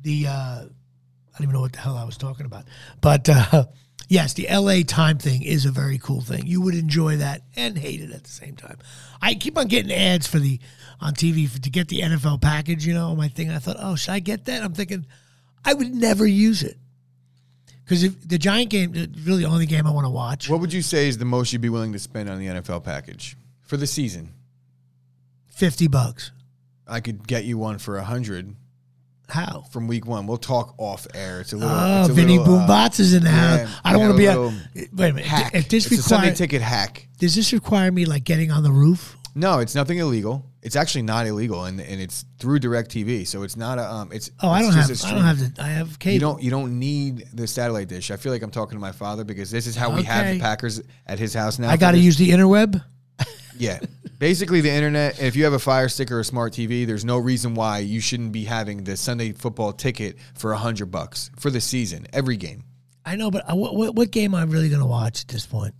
the 0.00 0.26
uh, 0.26 0.30
I 0.32 1.38
don't 1.38 1.42
even 1.42 1.54
know 1.54 1.60
what 1.60 1.72
the 1.72 1.80
hell 1.80 1.96
I 1.96 2.04
was 2.04 2.16
talking 2.16 2.46
about. 2.46 2.64
But 3.00 3.28
uh, 3.28 3.64
yes, 4.08 4.34
the 4.34 4.46
LA 4.50 4.80
time 4.86 5.18
thing 5.18 5.42
is 5.42 5.66
a 5.66 5.70
very 5.70 5.98
cool 5.98 6.20
thing. 6.20 6.46
You 6.46 6.60
would 6.62 6.74
enjoy 6.74 7.16
that 7.16 7.42
and 7.56 7.76
hate 7.76 8.00
it 8.00 8.10
at 8.10 8.24
the 8.24 8.30
same 8.30 8.56
time. 8.56 8.78
I 9.20 9.34
keep 9.34 9.58
on 9.58 9.68
getting 9.68 9.92
ads 9.92 10.26
for 10.26 10.38
the 10.38 10.60
on 11.00 11.14
TV 11.14 11.48
for, 11.48 11.60
to 11.60 11.70
get 11.70 11.88
the 11.88 12.00
NFL 12.00 12.40
package. 12.40 12.86
You 12.86 12.94
know, 12.94 13.14
my 13.14 13.28
thing. 13.28 13.50
I 13.50 13.58
thought, 13.58 13.76
oh, 13.78 13.96
should 13.96 14.12
I 14.12 14.20
get 14.20 14.44
that? 14.46 14.62
I'm 14.62 14.74
thinking, 14.74 15.06
I 15.64 15.74
would 15.74 15.94
never 15.94 16.26
use 16.26 16.62
it 16.62 16.78
because 17.84 18.02
if 18.02 18.26
the 18.26 18.38
Giant 18.38 18.70
game 18.70 18.94
is 18.94 19.08
really 19.26 19.42
the 19.42 19.48
only 19.48 19.66
game 19.66 19.86
I 19.86 19.90
want 19.90 20.06
to 20.06 20.10
watch. 20.10 20.48
What 20.48 20.60
would 20.60 20.72
you 20.72 20.82
say 20.82 21.08
is 21.08 21.18
the 21.18 21.24
most 21.24 21.52
you'd 21.52 21.62
be 21.62 21.68
willing 21.68 21.92
to 21.92 21.98
spend 21.98 22.30
on 22.30 22.38
the 22.38 22.46
NFL 22.46 22.84
package 22.84 23.36
for 23.62 23.76
the 23.76 23.86
season? 23.86 24.32
Fifty 25.46 25.86
bucks. 25.86 26.32
I 26.86 27.00
could 27.00 27.26
get 27.26 27.44
you 27.44 27.58
one 27.58 27.78
for 27.78 27.96
a 27.96 28.04
hundred 28.04 28.54
How? 29.28 29.64
from 29.70 29.88
week 29.88 30.06
one. 30.06 30.26
We'll 30.26 30.36
talk 30.36 30.74
off 30.78 31.06
air. 31.14 31.40
It's 31.40 31.52
a 31.52 31.56
little. 31.56 31.74
Oh, 31.74 32.00
it's 32.00 32.10
a 32.10 32.12
Vinny 32.12 32.38
little, 32.38 32.58
uh, 32.58 32.88
is 32.92 33.14
in 33.14 33.24
the 33.24 33.30
house. 33.30 33.60
yeah, 33.60 33.68
I 33.84 33.92
don't 33.92 34.02
want 34.02 34.12
to 34.12 34.18
be 34.18 34.26
a. 34.26 34.88
Wait 34.92 35.10
a 35.10 35.12
minute. 35.14 35.24
hack. 35.26 35.54
If 35.54 35.68
this 35.68 35.90
it's 35.90 36.00
a 36.00 36.02
Sunday 36.02 36.34
ticket 36.34 36.62
hack. 36.62 37.08
does 37.18 37.34
this 37.34 37.52
require 37.52 37.90
me 37.90 38.04
like 38.04 38.24
getting 38.24 38.50
on 38.50 38.62
the 38.62 38.72
roof? 38.72 39.16
No, 39.36 39.58
it's 39.58 39.74
nothing 39.74 39.98
illegal. 39.98 40.46
It's 40.62 40.76
actually 40.76 41.02
not 41.02 41.26
illegal, 41.26 41.64
and, 41.64 41.80
and 41.80 42.00
it's 42.00 42.24
through 42.38 42.60
DirecTV, 42.60 43.26
so 43.26 43.42
it's 43.42 43.56
not 43.56 43.78
a. 43.78 43.90
Um, 43.90 44.12
it's 44.12 44.30
Oh, 44.40 44.48
I 44.48 44.62
don't 44.62 44.72
have. 44.72 44.90
I 45.04 45.10
don't 45.10 45.24
have 45.24 45.38
the. 45.56 45.62
I 45.62 45.66
have 45.66 45.98
cable. 45.98 46.14
You 46.14 46.20
don't. 46.20 46.42
You 46.42 46.50
don't 46.50 46.78
need 46.78 47.26
the 47.32 47.46
satellite 47.46 47.88
dish. 47.88 48.10
I 48.10 48.16
feel 48.16 48.32
like 48.32 48.42
I'm 48.42 48.50
talking 48.52 48.76
to 48.76 48.80
my 48.80 48.92
father 48.92 49.24
because 49.24 49.50
this 49.50 49.66
is 49.66 49.74
how 49.74 49.90
we 49.94 50.04
have 50.04 50.32
the 50.32 50.40
Packers 50.40 50.80
at 51.06 51.18
his 51.18 51.34
house 51.34 51.58
now. 51.58 51.68
I 51.68 51.76
got 51.76 51.92
to 51.92 51.98
use 51.98 52.16
the 52.16 52.30
interweb. 52.30 52.82
Yeah, 53.58 53.80
basically 54.18 54.60
the 54.60 54.70
internet. 54.70 55.20
If 55.20 55.36
you 55.36 55.44
have 55.44 55.52
a 55.52 55.58
Fire 55.58 55.88
Stick 55.88 56.10
or 56.10 56.20
a 56.20 56.24
smart 56.24 56.52
TV, 56.52 56.86
there's 56.86 57.04
no 57.04 57.18
reason 57.18 57.54
why 57.54 57.78
you 57.78 58.00
shouldn't 58.00 58.32
be 58.32 58.44
having 58.44 58.84
the 58.84 58.96
Sunday 58.96 59.32
football 59.32 59.72
ticket 59.72 60.16
for 60.34 60.52
a 60.52 60.56
hundred 60.56 60.86
bucks 60.86 61.30
for 61.38 61.50
the 61.50 61.60
season, 61.60 62.06
every 62.12 62.36
game. 62.36 62.64
I 63.04 63.16
know, 63.16 63.30
but 63.30 63.48
I, 63.48 63.54
what, 63.54 63.74
what 63.74 63.94
what 63.94 64.10
game 64.10 64.34
am 64.34 64.40
I 64.40 64.44
really 64.50 64.68
going 64.68 64.80
to 64.80 64.86
watch 64.86 65.22
at 65.22 65.28
this 65.28 65.46
point? 65.46 65.74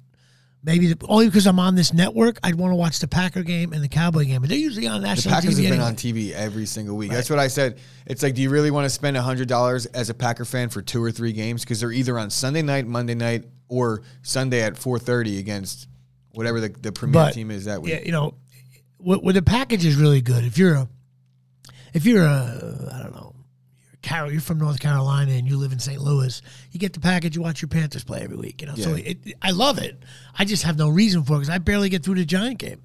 Maybe 0.62 0.94
the, 0.94 1.06
only 1.08 1.26
because 1.26 1.46
I'm 1.46 1.58
on 1.58 1.74
this 1.74 1.92
network. 1.92 2.38
I'd 2.42 2.54
want 2.54 2.72
to 2.72 2.76
watch 2.76 2.98
the 2.98 3.06
Packer 3.06 3.42
game 3.42 3.74
and 3.74 3.84
the 3.84 3.88
Cowboy 3.88 4.24
game, 4.24 4.40
but 4.40 4.48
they're 4.48 4.58
usually 4.58 4.86
on 4.86 5.02
The 5.02 5.08
Packers 5.08 5.26
TV 5.26 5.34
have 5.34 5.56
been 5.56 5.66
anyway. 5.66 5.84
on 5.84 5.94
TV 5.94 6.32
every 6.32 6.64
single 6.64 6.96
week. 6.96 7.10
That's 7.10 7.28
what 7.28 7.38
I 7.38 7.48
said. 7.48 7.78
It's 8.06 8.22
like, 8.22 8.34
do 8.34 8.40
you 8.40 8.48
really 8.48 8.70
want 8.70 8.86
to 8.86 8.90
spend 8.90 9.16
hundred 9.18 9.48
dollars 9.48 9.84
as 9.86 10.08
a 10.08 10.14
Packer 10.14 10.46
fan 10.46 10.70
for 10.70 10.80
two 10.80 11.04
or 11.04 11.10
three 11.10 11.32
games 11.32 11.64
because 11.64 11.80
they're 11.80 11.92
either 11.92 12.18
on 12.18 12.30
Sunday 12.30 12.62
night, 12.62 12.86
Monday 12.86 13.14
night, 13.14 13.44
or 13.68 14.02
Sunday 14.22 14.62
at 14.62 14.78
four 14.78 14.98
thirty 14.98 15.38
against 15.38 15.86
whatever 16.34 16.60
the, 16.60 16.68
the 16.68 16.92
premier 16.92 17.12
But, 17.14 17.34
team 17.34 17.50
is 17.50 17.64
that 17.66 17.82
week. 17.82 17.92
Yeah, 17.92 18.00
you 18.04 18.12
know, 18.12 18.34
what, 18.98 19.22
what 19.22 19.34
the 19.34 19.42
package 19.42 19.84
is 19.84 19.96
really 19.96 20.20
good. 20.20 20.44
If 20.44 20.58
you're 20.58 20.74
a, 20.74 20.88
if 21.92 22.04
you're 22.06 22.24
a, 22.24 22.90
I 22.92 23.02
don't 23.02 23.12
know, 23.14 23.34
you're, 23.90 23.98
Carol, 24.02 24.32
you're 24.32 24.40
from 24.40 24.58
North 24.58 24.80
Carolina 24.80 25.32
and 25.32 25.48
you 25.48 25.56
live 25.56 25.72
in 25.72 25.78
St. 25.78 26.00
Louis, 26.00 26.42
you 26.72 26.80
get 26.80 26.92
the 26.92 27.00
package. 27.00 27.36
You 27.36 27.42
watch 27.42 27.62
your 27.62 27.68
Panthers 27.68 28.04
play 28.04 28.20
every 28.22 28.36
week. 28.36 28.60
You 28.60 28.68
know, 28.68 28.74
so 28.74 28.94
it, 28.94 29.18
I 29.42 29.50
love 29.52 29.78
it. 29.78 30.02
I 30.38 30.44
just 30.44 30.62
have 30.64 30.76
no 30.78 30.88
reason 30.88 31.22
for 31.22 31.34
it 31.34 31.38
because 31.38 31.50
I 31.50 31.58
barely 31.58 31.88
get 31.88 32.02
through 32.04 32.16
the 32.16 32.24
Giant 32.24 32.58
game. 32.58 32.82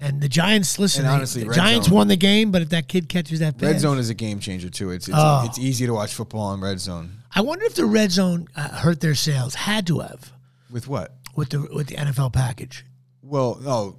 And 0.00 0.20
the 0.20 0.28
Giants, 0.28 0.78
listen, 0.78 1.04
And 1.06 1.14
honestly, 1.14 1.42
the 1.42 1.48
Red 1.50 1.54
Giants 1.56 1.86
Zone- 1.86 1.94
won 1.96 2.08
the 2.08 2.16
game, 2.16 2.50
but 2.50 2.60
if 2.62 2.70
that 2.70 2.88
kid 2.88 3.08
catches 3.08 3.38
that 3.38 3.56
pass, 3.56 3.62
Red 3.72 3.80
Zone 3.80 3.98
is 3.98 4.10
a 4.10 4.14
game 4.14 4.40
changer 4.40 4.68
too. 4.68 4.90
It's 4.90 5.08
it's, 5.08 5.16
Oh. 5.18 5.44
it's 5.46 5.58
easy 5.58 5.86
to 5.86 5.94
watch 5.94 6.12
football 6.12 6.42
on 6.48 6.60
Red 6.60 6.80
Zone. 6.80 7.22
I 7.34 7.40
wonder 7.40 7.64
if 7.64 7.74
the 7.74 7.86
Red 7.86 8.10
Zone 8.10 8.48
uh, 8.56 8.68
hurt 8.68 9.00
their 9.00 9.14
sales. 9.14 9.54
Had 9.54 9.86
to 9.86 10.00
have 10.00 10.32
With 10.70 10.88
what? 10.88 11.14
With 11.36 11.50
the 11.50 11.60
with 11.72 11.88
the 11.88 11.96
NFL 11.96 12.32
package, 12.32 12.84
Well, 13.22 13.58
no, 13.62 13.98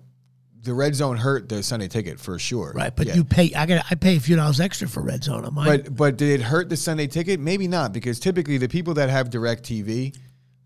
the 0.64 0.74
Red 0.74 0.96
Zone 0.96 1.18
hurt 1.18 1.48
the 1.48 1.62
Sunday 1.64 1.88
ticket 1.88 2.20
for 2.20 2.38
sure. 2.40 2.74
right? 2.76 2.96
But 2.96 3.08
Yeah. 3.08 3.16
you 3.16 3.24
pay. 3.24 3.54
I 3.54 3.66
got. 3.66 3.86
I 3.90 3.96
pay 3.96 4.18
a 4.18 4.20
few 4.20 4.36
dollars 4.36 4.60
extra 4.60 4.88
for 4.88 5.02
Red 5.02 5.24
Zone 5.24 5.46
on 5.46 5.54
mine. 5.54 5.66
But 5.68 5.96
but 5.96 6.18
did 6.18 6.40
it 6.40 6.44
hurt 6.44 6.70
the 6.70 6.78
Sunday 6.78 7.08
ticket? 7.08 7.40
Maybe 7.40 7.68
not, 7.68 7.94
because 7.94 8.20
typically 8.20 8.58
the 8.58 8.68
people 8.68 8.96
that 8.96 9.10
have 9.10 9.30
Direct 9.30 9.64
TV 9.64 10.16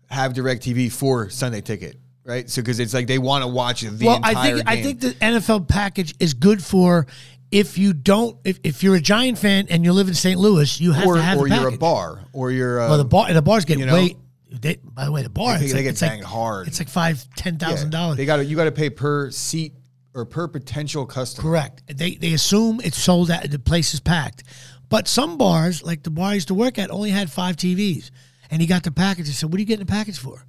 have 0.08 0.34
Direct 0.34 0.62
TV 0.62 0.90
for 0.90 1.30
Sunday 1.30 1.60
ticket, 1.60 1.96
right? 2.24 2.48
So 2.50 2.62
because 2.62 2.80
it's 2.80 2.94
like 2.94 3.06
they 3.06 3.18
want 3.18 3.44
to 3.44 3.48
watch 3.48 3.82
the 3.82 4.06
well, 4.06 4.16
entire 4.16 4.36
I 4.36 4.42
think 4.42 4.56
game. 4.56 4.64
I 4.66 4.82
think 4.82 5.00
the 5.00 5.10
NFL 5.10 5.68
package 5.68 6.14
is 6.18 6.34
good 6.34 6.62
for 6.62 7.06
if 7.50 7.78
you 7.78 7.92
don't 7.92 8.36
if, 8.44 8.58
if 8.62 8.82
you're 8.82 8.96
a 8.96 9.00
Giant 9.00 9.38
fan 9.38 9.66
and 9.70 9.84
you 9.84 9.92
live 9.92 10.08
in 10.08 10.14
St. 10.14 10.38
Louis, 10.38 10.80
you 10.80 10.92
have 10.92 11.06
or 11.06 11.16
to 11.16 11.22
have 11.22 11.38
or 11.38 11.48
you're 11.48 11.68
a 11.68 11.76
bar 11.76 12.24
or 12.32 12.50
you're 12.50 12.78
a, 12.78 12.88
Well, 12.88 12.98
the 12.98 13.04
um, 13.04 13.08
bar 13.08 13.26
and 13.28 13.36
the 13.36 13.42
bars 13.42 13.64
get 13.64 13.78
you 13.78 13.86
know, 13.86 13.94
way. 13.94 14.16
They, 14.50 14.76
by 14.82 15.04
the 15.04 15.12
way, 15.12 15.22
the 15.22 15.28
bar 15.30 15.58
They- 15.58 15.64
it's 15.64 15.72
they 15.72 15.78
like, 15.78 15.84
get 15.84 15.90
it's 15.90 16.02
like- 16.02 16.22
hard. 16.22 16.66
It's 16.68 16.78
like 16.78 16.88
five, 16.88 17.24
ten 17.36 17.58
thousand 17.58 17.92
yeah, 17.92 17.98
dollars. 17.98 18.16
They 18.16 18.26
got 18.26 18.36
to 18.36 18.44
you 18.44 18.56
got 18.56 18.64
to 18.64 18.72
pay 18.72 18.90
per 18.90 19.30
seat 19.30 19.74
or 20.14 20.24
per 20.24 20.48
potential 20.48 21.06
customer. 21.06 21.48
Correct. 21.48 21.82
They 21.86 22.16
they 22.16 22.32
assume 22.32 22.80
it's 22.82 22.98
sold 22.98 23.30
out. 23.30 23.48
The 23.48 23.58
place 23.58 23.94
is 23.94 24.00
packed, 24.00 24.42
but 24.88 25.06
some 25.06 25.38
bars, 25.38 25.82
like 25.82 26.02
the 26.02 26.10
bar 26.10 26.30
I 26.30 26.34
used 26.34 26.48
to 26.48 26.54
work 26.54 26.78
at, 26.78 26.90
only 26.90 27.10
had 27.10 27.30
five 27.30 27.56
TVs, 27.56 28.10
and 28.50 28.60
he 28.60 28.66
got 28.66 28.82
the 28.82 28.90
package. 28.90 29.28
I 29.28 29.32
said, 29.32 29.50
"What 29.52 29.58
are 29.58 29.60
you 29.60 29.66
getting 29.66 29.86
the 29.86 29.90
package 29.92 30.18
for?" 30.18 30.44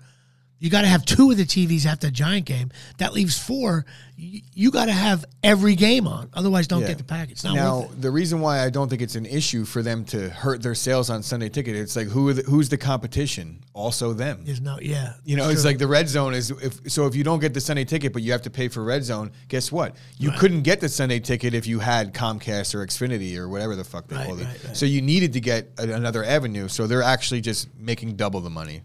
You 0.62 0.70
got 0.70 0.82
to 0.82 0.88
have 0.88 1.04
two 1.04 1.32
of 1.32 1.38
the 1.38 1.44
TVs 1.44 1.88
after 1.88 2.06
the 2.08 2.12
Giant 2.12 2.46
game. 2.46 2.70
That 3.00 3.14
leaves 3.14 3.36
four. 3.38 3.84
You, 4.16 4.42
you 4.54 4.70
got 4.70 4.86
to 4.86 4.92
have 4.92 5.26
every 5.44 5.74
game 5.74 6.06
on, 6.08 6.30
otherwise, 6.36 6.68
don't 6.68 6.82
Yeah. 6.84 6.90
get 6.90 6.98
the 7.00 7.04
package. 7.04 7.44
Not 7.44 7.56
Now, 7.56 7.90
the 8.00 8.12
reason 8.12 8.42
why 8.42 8.64
I 8.64 8.70
don't 8.70 8.88
think 8.88 9.02
it's 9.02 9.16
an 9.16 9.26
issue 9.26 9.66
for 9.66 9.82
them 9.82 10.06
to 10.06 10.30
hurt 10.30 10.62
their 10.62 10.76
sales 10.76 11.10
on 11.10 11.24
Sunday 11.24 11.50
ticket, 11.50 11.76
it's 11.76 11.96
like 11.96 12.08
who 12.10 12.30
are 12.30 12.34
the, 12.34 12.44
who's 12.44 12.70
the 12.70 12.78
competition? 12.78 13.64
Also 13.74 14.14
them. 14.14 14.42
There's 14.46 14.62
no, 14.62 14.78
yeah. 14.80 15.14
You 15.26 15.36
know, 15.36 15.50
it's 15.50 15.66
like 15.66 15.80
the 15.80 15.88
red 15.88 16.08
zone 16.08 16.36
is 16.36 16.52
if 16.52 16.92
so 16.92 17.08
if 17.08 17.16
you 17.16 17.24
don't 17.24 17.40
get 17.40 17.54
the 17.56 17.62
Sunday 17.62 17.86
ticket 17.86 18.14
but 18.14 18.22
you 18.22 18.32
have 18.34 18.44
to 18.44 18.52
pay 18.52 18.68
for 18.68 18.84
red 18.84 19.04
zone, 19.04 19.32
guess 19.48 19.72
what? 19.72 19.96
You 20.20 20.30
couldn't 20.32 20.62
get 20.62 20.80
the 20.80 20.90
Sunday 20.90 21.20
ticket 21.20 21.56
if 21.56 21.66
you 21.66 21.80
had 21.80 22.14
Comcast 22.14 22.76
or 22.76 22.86
Xfinity 22.86 23.36
or 23.38 23.50
whatever 23.50 23.76
the 23.76 23.84
fuck 23.84 24.08
they 24.08 24.16
Right, 24.18 24.28
called 24.28 24.42
it. 24.42 24.44
right, 24.46 24.64
right. 24.66 24.78
So 24.78 24.86
you 24.86 25.02
needed 25.02 25.34
to 25.34 25.40
get 25.40 25.72
a, 25.80 25.84
another 25.92 26.24
avenue. 26.24 26.68
So 26.68 26.86
they're 26.86 27.02
actually 27.02 27.42
just 27.42 27.68
making 27.80 28.16
double 28.18 28.42
the 28.42 28.50
money. 28.52 28.82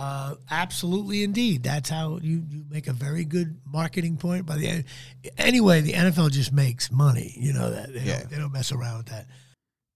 Uh, 0.00 0.34
absolutely, 0.48 1.24
indeed. 1.24 1.64
That's 1.64 1.90
how 1.90 2.20
you, 2.22 2.44
you 2.48 2.64
make 2.70 2.86
a 2.86 2.92
very 2.92 3.24
good 3.24 3.58
marketing 3.66 4.16
point. 4.16 4.46
By 4.46 4.56
the 4.56 4.84
anyway, 5.36 5.80
the 5.80 5.92
NFL 5.94 6.30
just 6.30 6.52
makes 6.52 6.92
money. 6.92 7.34
You 7.36 7.52
know 7.52 7.68
that 7.72 7.92
they, 7.92 8.00
Yeah. 8.02 8.20
don't, 8.20 8.30
they 8.30 8.36
don't 8.36 8.52
mess 8.52 8.70
around 8.70 8.98
with 8.98 9.06
that. 9.06 9.26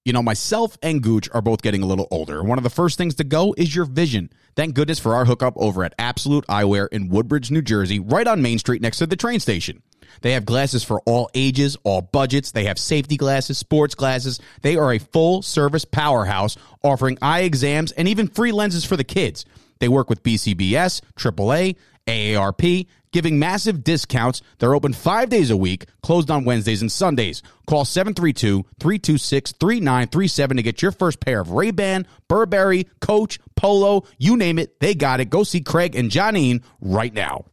You 0.04 0.12
know, 0.12 0.22
myself 0.22 0.76
and 0.82 1.00
Gooch 1.00 1.28
are 1.32 1.40
both 1.40 1.62
getting 1.62 1.84
a 1.84 1.86
little 1.86 2.08
older. 2.10 2.40
and 2.40 2.48
One 2.48 2.58
of 2.58 2.64
the 2.64 2.70
first 2.70 2.98
things 2.98 3.14
to 3.16 3.24
go 3.24 3.54
is 3.56 3.72
your 3.72 3.84
vision. 3.84 4.30
Thank 4.56 4.74
goodness 4.74 4.98
for 4.98 5.14
our 5.14 5.24
hookup 5.24 5.54
over 5.56 5.84
at 5.84 5.94
Absolute 6.00 6.44
Eyewear 6.48 6.88
in 6.90 7.08
Woodbridge, 7.08 7.52
New 7.52 7.62
Jersey, 7.62 8.00
right 8.00 8.26
on 8.26 8.42
Main 8.42 8.58
Street 8.58 8.82
next 8.82 8.98
to 8.98 9.06
the 9.06 9.14
train 9.14 9.38
station. 9.38 9.84
They 10.22 10.32
have 10.32 10.44
glasses 10.44 10.82
for 10.82 11.00
all 11.06 11.30
ages, 11.34 11.76
all 11.84 12.02
budgets. 12.02 12.50
They 12.50 12.64
have 12.64 12.78
safety 12.80 13.16
glasses, 13.16 13.56
sports 13.58 13.94
glasses. 13.94 14.40
They 14.62 14.76
are 14.76 14.92
a 14.92 14.98
full 14.98 15.42
service 15.42 15.84
powerhouse 15.84 16.56
offering 16.82 17.18
eye 17.22 17.42
exams 17.42 17.92
and 17.92 18.08
even 18.08 18.26
free 18.26 18.50
lenses 18.50 18.84
for 18.84 18.96
the 18.96 19.04
kids. 19.04 19.44
They 19.82 19.88
work 19.88 20.08
with 20.08 20.22
BCBS, 20.22 21.02
AAA, 21.16 21.74
AARP, 22.06 22.86
giving 23.10 23.40
massive 23.40 23.82
discounts. 23.82 24.40
They're 24.60 24.76
open 24.76 24.92
five 24.92 25.28
days 25.28 25.50
a 25.50 25.56
week, 25.56 25.86
closed 26.04 26.30
on 26.30 26.44
Wednesdays 26.44 26.82
and 26.82 26.92
Sundays. 26.92 27.42
Call 27.66 27.84
732-326-3937 27.84 30.56
to 30.56 30.62
get 30.62 30.82
your 30.82 30.92
first 30.92 31.18
pair 31.18 31.40
of 31.40 31.50
Ray-Ban, 31.50 32.06
Burberry, 32.28 32.86
Coach, 33.00 33.40
Polo, 33.56 34.04
you 34.18 34.36
name 34.36 34.60
it, 34.60 34.78
they 34.78 34.94
got 34.94 35.18
it. 35.18 35.30
Go 35.30 35.42
see 35.42 35.62
Craig 35.62 35.96
and 35.96 36.12
Johnine 36.12 36.62
right 36.80 37.12
now. 37.12 37.46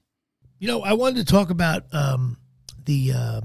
You 0.59 0.67
know, 0.67 0.83
I 0.83 0.93
wanted 0.93 1.25
to 1.25 1.33
talk 1.33 1.49
about 1.49 1.91
um, 1.91 2.37
the. 2.85 3.13
Uh, 3.13 3.41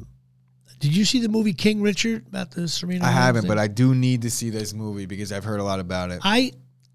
did 0.78 0.94
you 0.94 1.06
see 1.06 1.20
the 1.20 1.30
movie 1.30 1.54
King 1.54 1.80
Richard 1.80 2.26
about 2.26 2.50
the 2.50 2.68
Serena? 2.68 3.02
I 3.02 3.06
Williams 3.06 3.24
haven't, 3.24 3.42
thing? 3.44 3.48
but 3.48 3.58
I 3.58 3.68
do 3.68 3.94
need 3.94 4.20
to 4.22 4.30
see 4.30 4.50
this 4.50 4.74
movie 4.74 5.06
because 5.06 5.32
I've 5.32 5.44
heard 5.44 5.60
a 5.60 5.64
lot 5.64 5.80
about 5.80 6.10
it. 6.10 6.20
I 6.22 6.52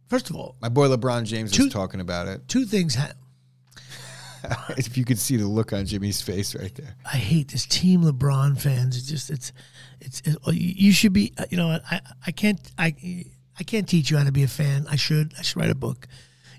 first 0.10 0.30
of 0.30 0.36
all, 0.36 0.56
My 0.62 0.70
boy 0.70 0.88
LeBron 0.88 1.24
James 1.26 1.52
Two- 1.52 1.66
was 1.66 1.74
talking 1.74 2.02
about 2.02 2.28
it. 2.28 2.48
two 2.48 2.66
things. 2.66 2.96
Ha- 2.96 3.14
if 4.78 4.98
you 4.98 5.04
could 5.04 5.20
see 5.20 5.36
the 5.36 5.46
look 5.48 5.74
on 5.74 5.86
Jimmy's 5.86 6.22
face 6.22 6.56
right 6.56 6.74
there. 6.76 6.96
I 7.06 7.18
hate 7.18 7.50
this 7.50 7.66
team 7.66 8.04
LeBron 8.04 8.60
fans. 8.60 8.98
It's 8.98 9.08
just 9.08 9.30
it's 9.30 9.52
it's, 10.00 10.22
it's 10.26 10.38
you 10.54 10.92
should 10.92 11.14
be. 11.14 11.34
Uh, 11.38 11.46
you 11.50 11.58
know, 11.58 11.80
I 11.92 12.02
I 12.26 12.32
can't 12.32 12.60
I 12.78 12.96
I 13.60 13.64
can't 13.64 13.88
teach 13.88 14.10
you 14.10 14.18
how 14.18 14.24
to 14.24 14.32
be 14.32 14.44
a 14.44 14.48
fan. 14.48 14.86
I 14.90 14.96
should 14.96 15.34
I 15.38 15.42
should 15.42 15.58
write 15.58 15.70
a 15.70 15.76
book. 15.76 16.08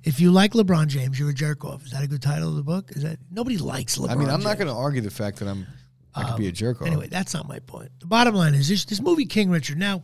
If 0.03 0.21
you 0.21 0.31
like 0.31 0.53
LeBron 0.53 0.87
James, 0.89 1.19
you're 1.19 1.31
a 1.31 1.35
jerk 1.35 1.65
off. 1.65 1.85
Is 1.85 1.93
that 1.93 2.03
a 2.03 2.07
good 2.07 2.23
title 2.23 2.49
of 2.49 2.57
the 2.57 2.63
book? 2.63 2.91
Is 2.93 3.03
that 3.03 3.19
nobody 3.31 3.59
likes 3.59 3.99
LeBron? 3.99 4.11
I 4.11 4.15
mean, 4.15 4.31
I'm 4.31 4.43
not 4.43 4.57
going 4.57 4.69
to 4.69 4.75
argue 4.75 5.01
the 5.03 5.11
fact 5.11 5.39
that 5.41 5.49
I'm 5.49 5.67
I 6.15 6.25
could 6.25 6.39
be 6.39 6.49
a 6.49 6.53
jerk 6.53 6.81
um, 6.81 6.87
off. 6.87 6.93
Anyway, 6.93 7.09
that's 7.09 7.33
not 7.35 7.47
my 7.49 7.59
point. 7.61 7.91
The 8.01 8.07
bottom 8.07 8.35
line 8.35 8.55
is 8.55 8.69
this: 8.69 8.85
this 8.85 9.01
movie 9.01 9.27
King 9.27 9.49
Richard. 9.51 9.79
Now, 9.79 10.03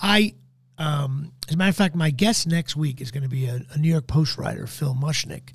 I, 0.00 0.34
um, 0.80 1.32
as 1.46 1.54
a 1.54 1.58
matter 1.58 1.68
of 1.68 1.76
fact, 1.76 1.94
my 1.94 2.08
guest 2.08 2.46
next 2.46 2.74
week 2.74 3.02
is 3.02 3.10
going 3.10 3.22
to 3.22 3.28
be 3.28 3.44
a, 3.44 3.60
a 3.72 3.78
New 3.78 3.90
York 3.90 4.06
Post 4.06 4.38
writer, 4.38 4.66
Phil 4.66 4.94
Mushnick, 4.94 5.50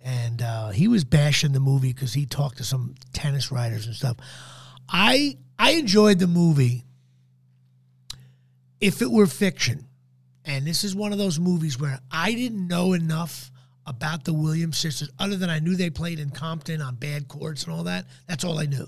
and 0.00 0.40
uh, 0.40 0.68
he 0.68 0.86
was 0.86 1.02
bashing 1.02 1.50
the 1.50 1.58
movie 1.58 1.92
because 1.92 2.14
he 2.14 2.24
talked 2.24 2.58
to 2.58 2.64
some 2.64 2.94
tennis 3.12 3.50
writers 3.50 3.86
and 3.86 3.96
stuff. 3.96 4.16
I 4.88 5.38
I 5.58 5.72
enjoyed 5.72 6.20
the 6.20 6.28
movie. 6.28 6.84
If 8.80 9.02
it 9.02 9.10
were 9.10 9.26
fiction, 9.26 9.88
and 10.44 10.64
this 10.64 10.84
is 10.84 10.94
one 10.94 11.10
of 11.10 11.18
those 11.18 11.40
movies 11.40 11.78
where 11.78 11.98
I 12.10 12.32
didn't 12.32 12.68
know 12.68 12.92
enough 12.92 13.50
about 13.86 14.24
the 14.24 14.32
Williams 14.32 14.78
sisters, 14.78 15.10
other 15.18 15.36
than 15.36 15.50
I 15.50 15.58
knew 15.58 15.74
they 15.74 15.90
played 15.90 16.20
in 16.20 16.30
Compton 16.30 16.80
on 16.80 16.94
bad 16.94 17.26
courts 17.26 17.64
and 17.64 17.74
all 17.74 17.84
that. 17.84 18.06
That's 18.28 18.44
all 18.44 18.60
I 18.60 18.66
knew. 18.66 18.86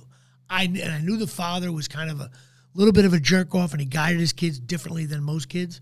I 0.48 0.62
and 0.62 0.92
I 0.92 1.00
knew 1.00 1.16
the 1.16 1.26
father 1.26 1.72
was 1.72 1.88
kind 1.88 2.08
of 2.08 2.20
a 2.20 2.30
little 2.74 2.92
bit 2.92 3.04
of 3.04 3.12
a 3.12 3.20
jerk 3.20 3.54
off, 3.54 3.72
and 3.72 3.80
he 3.80 3.87
guided 3.87 4.20
his 4.20 4.32
kids 4.32 4.58
differently 4.58 5.06
than 5.06 5.22
most 5.22 5.48
kids. 5.48 5.80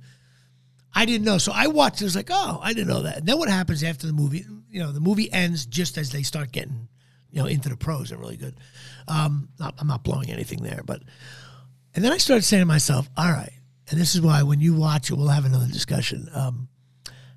I 0.94 1.04
didn't 1.04 1.24
know, 1.24 1.38
so 1.38 1.52
I 1.54 1.68
watched. 1.68 2.00
It 2.00 2.04
was 2.04 2.16
like, 2.16 2.30
oh, 2.30 2.60
I 2.62 2.72
didn't 2.72 2.88
know 2.88 3.02
that. 3.02 3.18
And 3.18 3.26
then 3.26 3.38
what 3.38 3.48
happens 3.48 3.84
after 3.84 4.06
the 4.06 4.12
movie? 4.12 4.44
You 4.68 4.80
know, 4.80 4.92
the 4.92 5.00
movie 5.00 5.32
ends 5.32 5.66
just 5.66 5.98
as 5.98 6.10
they 6.10 6.22
start 6.22 6.52
getting, 6.52 6.88
you 7.30 7.40
know, 7.40 7.46
into 7.46 7.68
the 7.68 7.76
pros. 7.76 8.10
They're 8.10 8.18
really 8.18 8.36
good. 8.36 8.56
Um, 9.06 9.48
I'm 9.60 9.86
not 9.86 10.02
blowing 10.02 10.30
anything 10.30 10.62
there, 10.62 10.82
but 10.84 11.02
and 11.94 12.04
then 12.04 12.12
I 12.12 12.18
started 12.18 12.42
saying 12.42 12.62
to 12.62 12.66
myself, 12.66 13.08
all 13.16 13.30
right, 13.30 13.52
and 13.88 14.00
this 14.00 14.14
is 14.14 14.20
why 14.20 14.42
when 14.42 14.60
you 14.60 14.74
watch 14.74 15.10
it, 15.10 15.14
we'll 15.14 15.28
have 15.28 15.44
another 15.44 15.66
discussion. 15.66 16.28
Um, 16.34 16.68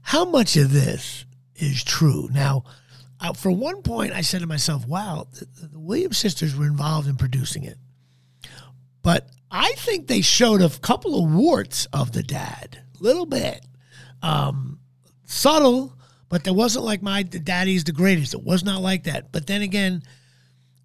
how 0.02 0.26
much 0.26 0.58
of 0.58 0.72
this 0.72 1.26
is 1.56 1.84
true? 1.84 2.30
Now, 2.32 2.64
for 3.36 3.52
one 3.52 3.82
point, 3.82 4.14
I 4.14 4.22
said 4.22 4.42
to 4.42 4.48
myself, 4.48 4.88
wow, 4.88 5.28
the, 5.34 5.68
the 5.68 5.80
Williams 5.80 6.18
sisters 6.18 6.56
were 6.56 6.66
involved 6.66 7.08
in 7.08 7.16
producing 7.16 7.64
it. 7.64 7.78
But 9.02 9.30
I 9.54 9.74
think 9.74 10.08
they 10.08 10.22
showed 10.22 10.64
a 10.64 10.70
couple 10.70 11.24
of 11.24 11.32
warts 11.32 11.86
of 11.94 12.12
the 12.12 12.24
dad, 12.24 12.80
a 13.00 13.04
little 13.04 13.28
bit. 13.28 13.64
Um, 14.24 14.80
subtle, 15.26 15.94
but 16.28 16.44
there 16.44 16.56
wasn't 16.56 16.86
like 16.86 17.04
my 17.04 17.22
daddy's 17.22 17.84
the 17.84 17.92
greatest. 17.92 18.34
It 18.34 18.42
was 18.42 18.64
not 18.64 18.82
like 18.82 19.04
that. 19.04 19.32
But 19.32 19.46
then 19.46 19.62
again, 19.62 20.02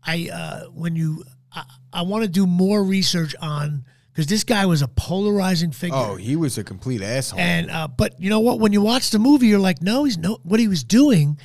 I 0.05 0.29
uh, 0.31 0.65
when 0.67 0.97
you 0.97 1.25
I, 1.51 1.65
I 1.95 2.03
want 2.03 2.25
to 2.25 2.29
do 2.29 2.47
more 2.47 2.85
research 2.85 3.35
on 3.41 3.87
because 4.13 4.27
this 4.27 4.45
guy 4.45 4.67
was 4.67 4.83
a 4.83 4.89
polarizing 4.89 5.73
figure. 5.73 5.97
Oh, 5.97 6.17
he 6.17 6.37
was 6.37 6.59
a 6.59 6.65
complete 6.65 7.01
asshole. 7.01 7.41
And 7.41 7.71
uh, 7.71 7.89
but 7.89 8.21
you 8.21 8.29
know 8.29 8.41
what? 8.41 8.61
When 8.61 8.75
you 8.75 8.83
watch 8.83 9.11
the 9.11 9.19
movie, 9.19 9.47
you're 9.47 9.59
like, 9.59 9.81
no, 9.81 10.05
he's 10.05 10.19
no. 10.19 10.41
What 10.43 10.61
he 10.61 10.69
was 10.69 10.85
doing, 10.85 11.39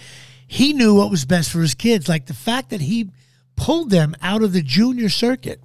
he 0.45 0.73
knew 0.73 0.95
what 0.95 1.09
was 1.09 1.23
best 1.23 1.51
for 1.51 1.61
his 1.61 1.73
kids. 1.73 2.09
Like 2.09 2.25
the 2.25 2.33
fact 2.33 2.71
that 2.71 2.81
he 2.81 3.11
pulled 3.55 3.91
them 3.91 4.13
out 4.21 4.43
of 4.43 4.51
the 4.51 4.61
junior 4.61 5.07
circuit 5.07 5.61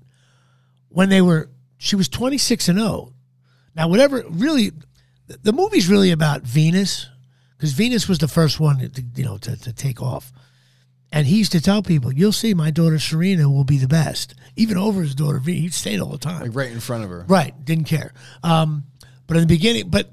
when 0.88 1.08
they 1.08 1.20
were. 1.22 1.50
She 1.80 1.94
was 1.96 2.08
26 2.08 2.68
and 2.68 2.78
0. 2.78 3.12
Now, 3.76 3.86
whatever. 3.88 4.24
Really, 4.28 4.70
the- 5.28 5.38
the 5.42 5.52
movie's 5.52 5.88
really 5.88 6.10
about 6.10 6.42
Venus 6.42 7.06
because 7.56 7.72
Venus 7.72 8.08
was 8.08 8.18
the 8.18 8.28
first 8.28 8.58
one 8.60 8.78
to 8.90 9.02
you 9.14 9.24
know 9.24 9.38
to, 9.38 9.56
to 9.56 9.72
take 9.72 10.02
off. 10.02 10.32
And 11.10 11.26
he 11.26 11.38
used 11.38 11.52
to 11.52 11.60
tell 11.60 11.82
people, 11.82 12.12
"You'll 12.12 12.32
see, 12.32 12.52
my 12.52 12.70
daughter 12.70 12.98
Serena 12.98 13.48
will 13.48 13.64
be 13.64 13.78
the 13.78 13.88
best, 13.88 14.34
even 14.56 14.76
over 14.76 15.00
his 15.02 15.14
daughter 15.14 15.38
V." 15.38 15.60
He'd 15.60 15.72
say 15.72 15.94
it 15.94 16.00
all 16.00 16.10
the 16.10 16.18
time. 16.18 16.42
like 16.42 16.54
right 16.54 16.70
in 16.70 16.80
front 16.80 17.04
of 17.04 17.10
her. 17.10 17.24
Right, 17.28 17.54
didn't 17.64 17.84
care. 17.84 18.12
Um, 18.42 18.84
but 19.26 19.36
in 19.36 19.42
the 19.42 19.46
beginning, 19.46 19.88
but 19.88 20.10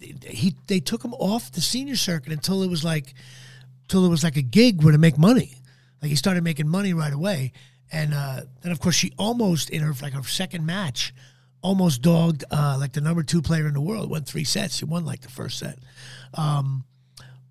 he 0.00 0.54
they 0.66 0.80
took 0.80 1.02
him 1.04 1.14
off 1.14 1.50
the 1.52 1.60
senior 1.62 1.96
circuit 1.96 2.32
until 2.32 2.62
it 2.62 2.68
was 2.68 2.84
like, 2.84 3.14
till 3.88 4.04
it 4.04 4.08
was 4.10 4.22
like 4.24 4.36
a 4.36 4.42
gig 4.42 4.82
where 4.82 4.92
to 4.92 4.98
make 4.98 5.16
money. 5.16 5.54
Like 6.02 6.10
he 6.10 6.16
started 6.16 6.44
making 6.44 6.68
money 6.68 6.92
right 6.92 7.12
away, 7.12 7.52
and 7.94 8.12
uh, 8.12 8.40
then 8.62 8.72
of 8.72 8.80
course 8.80 8.96
she 8.96 9.12
almost 9.16 9.70
in 9.70 9.80
her 9.80 9.94
like 10.02 10.12
her 10.12 10.22
second 10.24 10.66
match, 10.66 11.14
almost 11.62 12.02
dogged 12.02 12.44
uh, 12.50 12.76
like 12.78 12.92
the 12.92 13.00
number 13.00 13.22
two 13.22 13.40
player 13.40 13.66
in 13.66 13.74
the 13.74 13.80
world. 13.80 14.10
Won 14.10 14.24
three 14.24 14.44
sets. 14.44 14.76
She 14.76 14.84
won 14.84 15.04
like 15.04 15.20
the 15.20 15.30
first 15.30 15.58
set. 15.58 15.78
Um, 16.34 16.84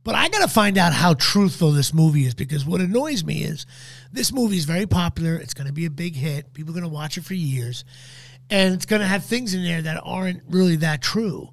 but 0.04 0.16
I 0.16 0.28
got 0.28 0.42
to 0.42 0.50
find 0.50 0.78
out 0.78 0.92
how 0.92 1.14
truthful 1.14 1.72
this 1.72 1.94
movie 1.94 2.26
is 2.26 2.34
because 2.34 2.66
what 2.66 2.82
annoys 2.82 3.24
me 3.24 3.44
is 3.44 3.66
this 4.12 4.34
movie 4.34 4.58
is 4.58 4.66
very 4.66 4.86
popular. 4.86 5.36
It's 5.36 5.54
going 5.54 5.68
to 5.68 5.74
be 5.74 5.86
a 5.86 5.90
big 5.90 6.16
hit. 6.16 6.54
People 6.54 6.72
are 6.72 6.80
going 6.80 6.90
to 6.90 6.94
watch 6.94 7.18
it 7.18 7.24
for 7.24 7.34
years. 7.34 7.86
And 8.50 8.74
it's 8.74 8.86
going 8.86 9.00
to 9.00 9.08
have 9.08 9.24
things 9.24 9.54
in 9.54 9.64
there 9.64 9.82
that 9.82 10.02
aren't 10.04 10.44
really 10.50 10.76
that 10.78 11.02
true. 11.02 11.50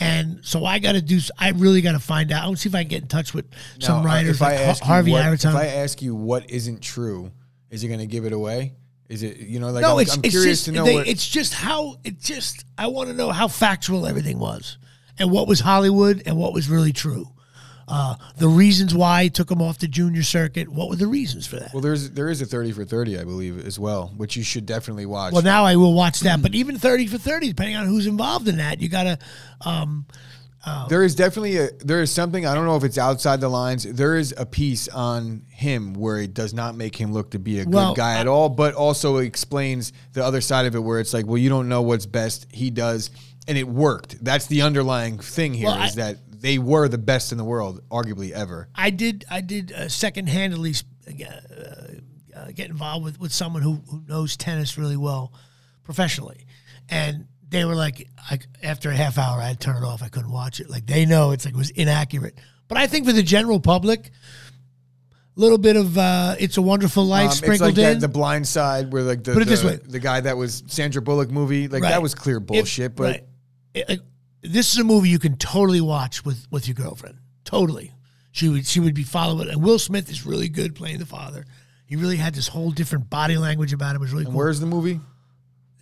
And 0.00 0.40
so 0.44 0.64
I 0.64 0.80
got 0.80 0.92
to 0.92 1.00
do, 1.00 1.20
I 1.38 1.50
really 1.50 1.80
got 1.80 1.92
to 1.92 2.00
find 2.00 2.32
out. 2.32 2.42
I 2.42 2.46
want 2.46 2.56
to 2.56 2.62
see 2.62 2.68
if 2.68 2.74
I 2.74 2.82
can 2.82 2.88
get 2.88 3.02
in 3.02 3.08
touch 3.08 3.32
with 3.32 3.46
some 3.78 3.98
Now, 3.98 4.00
uh, 4.02 4.04
writers 4.12 4.40
like 4.40 4.58
Harvey 4.80 5.12
what, 5.12 5.22
If 5.54 5.54
I 5.54 5.66
ask 5.66 6.02
you 6.02 6.16
what 6.16 6.50
isn't 6.50 6.82
true, 6.82 7.30
is 7.72 7.80
he 7.80 7.88
going 7.88 8.00
to 8.00 8.06
give 8.06 8.24
it 8.24 8.32
away? 8.32 8.74
Is 9.08 9.22
it 9.24 9.38
you 9.38 9.58
know 9.58 9.70
like 9.70 9.82
no, 9.82 9.94
I'm, 9.94 10.00
it's, 10.02 10.14
I'm 10.14 10.20
it's 10.22 10.32
curious 10.32 10.58
just, 10.58 10.64
to 10.66 10.72
know 10.72 10.84
they- 10.84 11.10
it's 11.10 11.26
just 11.26 11.52
how, 11.54 11.96
it 12.04 12.20
just, 12.20 12.64
I 12.78 12.86
want 12.86 13.08
to 13.08 13.14
know 13.14 13.30
how 13.30 13.48
factual 13.48 14.06
everything 14.06 14.38
was 14.38 14.78
and 15.18 15.30
what 15.30 15.48
was 15.48 15.60
Hollywood 15.60 16.22
and 16.24 16.36
what 16.36 16.54
was 16.54 16.68
really 16.70 16.92
true. 16.92 17.28
Uh, 17.88 18.14
the 18.38 18.48
reasons 18.48 18.94
why 18.94 19.24
he 19.24 19.30
took 19.30 19.50
him 19.50 19.60
off 19.60 19.78
the 19.78 19.88
junior 19.88 20.22
circuit. 20.22 20.68
What 20.68 20.88
were 20.88 20.96
the 20.96 21.08
reasons 21.08 21.46
for 21.46 21.56
that? 21.56 21.74
Well, 21.74 21.82
there's 21.82 22.10
there 22.10 22.30
is 22.30 22.40
a 22.40 22.46
thirty 22.46 22.72
for 22.72 22.84
thirty, 22.84 23.18
I 23.18 23.24
believe, 23.24 23.66
as 23.66 23.78
well, 23.78 24.12
which 24.16 24.36
you 24.36 24.44
should 24.44 24.64
definitely 24.66 25.04
watch. 25.04 25.32
Well, 25.32 25.42
now 25.42 25.64
I 25.64 25.76
will 25.76 25.92
watch 25.92 26.20
that. 26.20 26.40
But 26.40 26.54
even 26.54 26.78
30 26.78 27.08
for 27.08 27.18
30, 27.18 27.48
depending 27.48 27.76
on 27.76 27.86
who's 27.86 28.06
involved 28.06 28.48
in 28.48 28.58
that, 28.58 28.80
you 28.80 28.88
got 28.88 29.02
to. 29.02 29.18
Um, 30.64 30.86
there 30.88 31.02
is 31.02 31.14
definitely 31.16 31.56
a 31.56 31.70
there 31.80 32.00
is 32.02 32.12
something 32.12 32.46
I 32.46 32.54
don't 32.54 32.66
know 32.66 32.76
if 32.76 32.84
it's 32.84 32.98
outside 32.98 33.40
the 33.40 33.48
lines. 33.48 33.82
There 33.82 34.16
is 34.16 34.32
a 34.36 34.46
piece 34.46 34.86
on 34.88 35.44
him 35.48 35.92
where 35.94 36.18
it 36.18 36.34
does 36.34 36.54
not 36.54 36.76
make 36.76 36.94
him 36.94 37.12
look 37.12 37.32
to 37.32 37.38
be 37.40 37.58
a 37.58 37.64
good 37.64 37.96
guy 37.96 38.18
at 38.20 38.28
all, 38.28 38.48
but 38.48 38.74
also 38.74 39.16
explains 39.18 39.92
the 40.12 40.24
other 40.24 40.40
side 40.40 40.66
of 40.66 40.74
it 40.76 40.80
where 40.80 41.00
it's 41.00 41.12
like, 41.12 41.26
well, 41.26 41.38
you 41.38 41.48
don't 41.48 41.68
know 41.68 41.82
what's 41.82 42.06
best. 42.06 42.46
He 42.52 42.70
does, 42.70 43.10
and 43.48 43.58
it 43.58 43.66
worked. 43.66 44.24
That's 44.24 44.46
the 44.46 44.62
underlying 44.62 45.18
thing 45.18 45.52
here 45.52 45.68
is 45.68 45.74
Well, 45.74 45.82
I- 45.82 45.90
that 46.12 46.18
they 46.42 46.58
were 46.58 46.88
the 46.88 46.98
best 46.98 47.32
in 47.32 47.38
the 47.38 47.44
world, 47.44 47.80
arguably 47.88 48.30
ever. 48.32 48.68
I 48.74 48.90
did 48.90 49.24
I 49.30 49.40
did 49.40 49.72
uh, 49.72 49.88
second 49.88 50.28
handedly 50.28 50.74
uh, 51.08 51.24
uh, 52.36 52.46
get 52.54 52.68
involved 52.70 53.04
with, 53.04 53.20
with 53.20 53.32
someone 53.32 53.62
who, 53.62 53.82
who 53.90 54.02
knows 54.08 54.36
tennis 54.36 54.76
really 54.78 54.96
well 54.96 55.32
professionally. 55.84 56.46
And 56.88 57.26
they 57.52 57.64
were 57.64 57.74
like, 57.76 58.08
I, 58.30 58.38
after 58.62 58.90
a 58.90 58.94
half 58.96 59.16
hour, 59.18 59.40
I 59.40 59.44
had 59.48 59.60
to 59.60 59.64
turn 59.66 59.76
it 59.82 59.86
off. 59.86 60.02
I 60.02 60.08
couldn't 60.08 60.32
watch 60.32 60.58
it. 60.60 60.68
Like 60.68 60.86
they 60.86 61.06
know 61.06 61.30
it's 61.30 61.44
like 61.44 61.54
it 61.54 61.58
was 61.58 61.70
inaccurate. 61.70 62.36
But 62.68 62.78
I 62.78 62.86
think 62.86 63.06
for 63.06 63.12
the 63.12 63.22
general 63.22 63.60
public, 63.60 64.10
a 65.36 65.40
little 65.40 65.58
bit 65.58 65.76
of 65.76 65.96
uh, 65.96 66.36
"It's 66.38 66.56
a 66.56 66.62
Wonderful 66.62 67.04
Life" 67.04 67.22
Um, 67.22 67.28
it's 67.28 67.36
sprinkled 67.38 67.76
like 67.76 67.78
in. 67.78 67.94
that, 67.94 68.00
the 68.00 68.08
Blind 68.08 68.46
Side, 68.48 68.92
where 68.92 69.02
like 69.02 69.24
the 69.24 69.32
Put 69.32 69.42
it 69.42 69.48
this 69.48 69.60
the, 69.62 69.66
way. 69.68 69.76
the 69.76 70.00
guy 70.00 70.20
that 70.20 70.36
was 70.36 70.62
Sandra 70.66 71.00
Bullock 71.02 71.30
movie, 71.30 71.68
like 71.68 71.82
Right. 71.82 71.90
that 71.90 72.02
was 72.02 72.14
clear 72.14 72.40
bullshit. 72.40 72.92
If- 72.92 72.96
but 72.96 73.02
right. 73.04 73.24
It- 73.74 73.90
it- 73.90 74.00
this 74.42 74.72
is 74.72 74.78
a 74.78 74.84
movie 74.84 75.08
you 75.08 75.20
can 75.20 75.36
totally 75.36 75.80
watch 75.80 76.24
with 76.24 76.46
with 76.50 76.66
your 76.66 76.74
girlfriend. 76.74 77.18
Totally, 77.44 77.92
she 78.32 78.48
would 78.48 78.66
she 78.66 78.80
would 78.80 78.94
be 78.94 79.04
following. 79.04 79.48
And 79.48 79.62
Will 79.62 79.78
Smith 79.78 80.10
is 80.10 80.26
really 80.26 80.48
good 80.48 80.74
playing 80.74 80.98
the 80.98 81.06
father. 81.06 81.44
He 81.86 81.96
really 81.96 82.16
had 82.16 82.34
this 82.34 82.48
whole 82.48 82.70
different 82.70 83.08
body 83.10 83.36
language 83.36 83.72
about 83.72 83.90
him. 83.90 83.96
It 83.96 84.00
was 84.00 84.12
really 84.12 84.24
and 84.24 84.32
cool. 84.32 84.38
where's 84.38 84.58
the 84.60 84.66
movie? 84.66 84.98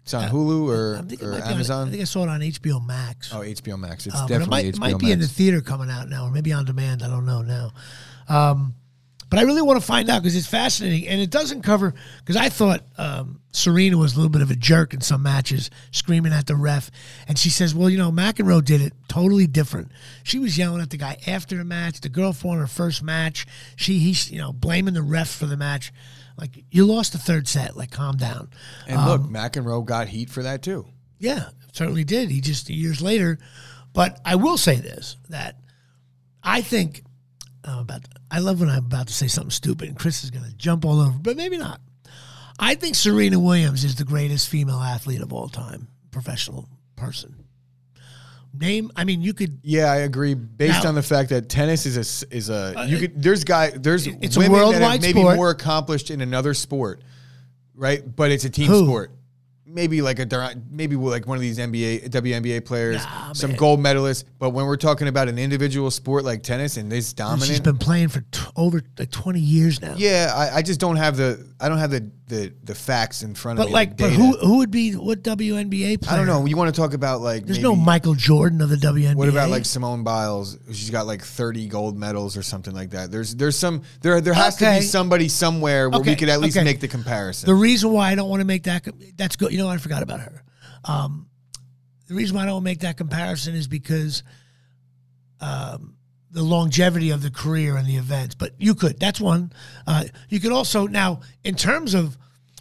It's 0.02 0.14
on 0.14 0.28
Hulu 0.30 0.68
or, 0.68 0.96
I 0.98 1.02
think 1.02 1.20
it 1.22 1.24
or 1.26 1.30
might 1.32 1.36
be 1.38 1.42
on- 1.44 1.52
Amazon. 1.52 1.88
I 1.88 1.90
think 1.90 2.00
I 2.02 2.04
saw 2.04 2.22
it 2.24 2.28
on 2.28 2.40
HBO 2.40 2.84
Max. 2.84 3.32
oh, 3.32 3.40
HBO 3.40 3.78
Max. 3.78 4.06
It's 4.06 4.16
Uh, 4.16 4.20
but 4.22 4.24
it 4.24 4.38
definitely 4.38 4.50
might, 4.50 4.64
it 4.66 4.74
HBO 4.74 4.78
might 4.80 4.92
Max. 4.92 5.04
be 5.04 5.12
in 5.12 5.20
the 5.20 5.28
theater 5.28 5.60
coming 5.60 5.90
out 5.90 6.08
now, 6.08 6.24
or 6.26 6.30
maybe 6.30 6.52
on 6.52 6.64
demand. 6.64 7.02
I 7.02 7.08
don't 7.08 7.26
know 7.26 7.42
now. 7.42 7.72
Um, 8.28 8.74
But 9.28 9.38
I 9.38 9.42
really 9.42 9.62
want 9.62 9.78
to 9.80 9.86
find 9.86 10.10
out 10.10 10.22
because 10.22 10.34
it's 10.34 10.48
fascinating, 10.48 11.06
and 11.06 11.20
it 11.20 11.30
doesn't 11.30 11.62
cover. 11.62 11.94
Because 12.18 12.34
I 12.34 12.48
thought 12.48 12.82
um, 12.98 13.38
Serena 13.52 13.96
was 13.96 14.14
a 14.14 14.16
little 14.16 14.28
bit 14.30 14.42
of 14.42 14.50
a 14.50 14.56
jerk 14.56 14.92
in 14.92 15.00
some 15.02 15.22
matches, 15.22 15.70
screaming 15.92 16.32
at 16.32 16.48
the 16.48 16.56
ref, 16.56 16.90
and 17.28 17.38
she 17.38 17.48
says, 17.48 17.72
"Well, 17.72 17.88
you 17.88 17.96
know, 17.96 18.10
McEnroe 18.10 18.64
did 18.64 18.80
it 18.80 18.92
totally 19.06 19.46
different. 19.46 19.92
She 20.24 20.40
was 20.40 20.58
yelling 20.58 20.82
at 20.82 20.90
the 20.90 20.96
guy 20.96 21.16
after 21.28 21.56
the 21.56 21.62
match. 21.64 22.00
The 22.00 22.08
girl 22.08 22.34
won 22.42 22.58
her 22.58 22.66
first 22.66 23.04
match. 23.04 23.46
She, 23.76 24.00
he's, 24.00 24.32
you 24.32 24.38
know, 24.38 24.52
blaming 24.52 24.94
the 24.94 25.02
ref 25.02 25.30
for 25.30 25.46
the 25.46 25.56
match." 25.56 25.92
Like 26.36 26.64
you 26.70 26.86
lost 26.86 27.12
the 27.12 27.18
third 27.18 27.48
set. 27.48 27.76
Like 27.76 27.90
calm 27.90 28.16
down. 28.16 28.50
And 28.86 29.04
look, 29.04 29.22
um, 29.22 29.32
McEnroe 29.32 29.84
got 29.84 30.08
heat 30.08 30.30
for 30.30 30.42
that 30.42 30.62
too. 30.62 30.86
Yeah, 31.18 31.50
certainly 31.72 32.04
did. 32.04 32.30
He 32.30 32.40
just 32.40 32.68
years 32.70 33.02
later. 33.02 33.38
But 33.92 34.20
I 34.24 34.36
will 34.36 34.56
say 34.56 34.76
this 34.76 35.16
that 35.28 35.56
I 36.42 36.62
think 36.62 37.02
I'm 37.64 37.78
about. 37.78 38.06
I 38.30 38.38
love 38.38 38.60
when 38.60 38.70
I'm 38.70 38.86
about 38.86 39.08
to 39.08 39.14
say 39.14 39.26
something 39.26 39.50
stupid, 39.50 39.88
and 39.88 39.98
Chris 39.98 40.24
is 40.24 40.30
going 40.30 40.44
to 40.44 40.54
jump 40.54 40.84
all 40.84 41.00
over, 41.00 41.18
but 41.18 41.36
maybe 41.36 41.58
not. 41.58 41.80
I 42.58 42.74
think 42.74 42.94
Serena 42.94 43.40
Williams 43.40 43.84
is 43.84 43.96
the 43.96 44.04
greatest 44.04 44.48
female 44.48 44.80
athlete 44.80 45.22
of 45.22 45.32
all 45.32 45.48
time, 45.48 45.88
professional 46.10 46.68
person. 46.94 47.39
Name, 48.58 48.90
I 48.96 49.04
mean, 49.04 49.22
you 49.22 49.32
could. 49.32 49.60
Yeah, 49.62 49.86
I 49.92 49.98
agree. 49.98 50.34
Based 50.34 50.82
Now- 50.82 50.88
on 50.90 50.94
the 50.96 51.02
fact 51.02 51.30
that 51.30 51.48
tennis 51.48 51.86
is 51.86 51.96
a 51.96 52.34
is 52.34 52.48
a 52.50 52.78
uh, 52.80 52.84
you 52.84 52.98
could 52.98 53.22
there's 53.22 53.44
guy 53.44 53.70
there's 53.70 54.06
It's 54.06 54.36
a 54.36 54.40
women 54.40 54.52
that 54.58 54.64
worldwide 54.64 54.82
have 54.92 55.02
maybe 55.02 55.20
sport. 55.20 55.36
more 55.36 55.50
accomplished 55.50 56.10
in 56.10 56.20
another 56.20 56.52
sport, 56.54 57.00
right? 57.74 58.02
But 58.16 58.32
it's 58.32 58.44
a 58.44 58.50
team 58.50 58.66
Who? 58.66 58.84
sport. 58.84 59.12
Maybe 59.66 60.02
like 60.02 60.18
a 60.18 60.54
maybe 60.68 60.96
like 60.96 61.28
one 61.28 61.36
of 61.36 61.42
these 61.42 61.58
NBA 61.58 62.08
WNBA 62.10 62.64
players, 62.64 62.96
Nah, 63.04 63.32
some 63.34 63.50
man. 63.50 63.56
gold 63.56 63.78
medalists. 63.78 64.24
But 64.40 64.50
when 64.50 64.66
we're 64.66 64.76
talking 64.76 65.06
about 65.06 65.28
an 65.28 65.38
individual 65.38 65.92
sport 65.92 66.24
like 66.24 66.42
tennis 66.42 66.76
and 66.76 66.90
this 66.90 67.06
She's 67.06 67.12
dominant, 67.14 67.62
been 67.62 67.78
playing 67.78 68.08
for 68.08 68.20
t- 68.32 68.40
over 68.56 68.82
like 68.98 69.12
20 69.12 69.38
years 69.38 69.80
now. 69.80 69.94
yeah, 69.96 70.32
I, 70.34 70.56
I 70.56 70.62
just 70.62 70.80
don't 70.80 70.96
have 70.96 71.16
the 71.16 71.46
I 71.62 71.68
don't 71.68 71.78
have 71.78 71.90
the 71.90 72.10
the, 72.26 72.54
the 72.64 72.74
facts 72.74 73.22
in 73.22 73.34
front 73.34 73.58
of 73.58 73.64
but 73.64 73.68
me. 73.68 73.74
like, 73.74 73.96
the 73.96 74.04
but 74.04 74.10
data. 74.10 74.22
who 74.22 74.36
who 74.38 74.56
would 74.58 74.70
be 74.70 74.92
what 74.92 75.22
WNBA 75.22 76.00
player? 76.00 76.14
I 76.14 76.16
don't 76.16 76.26
know. 76.26 76.46
You 76.46 76.56
want 76.56 76.74
to 76.74 76.80
talk 76.80 76.94
about 76.94 77.20
like 77.20 77.44
There's 77.44 77.58
maybe- 77.58 77.62
no 77.68 77.76
Michael 77.76 78.14
Jordan 78.14 78.60
of 78.62 78.70
the 78.70 78.76
WNBA. 78.76 79.14
What 79.14 79.28
about 79.28 79.50
like 79.50 79.64
Simone 79.66 80.02
Biles? 80.02 80.56
She's 80.68 80.88
got 80.90 81.06
like 81.06 81.22
30 81.22 81.68
gold 81.68 81.98
medals 81.98 82.36
or 82.36 82.42
something 82.42 82.74
like 82.74 82.90
that. 82.90 83.10
There's 83.10 83.34
there's 83.36 83.56
some 83.56 83.82
there 84.00 84.20
there 84.22 84.32
has 84.32 84.56
to 84.56 84.64
Okay. 84.66 84.78
be 84.80 84.84
somebody 84.86 85.28
somewhere 85.28 85.90
where 85.90 86.00
we 86.00 86.10
Okay, 86.12 86.16
could 86.16 86.28
at 86.30 86.40
least 86.40 86.56
okay. 86.56 86.64
make 86.64 86.80
the 86.80 86.88
comparison. 86.88 87.46
The 87.46 87.54
reason 87.54 87.92
why 87.92 88.10
I 88.10 88.14
don't 88.14 88.30
want 88.30 88.40
to 88.40 88.46
make 88.46 88.62
that 88.64 88.86
that's 89.16 89.36
good. 89.36 89.52
You 89.52 89.58
know, 89.58 89.68
I 89.68 89.76
forgot 89.76 90.02
about 90.02 90.20
her. 90.20 90.42
Um, 90.86 91.26
the 92.08 92.14
reason 92.14 92.36
why 92.36 92.44
I 92.44 92.46
don't 92.46 92.64
make 92.64 92.80
that 92.80 92.96
comparison 92.96 93.54
is 93.54 93.68
because 93.68 94.22
um, 95.40 95.96
the 96.32 96.42
longevity 96.42 97.10
of 97.10 97.22
the 97.22 97.30
career 97.30 97.76
and 97.76 97.86
the 97.86 97.96
events. 97.96 98.34
But 98.34 98.52
you 98.58 98.74
could. 98.74 98.98
That's 99.00 99.20
one. 99.20 99.52
Uh, 99.86 100.04
you 100.28 100.40
could 100.40 100.52
also 100.52 100.86
now 100.86 101.20
in 101.44 101.54
terms 101.54 101.94
of 101.94 102.16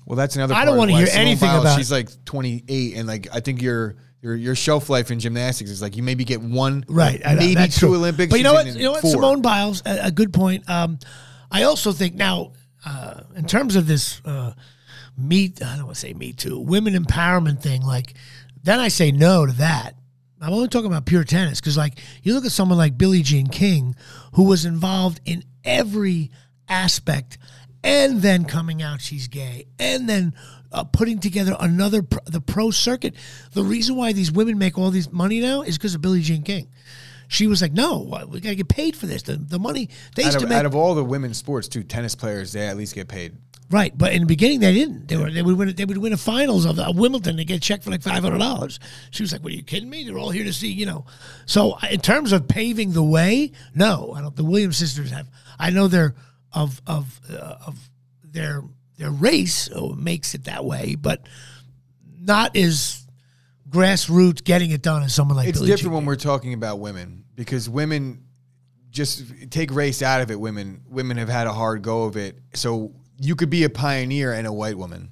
well, 0.05 0.15
that's 0.15 0.36
another. 0.36 0.55
I 0.55 0.65
don't 0.65 0.78
wanna 0.78 0.97
hear 0.97 1.05
Simone 1.05 1.22
anything 1.28 1.49
Biles, 1.49 1.63
about- 1.65 1.78
She's 1.78 1.91
like 1.91 2.09
28, 2.26 2.95
and 2.95 3.07
like 3.07 3.28
I 3.32 3.39
think 3.41 3.61
your 3.61 3.95
your 4.22 4.36
your 4.36 4.55
shelf 4.55 4.89
life 4.89 5.11
in 5.11 5.20
gymnastics 5.20 5.70
is 5.70 5.82
like 5.82 5.95
you 5.95 6.03
maybe 6.03 6.26
get 6.26 6.41
one, 6.41 6.84
right, 6.88 7.24
know, 7.24 7.36
maybe 7.36 7.67
two 7.67 7.88
true. 7.88 7.95
Olympics. 7.95 8.32
But 8.32 8.38
you 8.38 8.43
know 8.43 8.53
what? 8.53 8.65
You 8.65 8.84
know 8.84 8.91
what? 8.91 9.01
four. 9.01 9.11
Simone 9.11 9.41
Biles, 9.41 9.84
a, 9.86 10.07
a 10.07 10.11
good 10.11 10.34
point. 10.34 10.67
Um, 10.70 10.99
I 11.51 11.63
also 11.63 11.91
think 11.91 12.15
now, 12.15 12.53
uh, 12.86 13.22
in 13.36 13.45
terms 13.45 13.76
of 13.76 13.88
this 13.88 14.22
uh, 14.26 14.53
meet, 15.17 15.63
I 15.63 15.76
don't 15.76 15.86
want 15.86 15.95
to 15.95 16.01
say 16.01 16.13
me 16.13 16.34
too, 16.34 16.59
women 16.59 16.93
empowerment 16.95 17.61
thing. 17.61 17.82
Like, 17.84 18.13
then 18.63 18.80
I 18.80 18.88
say 18.88 19.11
no 19.11 19.45
to 19.45 19.53
that. 19.53 19.95
I'm 20.42 20.54
only 20.54 20.68
talking 20.68 20.88
about 20.88 21.06
pure 21.06 21.24
tennis 21.24 21.60
because, 21.60 21.78
like, 21.78 22.00
you 22.24 22.34
look 22.34 22.46
at 22.46 22.52
someone 22.52 22.78
like 22.78 22.98
Billie 22.98 23.24
Jean 23.24 23.48
King, 23.48 23.96
who 24.34 24.44
was 24.44 24.66
involved 24.66 25.20
in 25.26 25.44
every 25.64 26.32
aspect, 26.68 27.38
and 27.84 28.22
then 28.22 28.46
coming 28.46 28.82
out 28.82 29.02
she's 29.02 29.28
gay, 29.28 29.66
and 29.78 30.08
then 30.08 30.34
uh, 30.72 30.84
putting 30.84 31.20
together 31.20 31.56
another 31.60 32.04
pro, 32.04 32.20
the 32.26 32.42
pro 32.42 32.72
circuit. 32.72 33.16
The 33.54 33.64
reason 33.64 33.96
why 33.96 34.14
these 34.14 34.32
women 34.32 34.58
make 34.58 34.78
all 34.78 34.92
these 34.92 35.12
money 35.12 35.40
now 35.40 35.62
is 35.62 35.78
because 35.78 35.96
of 35.96 36.02
Billie 36.02 36.22
Jean 36.22 36.44
King. 36.44 36.70
She 37.28 37.46
was 37.46 37.62
like, 37.62 37.74
"No, 37.74 38.26
we 38.30 38.40
gotta 38.40 38.56
get 38.56 38.70
paid 38.70 38.96
for 38.96 39.06
this. 39.06 39.22
The, 39.24 39.36
the 39.36 39.60
money 39.60 39.90
they 40.16 40.24
Out 40.24 40.28
used 40.28 40.38
of, 40.38 40.44
to 40.44 40.50
make 40.50 40.58
out 40.58 40.66
of 40.66 40.76
all 40.76 40.96
the 40.96 41.04
women's 41.04 41.38
sports, 41.38 41.68
too, 41.68 41.84
tennis 41.84 42.16
players 42.16 42.54
they 42.54 42.68
at 42.68 42.76
least 42.76 42.96
get 42.96 43.08
paid. 43.08 43.38
Right, 43.72 43.95
but 43.95 44.13
in 44.13 44.22
the 44.22 44.26
beginning 44.26 44.61
they 44.61 44.74
didn't. 44.74 45.07
They 45.07 45.15
were 45.15 45.30
they 45.30 45.43
would 45.43 45.55
win 45.55 45.76
they 45.76 45.86
would 45.86 45.97
win 45.99 46.11
a 46.11 46.17
finals 46.17 46.65
of, 46.65 46.80
of 46.80 46.97
Wimbledon 46.97 47.38
and 47.38 47.47
get 47.47 47.61
checked 47.61 47.84
for 47.84 47.91
like 47.91 48.01
five 48.01 48.24
hundred 48.24 48.39
dollars. 48.39 48.80
She 49.11 49.22
was 49.22 49.32
like, 49.32 49.43
"What 49.43 49.53
are 49.53 49.55
you 49.55 49.63
kidding 49.63 49.89
me? 49.89 50.03
They're 50.05 50.17
all 50.17 50.32
here 50.32 50.43
to 50.43 50.53
see 50.53 50.72
you 50.72 50.88
know." 50.88 51.05
So 51.45 51.78
in 51.91 51.99
terms 52.01 52.32
of 52.32 52.47
paving 52.47 52.93
the 52.93 53.03
way, 53.03 53.51
no, 53.76 54.13
I 54.15 54.22
don't. 54.22 54.36
The 54.36 54.43
Williams 54.43 54.78
sisters 54.78 55.11
have. 55.11 55.28
I 55.59 55.70
know 55.70 55.88
they're 55.88 56.15
of 56.51 56.82
of 56.88 57.22
uh, 57.32 57.57
of 57.67 57.89
their 58.24 58.63
their 58.97 59.11
race 59.11 59.70
makes 59.95 60.34
it 60.34 60.45
that 60.45 60.65
way, 60.65 60.95
but 60.95 61.28
not 62.20 62.55
as 62.55 63.05
grassroots 63.70 64.43
getting 64.43 64.72
it 64.72 64.82
done 64.82 65.03
as 65.03 65.13
someone 65.13 65.38
like 65.38 65.47
It's 65.47 65.59
Billie 65.59 65.70
different 65.70 65.91
Jean. 65.91 65.93
when 65.93 66.05
we're 66.05 66.15
talking 66.15 66.53
about 66.53 66.80
women 66.80 67.24
because 67.36 67.70
women 67.70 68.24
just 68.89 69.51
take 69.51 69.72
race 69.72 70.01
out 70.01 70.22
of 70.22 70.32
it. 70.32 70.39
Women 70.39 70.82
women 70.89 71.17
have 71.17 71.30
had 71.30 71.45
a 71.45 71.53
hard 71.53 71.84
go 71.84 72.03
of 72.05 72.17
it, 72.17 72.39
so 72.55 72.93
you 73.20 73.36
could 73.36 73.49
be 73.49 73.63
a 73.63 73.70
pioneer 73.70 74.34
and 74.34 74.47
a 74.47 74.53
white 74.53 74.78
woman 74.78 75.09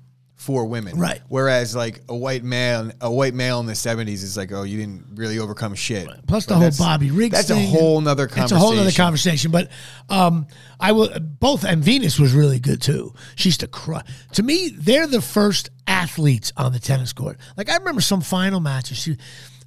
for 0.47 0.65
women, 0.65 0.97
Right. 0.97 1.19
Whereas 1.27 1.75
like 1.75 2.03
a 2.07 2.15
white 2.15 2.43
man, 2.43 2.93
a 3.01 3.11
white 3.11 3.33
male 3.33 3.59
in 3.59 3.65
the 3.65 3.75
seventies 3.75 4.23
is 4.23 4.37
like, 4.37 4.51
oh, 4.53 4.63
you 4.63 4.77
didn't 4.77 5.15
really 5.15 5.39
overcome 5.39 5.75
shit. 5.75 6.07
Plus 6.27 6.45
the 6.45 6.55
whole 6.55 6.71
Bobby 6.77 7.11
Riggs. 7.11 7.35
That's 7.35 7.49
thing. 7.49 7.65
a 7.65 7.69
whole 7.69 7.99
nother 7.99 8.27
conversation. 8.27 8.43
It's 8.43 8.51
a 8.53 8.57
whole 8.57 8.73
nother 8.73 8.91
conversation. 8.91 9.51
But 9.51 9.69
um, 10.09 10.47
I 10.79 10.93
will 10.93 11.09
both 11.19 11.65
and 11.65 11.83
Venus 11.83 12.17
was 12.17 12.33
really 12.33 12.59
good 12.59 12.81
too. 12.81 13.13
She 13.35 13.49
used 13.49 13.59
to 13.59 13.67
cry. 13.67 14.03
To 14.33 14.43
me, 14.43 14.69
they're 14.69 15.07
the 15.07 15.21
first 15.21 15.69
athletes 15.85 16.53
on 16.55 16.71
the 16.71 16.79
tennis 16.79 17.11
court. 17.13 17.37
Like 17.57 17.69
I 17.69 17.75
remember 17.75 18.01
some 18.01 18.21
final 18.21 18.61
matches. 18.61 18.99
She, 18.99 19.17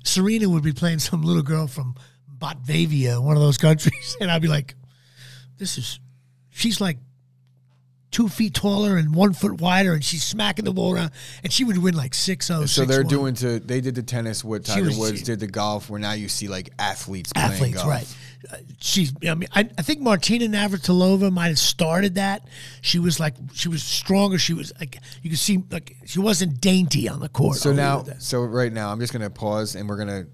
Serena 0.05 0.49
would 0.49 0.62
be 0.62 0.72
playing 0.72 1.01
some 1.01 1.22
little 1.22 1.43
girl 1.43 1.66
from 1.66 1.95
Botvavia, 2.38 3.22
one 3.22 3.36
of 3.36 3.43
those 3.43 3.59
countries, 3.59 4.16
and 4.20 4.30
I'd 4.30 4.41
be 4.41 4.49
like, 4.49 4.76
"This 5.59 5.76
is." 5.76 6.01
She's 6.53 6.80
like 6.80 6.97
two 8.11 8.29
feet 8.29 8.55
taller 8.55 8.97
and 8.97 9.15
one 9.15 9.33
foot 9.33 9.61
wider, 9.61 9.93
and 9.93 10.05
she's 10.05 10.23
smacking 10.23 10.65
the 10.65 10.73
ball 10.73 10.95
around, 10.95 11.11
and 11.43 11.53
she 11.53 11.65
would 11.65 11.79
win 11.79 11.95
like 11.95 12.15
six 12.15 12.47
zero. 12.47 12.67
So 12.67 12.85
they're 12.85 13.05
doing 13.05 13.35
to 13.37 13.61
they 13.61 13.81
did 13.81 13.95
the 13.95 14.03
tennis 14.03 14.45
what 14.45 14.65
Tiger 14.65 14.87
was- 14.87 14.99
Woods 14.99 15.23
did 15.23 15.41
the 15.41 15.47
golf 15.47 15.89
where 15.91 16.01
now 16.01 16.13
you 16.13 16.29
see 16.29 16.49
like 16.49 16.71
athletes 16.79 17.33
playing 17.33 17.53
athletes, 17.53 17.77
golf. 17.77 17.89
right? 17.89 18.17
Uh, 18.51 18.57
she's. 18.81 19.13
I 19.29 19.35
mean, 19.35 19.49
I, 19.55 19.69
I 19.77 19.83
think 19.83 20.01
Martina 20.01 20.47
Navratilova 20.47 21.31
might 21.31 21.49
have 21.49 21.59
started 21.59 22.15
that. 22.15 22.47
She 22.81 22.99
was 22.99 23.21
like, 23.21 23.35
she 23.53 23.69
was 23.69 23.83
stronger. 23.83 24.39
She 24.39 24.55
was 24.55 24.73
like, 24.81 24.99
you 25.23 25.29
could 25.31 25.39
see 25.39 25.63
like 25.71 25.97
she 26.07 26.21
wasn't 26.21 26.61
dainty 26.61 27.09
on 27.09 27.21
the 27.21 27.29
court. 27.29 27.57
So 27.57 27.71
I'll 27.71 27.77
now, 27.77 28.05
so 28.19 28.43
right 28.43 28.73
now, 28.73 28.91
I'm 28.91 28.99
just 28.99 29.13
gonna 29.13 29.29
pause 29.29 29.75
and 29.77 29.87
we're 29.89 29.99
gonna, 29.99 30.25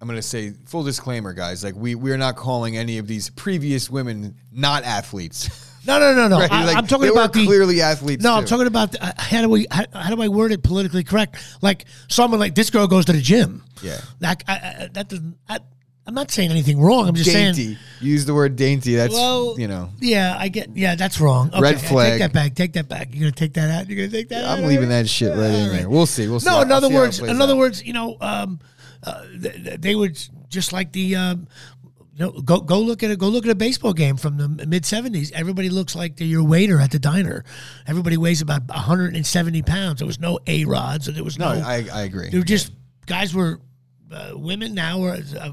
I'm 0.00 0.08
gonna 0.08 0.22
say 0.22 0.52
full 0.66 0.84
disclaimer, 0.84 1.34
guys. 1.34 1.62
Like 1.62 1.74
we 1.74 1.94
we 1.94 2.12
are 2.12 2.18
not 2.18 2.36
calling 2.36 2.78
any 2.78 2.96
of 2.96 3.06
these 3.06 3.28
previous 3.28 3.90
women 3.90 4.36
not 4.50 4.84
athletes. 4.84 5.66
no, 5.86 5.98
no, 5.98 6.14
no, 6.14 6.28
no. 6.28 6.38
Right? 6.38 6.50
I, 6.52 6.64
Like, 6.66 6.76
am 6.76 6.86
talking 6.86 7.02
they 7.06 7.08
about 7.08 7.32
the 7.32 7.44
clearly 7.46 7.80
athletes. 7.80 8.22
No, 8.22 8.34
I'm 8.34 8.44
talking 8.44 8.66
about 8.66 8.92
the, 8.92 9.04
uh, 9.04 9.12
how 9.16 9.42
do 9.42 9.48
we 9.48 9.66
how, 9.70 9.84
how 9.92 10.14
do 10.14 10.20
I 10.22 10.28
word 10.28 10.52
it 10.52 10.62
politically 10.62 11.04
correct? 11.04 11.36
Like 11.62 11.86
someone 12.08 12.40
like 12.40 12.54
this 12.54 12.70
girl 12.70 12.86
goes 12.86 13.06
to 13.06 13.12
the 13.12 13.20
gym. 13.20 13.62
Yeah. 13.82 14.00
Like 14.20 14.44
I, 14.48 14.52
I, 14.54 14.88
that 14.92 15.08
doesn't. 15.08 15.36
I, 15.48 15.60
I'm 16.06 16.14
not 16.14 16.30
saying 16.30 16.50
anything 16.50 16.80
wrong. 16.80 17.08
I'm 17.08 17.14
just 17.14 17.30
saying. 17.30 17.54
dainty. 17.54 17.78
Use 18.00 18.24
the 18.24 18.34
word 18.34 18.56
dainty. 18.56 18.96
That's 18.96 19.14
Well, 19.14 19.54
you 19.58 19.68
know. 19.68 19.90
Yeah, 20.00 20.34
I 20.36 20.48
get. 20.48 20.76
Yeah, 20.76 20.96
that's 20.96 21.20
wrong. 21.20 21.50
Okay, 21.50 21.60
Red 21.60 21.80
flag. 21.80 22.12
Take 22.12 22.18
that 22.20 22.32
back. 22.32 22.54
Take 22.54 22.72
that 22.72 22.88
back. 22.88 23.08
You're 23.12 23.20
gonna 23.20 23.32
take 23.32 23.54
that 23.54 23.70
out. 23.70 23.88
You're 23.88 23.96
gonna 23.96 24.10
take 24.10 24.28
that 24.30 24.44
out. 24.44 24.58
I'm 24.58 24.64
leaving 24.64 24.88
that 24.88 25.08
shit 25.08 25.30
right 25.30 25.50
in 25.50 25.68
there. 25.68 25.88
We'll 25.88 26.06
see. 26.06 26.26
We'll 26.26 26.40
see. 26.40 26.50
No, 26.50 26.62
in 26.62 26.72
other 26.72 26.88
see 26.88 26.94
how 26.94 26.98
it 27.00 27.02
words, 27.02 27.20
in 27.20 27.40
other 27.40 27.52
out. 27.52 27.58
words, 27.58 27.84
you 27.84 27.92
know, 27.92 28.16
um, 28.20 28.58
uh, 29.04 29.22
th- 29.40 29.64
th- 29.64 29.80
they 29.80 29.94
would 29.94 30.18
just 30.48 30.72
like 30.72 30.90
the, 30.92 31.14
um, 31.16 31.46
you 32.20 32.26
know, 32.26 32.32
go 32.32 32.60
go 32.60 32.78
look 32.80 33.02
at 33.02 33.10
it. 33.10 33.18
Go 33.18 33.28
look 33.28 33.46
at 33.46 33.50
a 33.50 33.54
baseball 33.54 33.94
game 33.94 34.18
from 34.18 34.36
the 34.36 34.66
mid 34.66 34.82
'70s. 34.82 35.32
Everybody 35.32 35.70
looks 35.70 35.96
like 35.96 36.16
they're 36.16 36.26
your 36.26 36.44
waiter 36.44 36.78
at 36.78 36.90
the 36.90 36.98
diner. 36.98 37.44
Everybody 37.86 38.18
weighs 38.18 38.42
about 38.42 38.68
170 38.68 39.62
pounds. 39.62 40.00
There 40.00 40.06
was 40.06 40.20
no 40.20 40.38
a 40.46 40.66
rods, 40.66 41.06
there 41.06 41.24
was 41.24 41.38
No, 41.38 41.54
no. 41.54 41.64
I, 41.66 41.88
I 41.90 42.02
agree. 42.02 42.28
they 42.28 42.36
were 42.36 42.44
just 42.44 42.72
guys 43.06 43.34
were 43.34 43.60
uh, 44.12 44.32
women 44.34 44.74
now 44.74 45.02
are 45.04 45.14
uh, 45.14 45.52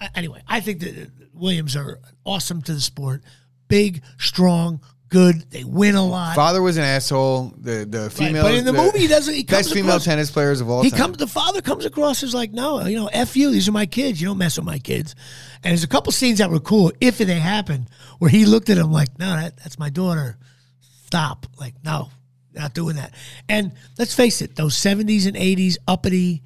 uh, 0.00 0.08
anyway. 0.16 0.42
I 0.48 0.58
think 0.58 0.80
that 0.80 1.12
Williams 1.32 1.76
are 1.76 2.00
awesome 2.24 2.60
to 2.62 2.74
the 2.74 2.80
sport. 2.80 3.22
Big, 3.68 4.02
strong, 4.18 4.80
good. 5.08 5.50
They 5.50 5.64
win 5.64 5.94
a 5.94 6.06
lot. 6.06 6.34
Father 6.36 6.60
was 6.62 6.76
an 6.76 6.84
asshole. 6.84 7.52
The 7.58 7.86
the 7.88 8.10
female, 8.10 8.42
but 8.42 8.54
in 8.54 8.64
the 8.64 8.72
movie, 8.72 8.98
he 9.00 9.06
doesn't- 9.06 9.32
he 9.34 9.42
best 9.42 9.68
comes 9.68 9.72
female 9.72 9.90
across- 9.92 10.04
tennis 10.04 10.30
players 10.30 10.60
of 10.60 10.68
all 10.68 10.82
he 10.82 10.90
time. 10.90 10.98
comes. 10.98 11.16
The 11.18 11.26
father 11.26 11.60
comes 11.62 11.84
across 11.84 12.22
as 12.22 12.34
like, 12.34 12.52
no, 12.52 12.84
you 12.86 12.96
know, 12.96 13.06
f 13.08 13.36
you. 13.36 13.50
These 13.50 13.68
are 13.68 13.72
my 13.72 13.86
kids. 13.86 14.20
You 14.20 14.28
don't 14.28 14.38
mess 14.38 14.56
with 14.56 14.66
my 14.66 14.78
kids. 14.78 15.14
And 15.64 15.70
there's 15.72 15.84
a 15.84 15.88
couple 15.88 16.12
scenes 16.12 16.38
that 16.38 16.50
were 16.50 16.60
cool, 16.60 16.92
if 17.00 17.18
they 17.18 17.24
happened, 17.40 17.88
where 18.18 18.30
he 18.30 18.44
looked 18.46 18.70
at 18.70 18.78
him 18.78 18.92
like, 18.92 19.18
no, 19.18 19.26
that, 19.34 19.56
that's 19.58 19.78
my 19.78 19.90
daughter. 19.90 20.36
Stop. 21.06 21.46
Like, 21.58 21.74
no, 21.84 22.10
not 22.54 22.74
doing 22.74 22.96
that. 22.96 23.14
And 23.48 23.72
let's 23.98 24.14
face 24.14 24.42
it, 24.42 24.56
those 24.56 24.74
70s 24.76 25.26
and 25.26 25.36
80s 25.36 25.76
uppity, 25.88 26.42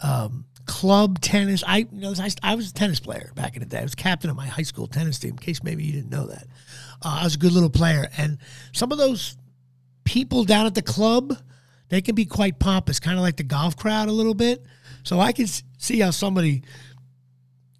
um, 0.00 0.46
club 0.66 1.20
tennis. 1.20 1.62
I 1.66 1.78
you 1.78 1.88
know 1.92 2.14
I, 2.18 2.30
I 2.42 2.54
was 2.54 2.70
a 2.70 2.74
tennis 2.74 3.00
player 3.00 3.32
back 3.34 3.56
in 3.56 3.60
the 3.60 3.66
day. 3.66 3.78
I 3.80 3.82
was 3.82 3.94
captain 3.96 4.30
of 4.30 4.36
my 4.36 4.46
high 4.46 4.62
school 4.62 4.86
tennis 4.86 5.18
team. 5.18 5.30
In 5.32 5.36
case 5.38 5.62
maybe 5.64 5.84
you 5.84 5.92
didn't 5.92 6.10
know 6.10 6.26
that, 6.28 6.46
uh, 7.02 7.18
I 7.20 7.24
was 7.24 7.34
a 7.34 7.38
good 7.38 7.52
little 7.52 7.70
player. 7.70 8.08
And 8.16 8.38
some 8.72 8.92
of 8.92 8.98
those 8.98 9.36
people 10.04 10.44
down 10.44 10.66
at 10.66 10.74
the 10.74 10.82
club, 10.82 11.36
they 11.88 12.00
can 12.00 12.14
be 12.14 12.24
quite 12.24 12.58
pompous, 12.58 13.00
kind 13.00 13.16
of 13.16 13.22
like 13.22 13.36
the 13.36 13.42
golf 13.42 13.76
crowd 13.76 14.08
a 14.08 14.12
little 14.12 14.34
bit. 14.34 14.64
So 15.02 15.20
I 15.20 15.32
can 15.32 15.46
see 15.78 16.00
how 16.00 16.10
somebody 16.10 16.62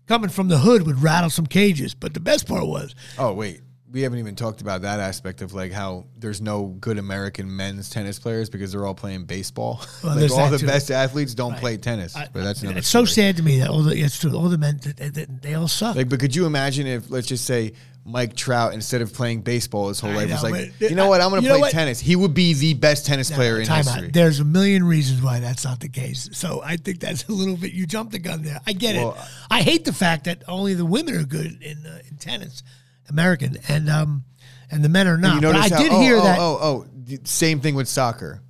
coming 0.06 0.30
from 0.30 0.48
the 0.48 0.58
hood 0.58 0.86
would 0.86 1.02
rattle 1.02 1.30
some 1.30 1.46
cages. 1.46 1.94
But 1.94 2.14
the 2.14 2.20
best 2.20 2.48
part 2.48 2.66
was 2.66 2.94
Oh 3.18 3.32
wait, 3.32 3.60
we 3.90 4.02
haven't 4.02 4.18
even 4.20 4.36
talked 4.36 4.60
about 4.60 4.82
that 4.82 5.00
aspect 5.00 5.42
of 5.42 5.52
like 5.52 5.72
how 5.72 6.06
there's 6.16 6.40
no 6.40 6.66
good 6.80 6.98
American 6.98 7.54
men's 7.54 7.90
tennis 7.90 8.18
players 8.18 8.48
because 8.48 8.72
they're 8.72 8.86
all 8.86 8.94
playing 8.94 9.24
baseball. 9.24 9.82
Well, 10.02 10.18
like 10.18 10.30
all 10.30 10.48
the 10.48 10.58
too. 10.58 10.66
best 10.66 10.90
athletes 10.90 11.34
don't 11.34 11.56
play 11.58 11.76
tennis. 11.76 12.14
but 12.14 12.32
that's 12.32 12.62
another. 12.62 12.78
it's 12.78 12.88
so 12.88 13.04
sad 13.04 13.36
to 13.36 13.42
me 13.42 13.58
that 13.58 13.68
all 13.68 13.82
the 13.82 13.94
it's 13.94 14.18
true 14.18 14.34
all 14.34 14.48
the 14.48 14.56
men 14.56 14.80
they, 14.82 15.08
they, 15.10 15.26
they 15.26 15.54
all 15.54 15.68
suck. 15.68 15.94
Like, 15.96 16.08
but 16.08 16.20
could 16.20 16.34
you 16.34 16.46
imagine 16.46 16.86
if, 16.86 17.10
let's 17.10 17.26
just 17.26 17.44
say, 17.44 17.72
Mike 18.04 18.34
Trout, 18.34 18.72
instead 18.72 19.02
of 19.02 19.12
playing 19.12 19.42
baseball 19.42 19.88
his 19.88 20.00
whole 20.00 20.10
I 20.10 20.14
life, 20.24 20.30
was 20.30 20.42
know, 20.42 20.48
like, 20.50 20.72
but- 20.80 20.90
you 20.90 20.96
know 20.96 21.08
what, 21.08 21.20
I'm 21.20 21.30
going 21.30 21.42
to 21.42 21.58
play 21.58 21.70
tennis. 21.70 22.00
He 22.00 22.16
would 22.16 22.32
be 22.34 22.54
the 22.54 22.74
best 22.74 23.04
tennis 23.06 23.30
player 23.30 23.60
in 23.60 23.66
Time 23.66 23.84
history. 23.84 24.06
out. 24.06 24.12
There's 24.12 24.40
a 24.40 24.44
million 24.44 24.84
reasons 24.84 25.22
why 25.22 25.38
that's 25.40 25.64
not 25.64 25.80
the 25.80 25.88
case. 25.88 26.28
So 26.32 26.62
I 26.64 26.76
think 26.76 26.98
that's 27.00 27.28
a 27.28 27.32
little 27.32 27.56
bit 27.56 27.72
you 27.72 27.86
jumped 27.86 28.12
the 28.12 28.18
gun 28.18 28.42
there. 28.42 28.60
I 28.66 28.72
get 28.72 28.96
Well, 28.96 29.12
it. 29.12 29.20
I 29.50 29.62
hate 29.62 29.84
the 29.84 29.92
fact 29.92 30.24
that 30.24 30.42
only 30.48 30.74
the 30.74 30.86
women 30.86 31.14
are 31.14 31.24
good 31.24 31.62
in 31.62 31.84
uh, 31.86 31.98
in 32.08 32.16
tennis, 32.16 32.62
American, 33.08 33.58
and 33.68 33.88
um 33.90 34.24
and 34.70 34.82
the 34.84 34.88
men 34.88 35.06
are 35.06 35.18
not. 35.18 35.34
You 35.36 35.40
But 35.42 35.56
I 35.56 35.68
how- 35.68 35.82
did 35.82 35.92
oh, 35.92 36.00
hear 36.00 36.16
oh, 36.16 36.22
that. 36.22 36.38
Oh, 36.40 36.58
oh, 36.60 36.86
same 37.24 37.60
thing 37.60 37.74
with 37.74 37.86
soccer. 37.88 38.40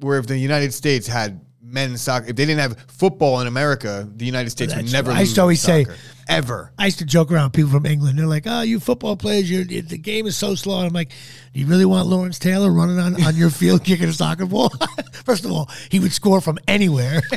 Where 0.00 0.18
if 0.18 0.26
the 0.26 0.38
United 0.38 0.72
States 0.74 1.06
had 1.06 1.40
men's 1.72 2.00
soccer, 2.02 2.26
if 2.28 2.36
they 2.36 2.44
didn't 2.46 2.60
have 2.60 2.78
football 2.88 3.40
in 3.40 3.46
America, 3.46 4.08
the 4.16 4.26
United 4.26 4.50
States 4.50 4.74
would 4.76 4.92
never. 4.92 5.10
true. 5.10 5.16
I 5.16 5.20
used 5.20 5.30
lose 5.30 5.34
to 5.36 5.40
always 5.42 5.60
say- 5.60 5.86
ever. 6.28 6.72
I 6.78 6.84
used 6.86 7.00
to 7.00 7.04
joke 7.04 7.32
around 7.32 7.50
people 7.50 7.72
from 7.72 7.84
England. 7.84 8.16
They're 8.18 8.26
like, 8.26 8.44
"Oh, 8.46 8.60
you 8.62 8.78
football 8.78 9.16
players, 9.16 9.50
you're, 9.50 9.64
the 9.64 9.98
game 9.98 10.26
is 10.26 10.36
so 10.36 10.54
slow." 10.54 10.78
I'm 10.78 10.92
like, 10.92 11.10
"Do 11.52 11.60
you 11.60 11.66
really 11.66 11.84
want 11.84 12.06
Lawrence 12.06 12.38
Taylor 12.38 12.70
running 12.70 12.98
on, 13.00 13.20
on 13.24 13.34
your 13.36 13.50
field 13.50 13.82
kicking 13.84 14.08
a 14.08 14.12
soccer 14.12 14.46
ball?" 14.46 14.70
First 15.24 15.44
of 15.44 15.50
all, 15.52 15.68
he 15.90 15.98
would 15.98 16.12
score 16.12 16.40
from 16.40 16.58
anywhere. 16.68 17.22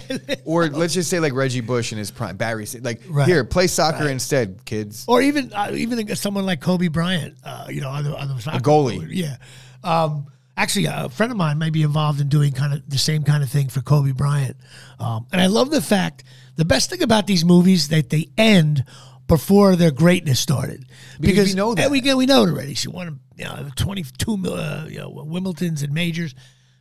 Or 0.45 0.67
let's 0.67 0.93
just 0.93 1.09
say 1.09 1.19
like 1.19 1.33
Reggie 1.33 1.61
Bush 1.61 1.91
in 1.91 1.97
his 1.97 2.11
prime, 2.11 2.37
Barry. 2.37 2.67
Like 2.81 3.01
Right. 3.09 3.27
here, 3.27 3.43
play 3.43 3.65
soccer 3.65 4.07
instead, 4.07 4.63
kids. 4.65 5.03
or 5.07 5.21
even 5.21 5.51
uh, 5.53 5.71
even 5.73 6.15
someone 6.15 6.45
like 6.45 6.61
Kobe 6.61 6.87
Bryant, 6.87 7.35
uh, 7.43 7.65
you 7.69 7.81
know, 7.81 7.89
on 7.89 8.03
the, 8.03 8.15
on 8.15 8.27
the 8.27 8.39
soccer 8.39 8.59
goalie. 8.59 8.99
field. 8.99 9.09
Yeah. 9.09 9.37
Um, 9.83 10.27
actually, 10.57 10.85
a 10.85 11.09
friend 11.09 11.31
of 11.31 11.37
mine 11.37 11.57
may 11.57 11.69
be 11.69 11.83
involved 11.83 12.21
in 12.21 12.29
doing 12.29 12.51
kind 12.53 12.73
of 12.73 12.89
the 12.89 12.97
same 12.97 13.23
kind 13.23 13.43
of 13.43 13.49
thing 13.49 13.69
for 13.69 13.81
Kobe 13.81 14.11
Bryant. 14.11 14.57
Um, 14.99 15.27
and 15.31 15.41
I 15.41 15.47
love 15.47 15.69
the 15.71 15.81
fact 15.81 16.23
the 16.55 16.65
best 16.65 16.89
thing 16.89 17.01
about 17.01 17.27
these 17.27 17.43
movies 17.43 17.89
that 17.89 18.09
they 18.09 18.29
end 18.37 18.85
before 19.27 19.75
their 19.75 19.91
greatness 19.91 20.39
started 20.39 20.85
Because 21.19 21.49
we 21.49 21.55
know 21.55 21.73
that. 21.73 21.89
we 21.89 21.99
we 22.01 22.25
know 22.25 22.43
it 22.43 22.49
already. 22.49 22.75
She 22.75 22.87
won 22.89 23.19
you 23.35 23.45
know 23.45 23.69
twenty 23.75 24.03
two 24.17 24.37
uh, 24.47 24.85
you 24.89 24.99
know 24.99 25.09
Wimbledon's 25.09 25.83
and 25.83 25.93
majors. 25.93 26.35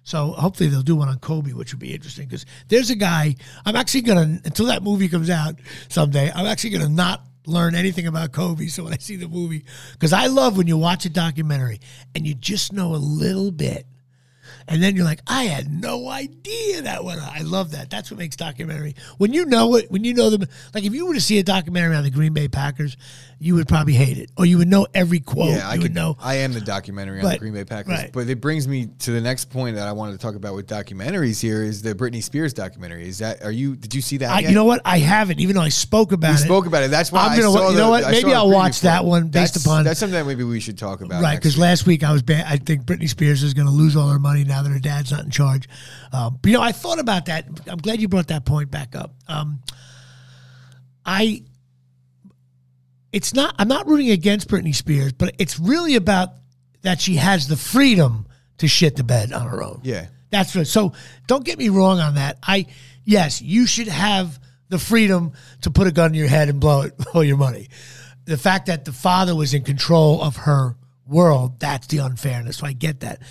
So 0.07 0.33
hopefully 0.33 0.69
they'll 0.69 0.83
do 0.83 0.97
one 0.97 1.09
on 1.09 1.19
Kobe, 1.19 1.53
which 1.55 1.73
would 1.73 1.81
be 1.81 1.95
interesting 1.95 2.27
because 2.29 2.45
there's 2.69 2.91
a 2.91 2.95
guy. 2.95 3.37
I'm 3.65 3.75
actually 3.77 4.03
gonna 4.03 4.41
until 4.45 4.67
that 4.67 4.83
movie 4.83 5.09
comes 5.09 5.31
out 5.31 5.55
someday. 5.89 6.31
I'm 6.35 6.47
actually 6.47 6.71
gonna 6.71 6.91
not 6.91 7.25
learn 7.47 7.75
anything 7.75 8.07
about 8.07 8.33
Kobe. 8.33 8.67
So 8.67 8.85
when 8.85 8.93
I 8.93 8.99
see 8.99 9.17
the 9.17 9.29
movie, 9.29 9.65
because 9.93 10.13
I 10.13 10.27
love 10.27 10.57
when 10.57 10.67
you 10.67 10.79
watch 10.79 11.05
a 11.05 11.11
documentary 11.11 11.81
and 12.15 12.27
you 12.27 12.35
just 12.35 12.73
know 12.73 12.95
a 12.95 12.97
little 12.97 13.51
bit, 13.51 13.87
and 14.67 14.83
then 14.83 14.97
you're 14.97 15.05
like, 15.05 15.21
I 15.27 15.45
had 15.45 15.71
no 15.71 16.09
idea 16.09 16.83
that 16.83 17.05
went 17.05 17.21
on. 17.21 17.29
I 17.29 17.41
love 17.41 17.73
that. 17.73 17.91
That's 17.91 18.11
what 18.11 18.19
makes 18.19 18.37
documentary. 18.37 18.95
When 19.19 19.33
you 19.33 19.45
know 19.45 19.75
it, 19.77 19.91
when 19.91 20.05
you 20.05 20.15
know 20.15 20.31
them, 20.31 20.47
like 20.75 20.85
if 20.85 20.95
you 20.95 21.07
were 21.07 21.15
to 21.15 21.21
see 21.21 21.39
a 21.39 21.43
documentary 21.43 21.97
on 21.97 22.05
the 22.05 22.11
Green 22.11 22.33
Bay 22.33 22.49
Packers, 22.49 22.97
you 23.39 23.55
would 23.57 23.69
probably 23.69 23.93
hate 23.95 24.17
it, 24.19 24.31
or 24.37 24.47
you 24.47 24.59
would 24.59 24.69
know 24.69 24.87
every 24.95 25.21
quote. 25.21 25.51
Yeah, 25.51 25.69
I 25.69 25.75
you 25.75 25.83
could 25.83 25.95
know. 25.95 26.17
I 26.21 26.37
am 26.37 26.53
the 26.53 26.61
documentary 26.61 27.19
on 27.19 27.25
the 27.25 27.31
But- 27.33 27.41
Green 27.41 27.53
Bay 27.53 27.65
Packers. 27.65 27.99
right. 27.99 28.11
But 28.13 28.29
it 28.29 28.41
brings 28.41 28.67
me 28.69 28.87
to 29.01 29.11
the 29.11 29.21
next 29.21 29.51
point 29.51 29.77
that 29.77 29.87
I 29.89 29.93
wanted 29.93 30.13
to 30.13 30.19
talk 30.19 30.35
about 30.35 30.55
with 30.55 30.67
documentaries. 30.67 31.41
Here 31.41 31.63
is 31.63 31.83
the 31.83 31.95
Britney 31.95 32.23
Spears 32.23 32.53
documentary. 32.53 33.07
Is 33.09 33.19
that 33.19 33.43
are 33.43 33.51
you? 33.51 33.77
Did 33.77 33.95
you 33.95 34.01
see 34.01 34.17
that? 34.19 34.31
I, 34.31 34.41
you 34.41 34.53
know 34.53 34.65
what? 34.65 34.81
I 34.85 34.99
haven't, 34.99 35.41
even 35.41 35.57
though 35.57 35.63
I 35.63 35.69
spoke 35.69 36.13
about 36.13 36.29
We 36.31 36.35
it. 36.35 36.39
spoke 36.45 36.67
about 36.67 36.83
it. 36.85 36.91
That's 36.91 37.11
why 37.13 37.27
I'm 37.27 37.39
gonna- 37.41 37.71
you 37.71 37.77
know 37.79 37.85
the- 37.85 37.89
what? 37.89 38.11
Maybe 38.11 38.33
I'll 38.33 38.51
watch 38.51 38.81
that 38.83 39.05
one 39.05 39.25
based 39.29 39.55
That's- 39.55 39.65
upon- 39.67 39.85
That's 39.85 40.01
something 40.01 40.15
that 40.19 40.27
maybe 40.27 40.45
we 40.45 40.61
should 40.61 40.79
talk 40.79 41.01
about. 41.01 41.23
Right, 41.23 41.37
because 41.37 41.59
last 41.59 41.87
week 41.87 42.03
I 42.05 42.13
was 42.13 42.23
bad. 42.23 42.45
I 42.49 42.57
think 42.57 42.85
Britney 42.85 43.09
Spears 43.09 43.43
is 43.43 43.53
going 43.55 43.67
to 43.67 43.73
lose 43.73 43.97
all 43.97 44.09
her 44.09 44.19
money 44.19 44.45
now 44.45 44.63
that 44.63 44.71
her 44.71 44.79
dad's 44.79 45.11
not 45.11 45.25
in 45.25 45.31
charge. 45.31 45.69
Um, 46.13 46.39
but 46.41 46.51
you 46.51 46.57
know, 46.57 46.63
I 46.63 46.73
thought 46.73 46.99
about 46.99 47.27
that. 47.27 47.47
I'm 47.67 47.79
glad 47.79 48.01
you 48.01 48.09
brought 48.09 48.29
that 48.29 48.45
point 48.45 48.71
back 48.71 48.95
up. 48.95 49.15
Um, 49.29 49.61
I, 51.07 51.43
it's 53.15 53.33
not. 53.33 53.55
I'm 53.61 53.69
not 53.69 53.87
rooting 53.87 54.11
against 54.11 54.49
Britney 54.49 54.75
Spears, 54.75 55.13
but 55.13 55.37
it's 55.39 55.61
really 55.61 55.95
about 55.95 56.31
that 56.83 57.01
she 57.01 57.15
has 57.15 57.47
the 57.47 57.57
freedom 57.57 58.27
to 58.59 58.67
shit 58.67 58.97
the 58.97 59.05
bed 59.05 59.33
on 59.33 59.47
her 59.47 59.63
own. 59.63 59.81
Yeah. 59.85 60.09
That's 60.31 60.57
right. 60.57 60.67
So 60.67 60.95
don't 61.29 61.45
get 61.45 61.57
me 61.57 61.69
wrong 61.69 62.01
on 62.01 62.17
that. 62.17 62.39
I 62.43 62.67
yes, 63.05 63.41
you 63.41 63.69
should 63.69 63.87
have 63.87 64.41
the 64.69 64.81
freedom 64.81 65.33
to 65.63 65.71
put 65.71 65.87
a 65.87 65.93
gun 65.93 66.11
in 66.11 66.15
your 66.15 66.27
head 66.27 66.49
and 66.49 66.59
blow 66.59 66.83
it 66.83 66.95
all 67.15 67.23
your 67.23 67.37
money. 67.37 67.69
The 68.25 68.37
fact 68.37 68.67
that 68.67 68.85
the 68.85 68.93
father 68.93 69.37
was 69.37 69.55
in 69.55 69.63
control 69.63 70.21
of 70.21 70.37
her 70.39 70.75
world, 71.07 71.61
that's 71.61 71.87
the 71.87 71.99
unfairness. 71.99 72.57
So 72.57 72.67
I 72.67 72.73
get 72.73 73.01
that. 73.01 73.23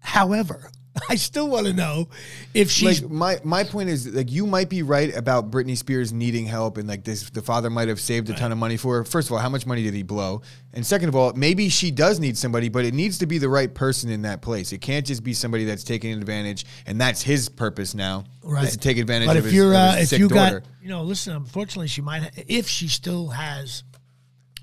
However, 0.00 0.72
I 1.08 1.14
still 1.14 1.48
want 1.48 1.66
to 1.66 1.72
know 1.72 2.08
if 2.52 2.70
she's 2.70 3.02
like 3.02 3.10
my 3.10 3.40
my 3.44 3.64
point 3.64 3.88
is 3.88 4.08
like 4.08 4.30
you 4.30 4.46
might 4.46 4.68
be 4.68 4.82
right 4.82 5.14
about 5.16 5.50
Britney 5.50 5.76
Spears 5.76 6.12
needing 6.12 6.46
help 6.46 6.78
and 6.78 6.88
like 6.88 7.04
this 7.04 7.30
the 7.30 7.42
father 7.42 7.70
might 7.70 7.88
have 7.88 8.00
saved 8.00 8.28
a 8.28 8.34
ton 8.34 8.50
of 8.50 8.58
money 8.58 8.76
for 8.76 8.96
her. 8.98 9.04
First 9.04 9.28
of 9.28 9.32
all, 9.32 9.38
how 9.38 9.48
much 9.48 9.66
money 9.66 9.82
did 9.82 9.94
he 9.94 10.02
blow? 10.02 10.42
And 10.72 10.84
second 10.84 11.08
of 11.08 11.16
all, 11.16 11.32
maybe 11.34 11.68
she 11.68 11.90
does 11.90 12.18
need 12.18 12.36
somebody, 12.36 12.68
but 12.68 12.84
it 12.84 12.92
needs 12.94 13.18
to 13.18 13.26
be 13.26 13.38
the 13.38 13.48
right 13.48 13.72
person 13.72 14.10
in 14.10 14.22
that 14.22 14.42
place. 14.42 14.72
It 14.72 14.80
can't 14.80 15.06
just 15.06 15.22
be 15.22 15.32
somebody 15.32 15.64
that's 15.64 15.84
taking 15.84 16.12
advantage 16.12 16.66
and 16.86 17.00
that's 17.00 17.22
his 17.22 17.48
purpose 17.48 17.94
now. 17.94 18.24
right 18.42 18.64
Is 18.64 18.72
to 18.72 18.78
take 18.78 18.98
advantage 18.98 19.28
But 19.28 19.36
of 19.36 19.44
if 19.46 19.52
his, 19.52 19.54
you're 19.54 19.74
uh, 19.74 19.92
his 19.94 20.02
if 20.04 20.08
sick 20.10 20.18
you 20.18 20.28
daughter. 20.28 20.60
got 20.60 20.68
you 20.82 20.88
know, 20.88 21.02
listen. 21.02 21.36
Unfortunately, 21.36 21.88
she 21.88 22.02
might 22.02 22.30
if 22.48 22.66
she 22.68 22.88
still 22.88 23.28
has, 23.28 23.84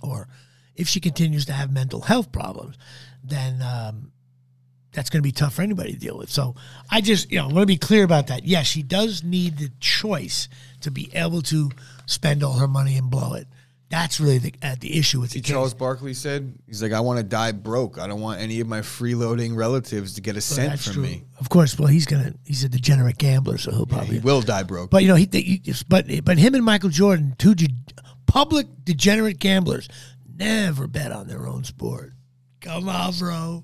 or 0.01 0.27
if 0.75 0.87
she 0.89 0.99
continues 0.99 1.45
to 1.45 1.53
have 1.53 1.71
mental 1.71 2.01
health 2.01 2.31
problems, 2.33 2.75
then. 3.23 3.61
Um, 3.61 4.11
that's 4.93 5.09
going 5.09 5.21
to 5.21 5.27
be 5.27 5.31
tough 5.31 5.55
for 5.55 5.61
anybody 5.61 5.93
to 5.93 5.99
deal 5.99 6.17
with. 6.17 6.29
So 6.29 6.55
I 6.89 7.01
just, 7.01 7.31
you 7.31 7.37
know, 7.37 7.45
want 7.45 7.59
to 7.59 7.65
be 7.65 7.77
clear 7.77 8.03
about 8.03 8.27
that. 8.27 8.45
Yes, 8.45 8.67
she 8.67 8.83
does 8.83 9.23
need 9.23 9.57
the 9.57 9.71
choice 9.79 10.49
to 10.81 10.91
be 10.91 11.09
able 11.13 11.41
to 11.43 11.69
spend 12.05 12.43
all 12.43 12.53
her 12.53 12.67
money 12.67 12.97
and 12.97 13.09
blow 13.09 13.33
it. 13.33 13.47
That's 13.89 14.19
really 14.19 14.39
the, 14.39 14.53
uh, 14.61 14.75
the 14.77 14.97
issue 14.97 15.21
with 15.21 15.31
the 15.31 15.39
case. 15.39 15.49
Charles 15.49 15.73
Barkley 15.73 16.13
said, 16.13 16.59
he's 16.65 16.83
like, 16.83 16.91
I 16.91 16.99
want 16.99 17.19
to 17.19 17.23
die 17.23 17.53
broke. 17.53 17.97
I 17.97 18.07
don't 18.07 18.19
want 18.19 18.41
any 18.41 18.59
of 18.59 18.67
my 18.67 18.81
freeloading 18.81 19.55
relatives 19.55 20.15
to 20.15 20.21
get 20.21 20.35
a 20.35 20.41
cent 20.41 20.71
That's 20.71 20.83
from 20.85 20.93
true. 20.95 21.03
me. 21.03 21.23
Of 21.39 21.47
course. 21.47 21.79
Well, 21.79 21.87
he's 21.87 22.05
gonna. 22.05 22.33
He's 22.45 22.65
a 22.65 22.69
degenerate 22.69 23.17
gambler, 23.17 23.57
so 23.57 23.71
he'll 23.71 23.85
probably. 23.85 24.15
He 24.15 24.19
will 24.19 24.41
die 24.41 24.63
broke. 24.63 24.89
But 24.89 25.03
you 25.03 25.07
know, 25.07 25.15
he, 25.15 25.29
he 25.31 25.61
but 25.87 26.05
but 26.25 26.37
him 26.37 26.53
and 26.53 26.65
Michael 26.65 26.89
Jordan, 26.89 27.35
two 27.37 27.55
de- 27.55 27.69
public 28.25 28.67
degenerate 28.83 29.39
gamblers, 29.39 29.87
never 30.35 30.87
bet 30.87 31.13
on 31.13 31.27
their 31.29 31.47
own 31.47 31.63
sport. 31.63 32.11
Come 32.59 32.89
on, 32.89 33.13
bro. 33.17 33.63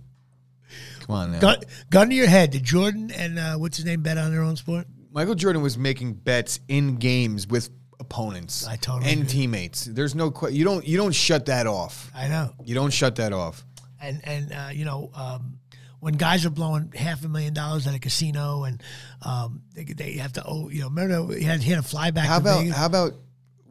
Come 1.06 1.16
on 1.16 1.32
now. 1.34 1.39
Gun, 1.39 1.58
gun 1.89 2.10
to 2.10 2.16
your 2.16 2.28
head. 2.28 2.51
Did 2.51 2.64
Jordan 2.64 3.12
and 3.12 3.38
uh, 3.39 3.56
what's 3.56 3.78
his 3.78 3.86
name 3.86 4.01
bet 4.01 4.18
on 4.18 4.32
their 4.32 4.41
own 4.41 4.56
sport? 4.56 4.88
Michael 5.12 5.36
Jordan 5.36 5.62
was 5.62 5.78
making 5.78 6.14
bets 6.14 6.60
in 6.68 6.95
games 6.95 7.45
with 7.47 7.70
opponents 7.99 8.68
I 8.68 8.76
totally 8.78 9.12
and 9.12 9.22
agree. 9.22 9.32
teammates. 9.32 9.86
There's 9.86 10.16
no 10.16 10.32
que- 10.32 10.51
you 10.51 10.64
don't 10.66 10.86
you 10.88 10.97
don't 10.97 11.14
shut 11.14 11.45
that 11.47 11.68
off. 11.68 12.12
I 12.16 12.28
know. 12.28 12.51
You 12.64 12.74
don't 12.76 12.91
shut 12.91 13.16
that 13.18 13.32
off. 13.34 13.64
and 14.01 14.22
and 14.24 14.51
uh, 14.51 14.70
you 14.74 14.86
know 14.86 15.12
um, 15.14 15.60
when 15.99 16.16
guys 16.16 16.45
are 16.45 16.49
blowing 16.49 16.91
half 16.95 17.24
a 17.24 17.30
million 17.30 17.54
dollars 17.54 17.86
at 17.88 17.93
a 17.95 17.99
casino 17.99 18.64
and 18.64 18.82
um, 19.22 19.62
they, 19.74 19.84
they 19.86 20.14
have 20.14 20.34
to 20.34 20.43
owe 20.45 20.70
you 20.70 20.82
know 20.82 20.89
remember 20.89 21.34
he 21.36 21.43
had, 21.43 21.62
he 21.62 21.72
had 21.72 21.82
to 21.84 21.88
fly 21.88 22.12
How 22.16 22.38
about 22.38 22.66
how 22.68 22.86
about 22.86 23.14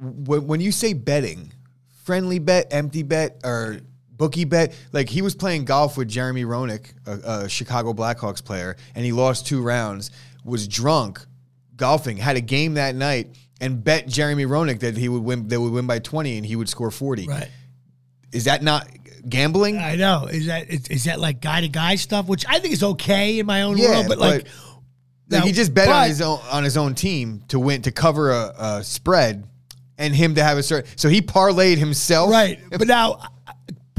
when, 0.01 0.47
when 0.47 0.61
you 0.61 0.72
say 0.72 0.95
betting, 0.95 1.53
friendly 2.05 2.39
bet, 2.39 2.68
empty 2.72 3.03
bet, 3.03 3.41
or 3.45 3.80
bookie 4.23 4.45
bet? 4.45 4.73
Like 4.93 5.09
he 5.09 5.20
was 5.20 5.35
playing 5.35 5.64
golf 5.64 5.97
with 5.97 6.09
Jeremy 6.09 6.45
Roenick, 6.45 6.93
a, 7.07 7.45
a 7.45 7.49
Chicago 7.49 7.93
Blackhawks 7.93 8.45
player, 8.45 8.77
and 8.95 9.05
he 9.05 9.11
lost 9.12 9.47
two 9.49 9.61
rounds. 9.62 10.11
Was 10.45 10.68
drunk, 10.68 11.20
golfing, 11.77 12.16
had 12.16 12.37
a 12.37 12.41
game 12.41 12.75
that 12.75 12.95
night, 12.95 13.37
and 13.61 13.83
bet 13.83 14.07
Jeremy 14.09 14.45
Roenick 14.47 14.81
that 14.81 14.97
he 14.97 15.09
would 15.09 15.23
win. 15.23 15.49
They 15.49 15.57
would 15.59 15.73
win 15.73 15.87
by 15.87 15.99
twenty, 15.99 16.37
and 16.37 16.47
he 16.47 16.55
would 16.57 16.68
score 16.68 16.91
forty. 16.91 17.27
right 17.27 17.49
Is 18.33 18.45
that 18.45 18.62
not 18.62 18.89
gambling? 19.29 19.79
I 19.79 19.97
know 19.97 20.27
is 20.27 20.47
that 20.47 20.68
is, 20.70 20.87
is 20.89 21.05
that 21.05 21.20
like 21.20 21.41
guy 21.41 21.61
to 21.61 21.68
guy 21.68 21.95
stuff 21.97 22.27
which 22.27 22.45
I 22.49 22.59
think 22.59 22.73
is 22.75 22.83
okay 22.83 23.39
in 23.39 23.47
my 23.47 23.62
own 23.62 23.77
Yeah, 23.79 23.91
world 23.91 24.07
but 24.09 24.18
like 24.18 24.35
Like 24.45 24.47
now- 25.31 25.47
he 25.47 25.53
just 25.53 25.73
bet 25.75 25.89
on 25.89 26.09
his 26.09 26.20
own 26.20 26.41
on 26.51 26.64
his 26.64 26.77
own 26.77 26.95
team 26.95 27.43
to 27.49 27.59
win 27.61 27.83
to 27.83 27.93
cover 27.93 28.31
a, 28.33 28.53
a 28.59 28.85
spread, 28.85 29.47
and 29.97 30.12
him 30.14 30.35
to 30.35 30.43
have 30.43 30.59
a 30.59 30.62
certain. 30.62 30.91
So 30.97 31.09
he 31.09 31.23
parlayed 31.23 31.77
himself. 31.79 32.31
right 32.33 32.59
but 32.70 32.89
now 32.89 33.20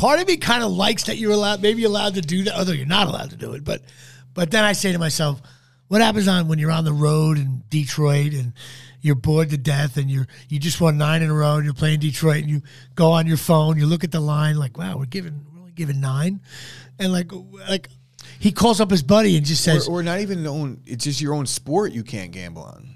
part 0.03 0.19
of 0.19 0.27
me 0.27 0.37
kind 0.37 0.63
of 0.63 0.71
likes 0.71 1.03
that 1.03 1.17
you're 1.17 1.31
allowed 1.31 1.61
maybe 1.61 1.81
you're 1.81 1.89
allowed 1.89 2.15
to 2.15 2.21
do 2.21 2.43
that 2.43 2.55
although 2.55 2.73
you're 2.73 2.85
not 2.85 3.07
allowed 3.07 3.29
to 3.29 3.37
do 3.37 3.53
it 3.53 3.63
but 3.63 3.81
but 4.33 4.51
then 4.51 4.63
I 4.63 4.73
say 4.73 4.91
to 4.91 4.99
myself 4.99 5.41
what 5.87 6.01
happens 6.01 6.27
on 6.27 6.47
when 6.47 6.59
you're 6.59 6.71
on 6.71 6.85
the 6.85 6.93
road 6.93 7.37
in 7.37 7.63
Detroit 7.69 8.33
and 8.33 8.53
you're 9.03 9.15
bored 9.15 9.49
to 9.51 9.57
death 9.57 9.97
and 9.97 10.09
you're 10.09 10.27
you 10.49 10.59
just 10.59 10.81
won 10.81 10.97
nine 10.97 11.21
in 11.21 11.29
a 11.29 11.33
row 11.33 11.55
and 11.55 11.65
you're 11.65 11.73
playing 11.73 11.99
Detroit 11.99 12.41
and 12.41 12.49
you 12.49 12.61
go 12.95 13.11
on 13.11 13.27
your 13.27 13.37
phone, 13.37 13.77
you 13.77 13.85
look 13.85 14.03
at 14.03 14.11
the 14.11 14.19
line 14.19 14.57
like, 14.57 14.77
wow, 14.77 14.97
we're 14.97 15.05
giving 15.05 15.45
we're 15.53 15.59
only 15.59 15.73
giving 15.73 16.01
nine, 16.01 16.41
and 16.97 17.11
like 17.11 17.31
like 17.69 17.89
he 18.39 18.51
calls 18.51 18.81
up 18.81 18.89
his 18.89 19.03
buddy 19.03 19.37
and 19.37 19.45
just 19.45 19.63
says, 19.63 19.87
or, 19.87 19.99
or 19.99 20.03
not 20.03 20.21
even 20.21 20.47
own. 20.47 20.81
It's 20.85 21.03
just 21.03 21.21
your 21.21 21.33
own 21.33 21.45
sport 21.45 21.91
you 21.91 22.03
can't 22.03 22.31
gamble 22.31 22.63
on. 22.63 22.89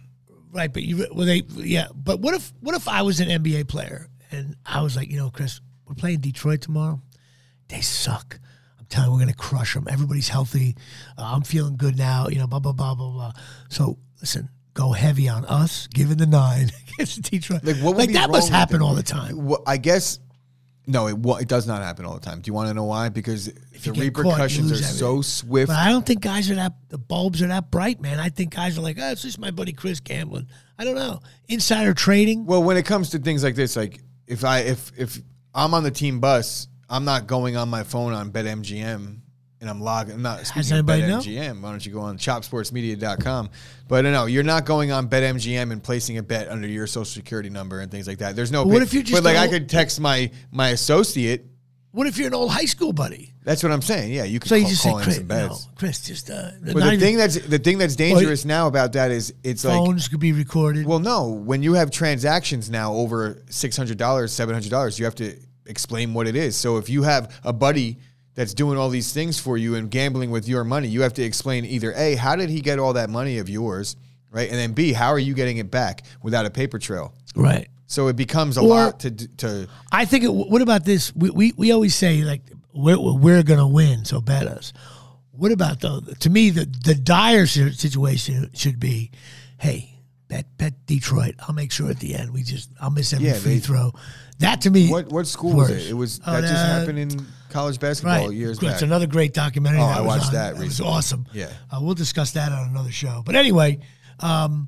right, 0.51 0.71
but 0.71 0.83
you 0.83 1.07
well 1.11 1.25
they 1.25 1.43
yeah, 1.55 1.87
but 1.93 2.19
what 2.21 2.33
if 2.33 2.53
what 2.61 2.73
if 2.75 2.87
I 2.87 3.01
was 3.01 3.19
an 3.19 3.27
NBA 3.27 3.67
player 3.67 4.07
and 4.31 4.55
I 4.65 4.81
was 4.81 4.95
like, 4.95 5.11
you 5.11 5.17
know, 5.17 5.29
Chris, 5.29 5.59
we're 5.87 5.95
playing 5.95 6.19
Detroit 6.19 6.61
tomorrow. 6.61 7.01
They 7.69 7.81
suck. 7.81 8.39
I'm 8.79 8.85
telling 8.85 9.09
you, 9.09 9.13
we're 9.13 9.19
gonna 9.19 9.33
crush 9.33 9.73
them. 9.73 9.87
Everybody's 9.89 10.29
healthy. 10.29 10.75
Uh, 11.17 11.33
I'm 11.35 11.43
feeling 11.43 11.77
good 11.77 11.97
now. 11.97 12.27
You 12.27 12.39
know, 12.39 12.47
blah 12.47 12.59
blah 12.59 12.73
blah 12.73 12.95
blah 12.95 13.11
blah. 13.11 13.31
So 13.69 13.97
listen, 14.21 14.49
go 14.73 14.91
heavy 14.91 15.27
on 15.27 15.45
us. 15.45 15.87
Give 15.87 16.11
it 16.11 16.17
the 16.17 16.25
nine 16.25 16.69
against 16.93 17.21
Detroit. 17.23 17.63
Like, 17.63 17.77
what 17.77 17.95
would 17.95 17.97
like 17.97 18.09
be 18.09 18.13
that 18.13 18.29
must 18.29 18.49
happen 18.49 18.81
all 18.81 18.95
the 18.95 19.03
time. 19.03 19.45
Well, 19.45 19.63
I 19.65 19.77
guess 19.77 20.19
no, 20.89 21.07
it 21.07 21.17
it 21.41 21.47
does 21.49 21.67
not 21.67 21.81
happen 21.83 22.05
all 22.05 22.13
the 22.13 22.21
time. 22.21 22.39
Do 22.39 22.47
you 22.47 22.53
want 22.53 22.69
to 22.69 22.73
know 22.73 22.85
why? 22.85 23.09
Because 23.09 23.47
the 23.47 23.53
you 23.93 24.11
caught, 24.11 24.23
repercussions 24.23 24.71
are 24.71 24.75
lose 24.75 24.97
so 24.97 25.21
swift. 25.21 25.67
But 25.67 25.77
I 25.77 25.89
don't 25.89 26.05
think 26.05 26.21
guys 26.21 26.49
are 26.49 26.55
that 26.55 26.73
the 26.87 26.97
bulbs 26.97 27.41
are 27.41 27.47
that 27.47 27.69
bright, 27.69 27.99
man. 27.99 28.19
I 28.19 28.29
think 28.29 28.55
guys 28.55 28.77
are 28.77 28.81
like, 28.81 28.97
oh, 28.97 29.11
it's 29.11 29.21
just 29.21 29.37
my 29.37 29.51
buddy 29.51 29.73
Chris 29.73 29.99
gambling. 29.99 30.47
I 30.79 30.85
don't 30.85 30.95
know. 30.95 31.19
Insider 31.49 31.93
trading. 31.93 32.45
Well, 32.45 32.63
when 32.63 32.77
it 32.77 32.85
comes 32.85 33.09
to 33.09 33.19
things 33.19 33.43
like 33.43 33.55
this, 33.55 33.75
like 33.75 33.99
if 34.27 34.45
I 34.45 34.59
if 34.59 34.91
if 34.97 35.19
I'm 35.57 35.73
on 35.73 35.83
the 35.83 35.91
team 35.91 36.19
bus, 36.19 36.67
I'm 36.89 37.03
not 37.03 37.27
going 37.27 37.57
on 37.57 37.67
my 37.67 37.83
phone 37.83 38.13
on 38.13 38.31
BetMGM 38.31 39.19
and 39.59 39.69
I'm 39.69 39.81
logging. 39.81 40.13
I'm 40.13 40.21
not 40.21 40.45
speaking 40.45 40.71
of 40.71 40.89
anybody 40.89 41.01
know? 41.01 41.17
BetMGM. 41.17 41.61
Why 41.61 41.71
don't 41.71 41.83
you 41.85 41.91
go 41.91 42.01
on 42.01 42.17
ChopSportsMedia.com? 42.19 43.49
But 43.87 44.01
no, 44.05 44.25
you're 44.27 44.43
not 44.43 44.65
going 44.65 44.91
on 44.91 45.09
BetMGM 45.09 45.71
and 45.71 45.83
placing 45.83 46.19
a 46.19 46.23
bet 46.23 46.47
under 46.49 46.67
your 46.67 46.85
social 46.87 47.05
security 47.05 47.49
number 47.49 47.79
and 47.79 47.91
things 47.91 48.07
like 48.07 48.19
that. 48.19 48.35
There's 48.35 48.51
no. 48.51 48.63
But 48.63 48.73
what 48.73 48.81
if 48.83 48.93
you're 48.93 49.03
just 49.03 49.23
But 49.23 49.23
like 49.23 49.37
I 49.37 49.47
could 49.47 49.67
text 49.67 49.99
my 49.99 50.31
my 50.51 50.69
associate. 50.69 51.45
What 51.91 52.05
if 52.05 52.19
you're 52.19 52.27
an 52.27 52.35
old 52.35 52.51
high 52.51 52.65
school 52.65 52.93
buddy? 52.93 53.33
That's 53.43 53.63
what 53.63 53.71
I'm 53.71 53.81
saying. 53.81 54.11
Yeah, 54.13 54.25
you 54.25 54.39
can 54.39 54.49
So 54.49 54.55
you 54.55 54.63
call, 54.63 54.69
just 54.69 54.83
say, 54.83 54.89
call 54.89 54.97
in 54.99 55.03
Chris, 55.05 55.15
some 55.15 55.27
no, 55.27 55.47
bets. 55.47 55.67
Chris, 55.75 56.01
just 56.01 56.29
uh, 56.29 56.51
But 56.61 56.75
not 56.75 56.81
the 56.81 56.87
even- 56.87 56.99
thing 56.99 57.17
that's 57.17 57.39
the 57.39 57.57
thing 57.57 57.77
that's 57.79 57.95
dangerous 57.95 58.45
now 58.45 58.67
about 58.67 58.93
that 58.93 59.09
is 59.09 59.33
it's 59.43 59.65
like 59.65 59.73
phones 59.73 60.07
could 60.07 60.19
be 60.19 60.33
recorded. 60.33 60.85
Well, 60.85 60.99
no. 60.99 61.29
When 61.29 61.63
you 61.63 61.73
have 61.73 61.89
transactions 61.89 62.69
now 62.69 62.93
over 62.93 63.41
six 63.49 63.75
hundred 63.75 63.97
dollars, 63.97 64.31
seven 64.31 64.53
hundred 64.53 64.69
dollars, 64.69 64.99
you 64.99 65.05
have 65.05 65.15
to 65.15 65.35
explain 65.69 66.13
what 66.13 66.27
it 66.27 66.35
is. 66.35 66.55
So 66.55 66.77
if 66.77 66.89
you 66.89 67.03
have 67.03 67.39
a 67.43 67.53
buddy 67.53 67.97
that's 68.35 68.53
doing 68.53 68.77
all 68.77 68.89
these 68.89 69.11
things 69.13 69.39
for 69.39 69.57
you 69.57 69.75
and 69.75 69.89
gambling 69.89 70.29
with 70.31 70.47
your 70.47 70.63
money, 70.63 70.87
you 70.87 71.01
have 71.01 71.13
to 71.13 71.23
explain 71.23 71.65
either 71.65 71.93
a 71.95 72.15
how 72.15 72.35
did 72.35 72.49
he 72.49 72.61
get 72.61 72.77
all 72.79 72.93
that 72.93 73.09
money 73.09 73.39
of 73.39 73.49
yours, 73.49 73.95
right, 74.31 74.49
and 74.49 74.57
then 74.57 74.73
b 74.73 74.93
how 74.93 75.07
are 75.09 75.19
you 75.19 75.33
getting 75.33 75.57
it 75.57 75.71
back 75.71 76.03
without 76.21 76.45
a 76.45 76.49
paper 76.49 76.77
trail. 76.79 77.13
right. 77.35 77.67
So 77.89 78.09
it 78.09 78.17
becomes 78.17 78.57
a 78.57 78.61
Or- 78.61 78.67
lot 78.67 78.99
to 79.01 79.11
to. 79.11 79.67
I 79.93 80.03
think. 80.03 80.25
It, 80.25 80.33
what 80.33 80.61
about 80.61 80.83
this? 80.83 81.15
We, 81.15 81.29
we 81.29 81.53
we 81.55 81.71
always 81.71 81.95
say 81.95 82.21
like 82.23 82.41
we're 82.73 82.99
we're 82.99 83.43
gonna 83.43 83.65
win, 83.67 84.03
so 84.03 84.19
bet 84.19 84.45
us. 84.45 84.73
What 85.31 85.53
about 85.53 85.79
though? 85.79 86.01
To 86.01 86.29
me, 86.29 86.49
the 86.49 86.65
the 86.83 86.93
dire 86.95 87.45
situation 87.47 88.49
should 88.53 88.77
be, 88.77 89.11
hey, 89.57 89.96
bet 90.27 90.45
bet 90.57 90.85
Detroit. 90.85 91.35
I'll 91.47 91.55
make 91.55 91.71
sure 91.71 91.89
at 91.89 91.99
the 91.99 92.15
end 92.15 92.31
we 92.33 92.43
just 92.43 92.69
I'll 92.81 92.89
miss 92.91 93.13
every 93.13 93.27
Yeah, 93.27 93.33
free 93.33 93.55
they- 93.55 93.59
throw. 93.59 93.93
That 94.39 94.61
to 94.61 94.69
me, 94.69 94.87
What 94.89 95.07
what 95.11 95.25
school 95.25 95.53
was 95.53 95.71
it? 95.71 95.89
It 95.89 95.93
was 95.93 96.19
Oh, 96.25 96.31
that 96.31 96.41
just 96.41 96.53
happened 96.53 96.99
in 96.99 97.25
college 97.49 97.79
basketball 97.79 98.27
Right, 98.27 98.35
years 98.35 98.59
It's 98.61 98.83
another 98.83 99.07
great 99.07 99.33
documentary. 99.33 99.79
Oh, 99.81 99.87
that 99.87 99.97
I 99.97 100.01
was 100.01 100.07
watched 100.17 100.27
on. 100.27 100.33
that 100.33 100.53
It 100.55 100.59
was 100.59 100.79
awesome. 100.79 101.25
Yeah. 101.33 101.49
uh, 101.71 101.79
we'll 101.81 101.95
discuss 101.95 102.31
that 102.33 102.51
on 102.51 102.69
another 102.69 102.91
show. 102.91 103.23
But 103.25 103.35
anyway, 103.35 103.79
um, 104.19 104.67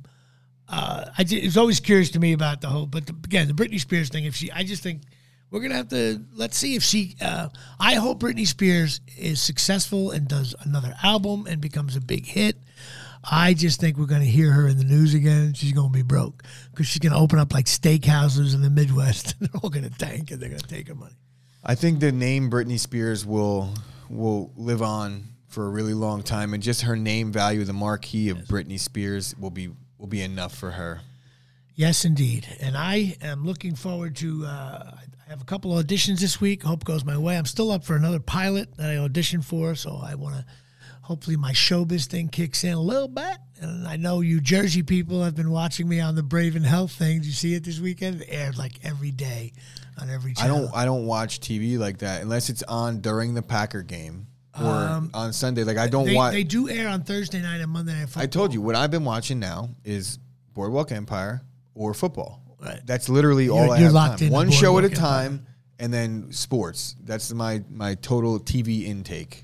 uh, 0.67 1.05
I 1.17 1.23
ju- 1.23 1.37
it's 1.41 1.55
always 1.57 1.79
curious 1.79 2.09
to 2.11 2.19
me 2.19 2.33
about 2.33 2.61
the 2.61 2.67
whole. 2.67 2.85
But 2.87 3.05
the, 3.07 3.13
again, 3.13 3.47
the 3.47 3.53
Britney 3.53 3.79
Spears 3.79 4.09
thing. 4.09 4.25
If 4.25 4.35
she, 4.35 4.51
I 4.51 4.63
just 4.63 4.81
think 4.83 5.03
we're 5.51 5.61
gonna 5.61 5.75
have 5.75 5.89
to 5.89 6.23
let's 6.33 6.57
see 6.57 6.75
if 6.75 6.81
she. 6.83 7.15
Uh, 7.21 7.49
I 7.79 7.93
hope 7.95 8.19
Britney 8.21 8.47
Spears 8.47 9.01
is 9.17 9.39
successful 9.41 10.09
and 10.11 10.27
does 10.27 10.55
another 10.61 10.95
album 11.03 11.45
and 11.47 11.59
becomes 11.61 11.95
a 11.95 12.01
big 12.01 12.25
hit. 12.25 12.57
I 13.23 13.53
just 13.53 13.79
think 13.79 13.97
we're 13.97 14.05
going 14.05 14.21
to 14.21 14.27
hear 14.27 14.51
her 14.51 14.67
in 14.67 14.77
the 14.77 14.83
news 14.83 15.13
again. 15.13 15.53
She's 15.53 15.73
going 15.73 15.89
to 15.89 15.93
be 15.93 16.03
broke 16.03 16.43
because 16.71 16.87
she's 16.87 16.99
going 16.99 17.11
to 17.11 17.19
open 17.19 17.39
up 17.39 17.53
like 17.53 17.65
steakhouses 17.65 18.55
in 18.55 18.61
the 18.61 18.69
Midwest. 18.69 19.35
and 19.39 19.49
they're 19.49 19.61
all 19.61 19.69
going 19.69 19.89
to 19.89 19.97
tank 19.97 20.31
and 20.31 20.41
they're 20.41 20.49
going 20.49 20.61
to 20.61 20.67
take 20.67 20.87
her 20.87 20.95
money. 20.95 21.15
I 21.63 21.75
think 21.75 21.99
the 21.99 22.11
name 22.11 22.49
Britney 22.49 22.79
Spears 22.79 23.25
will 23.25 23.73
will 24.09 24.51
live 24.55 24.81
on 24.81 25.25
for 25.47 25.65
a 25.65 25.69
really 25.69 25.93
long 25.93 26.23
time, 26.23 26.53
and 26.53 26.63
just 26.63 26.83
her 26.83 26.95
name 26.95 27.31
value, 27.31 27.63
the 27.63 27.73
marquee 27.73 28.29
of 28.29 28.37
Britney 28.39 28.79
Spears, 28.79 29.35
will 29.37 29.49
be 29.49 29.69
will 29.97 30.07
be 30.07 30.21
enough 30.21 30.55
for 30.55 30.71
her. 30.71 31.01
Yes, 31.75 32.05
indeed. 32.05 32.47
And 32.59 32.77
I 32.77 33.17
am 33.21 33.45
looking 33.45 33.75
forward 33.75 34.15
to. 34.17 34.45
Uh, 34.45 34.91
I 35.27 35.29
have 35.29 35.41
a 35.41 35.45
couple 35.45 35.71
auditions 35.71 36.19
this 36.19 36.41
week. 36.41 36.63
Hope 36.63 36.83
goes 36.83 37.05
my 37.05 37.17
way. 37.17 37.37
I'm 37.37 37.45
still 37.45 37.71
up 37.71 37.83
for 37.83 37.95
another 37.95 38.19
pilot 38.19 38.75
that 38.77 38.89
I 38.89 38.95
auditioned 38.95 39.43
for, 39.43 39.75
so 39.75 39.99
I 40.03 40.15
want 40.15 40.35
to. 40.35 40.45
Hopefully, 41.09 41.35
my 41.37 41.53
showbiz 41.53 42.05
thing 42.05 42.27
kicks 42.29 42.63
in 42.63 42.71
a 42.73 42.79
little 42.79 43.07
bit. 43.07 43.35
And 43.59 43.87
I 43.87 43.95
know 43.95 44.21
you 44.21 44.39
Jersey 44.39 44.83
people 44.83 45.23
have 45.23 45.35
been 45.35 45.49
watching 45.49 45.89
me 45.89 45.99
on 45.99 46.13
the 46.13 46.21
Brave 46.21 46.55
and 46.55 46.63
Health 46.63 46.91
thing. 46.91 47.17
Did 47.17 47.25
you 47.25 47.31
see 47.31 47.55
it 47.55 47.63
this 47.63 47.79
weekend? 47.79 48.21
It 48.21 48.27
aired 48.29 48.59
like 48.59 48.73
every 48.85 49.09
day 49.09 49.53
on 49.99 50.11
every 50.11 50.31
I 50.37 50.41
channel. 50.41 50.65
don't 50.67 50.75
I 50.75 50.85
don't 50.85 51.07
watch 51.07 51.39
TV 51.39 51.79
like 51.79 51.97
that 51.97 52.21
unless 52.21 52.51
it's 52.51 52.61
on 52.63 52.99
during 53.01 53.33
the 53.33 53.41
Packer 53.41 53.81
game 53.81 54.27
or 54.55 55.01
on 55.15 55.33
Sunday. 55.33 55.63
Like 55.63 55.77
I 55.77 55.87
don't 55.87 56.01
Um, 56.03 56.07
They, 56.09 56.13
watch. 56.15 56.33
they 56.33 56.43
do 56.43 56.69
air 56.69 56.87
on 56.87 57.01
Thursday 57.03 57.41
night 57.41 57.59
and 57.59 57.71
Monday 57.71 57.93
night. 57.93 58.05
Football. 58.09 58.23
I 58.23 58.27
told 58.27 58.53
you 58.53 58.61
what 58.61 58.75
I've 58.75 58.91
been 58.91 59.03
watching 59.03 59.39
now 59.39 59.69
is 59.83 60.19
Boardwalk 60.53 60.91
Empire 60.91 61.41
or 61.73 61.95
football. 61.95 62.43
Right. 62.61 62.79
That's 62.85 63.09
literally 63.09 63.49
all 63.49 63.65
You're- 63.65 63.71
I 63.71 63.77
you're 63.77 63.85
have 63.85 63.93
locked 63.93 64.19
time. 64.19 64.29
One 64.29 64.51
show 64.51 64.77
at 64.77 64.83
a 64.85 64.89
Boardwalk 64.89 64.91
Empire. 65.03 65.27
time, 65.29 65.45
and 65.79 65.91
then 65.93 66.31
sports. 66.31 66.95
That's 67.03 67.33
my 67.33 67.63
my 67.69 67.95
total 67.95 68.39
TV 68.39 68.83
intake. 68.85 69.43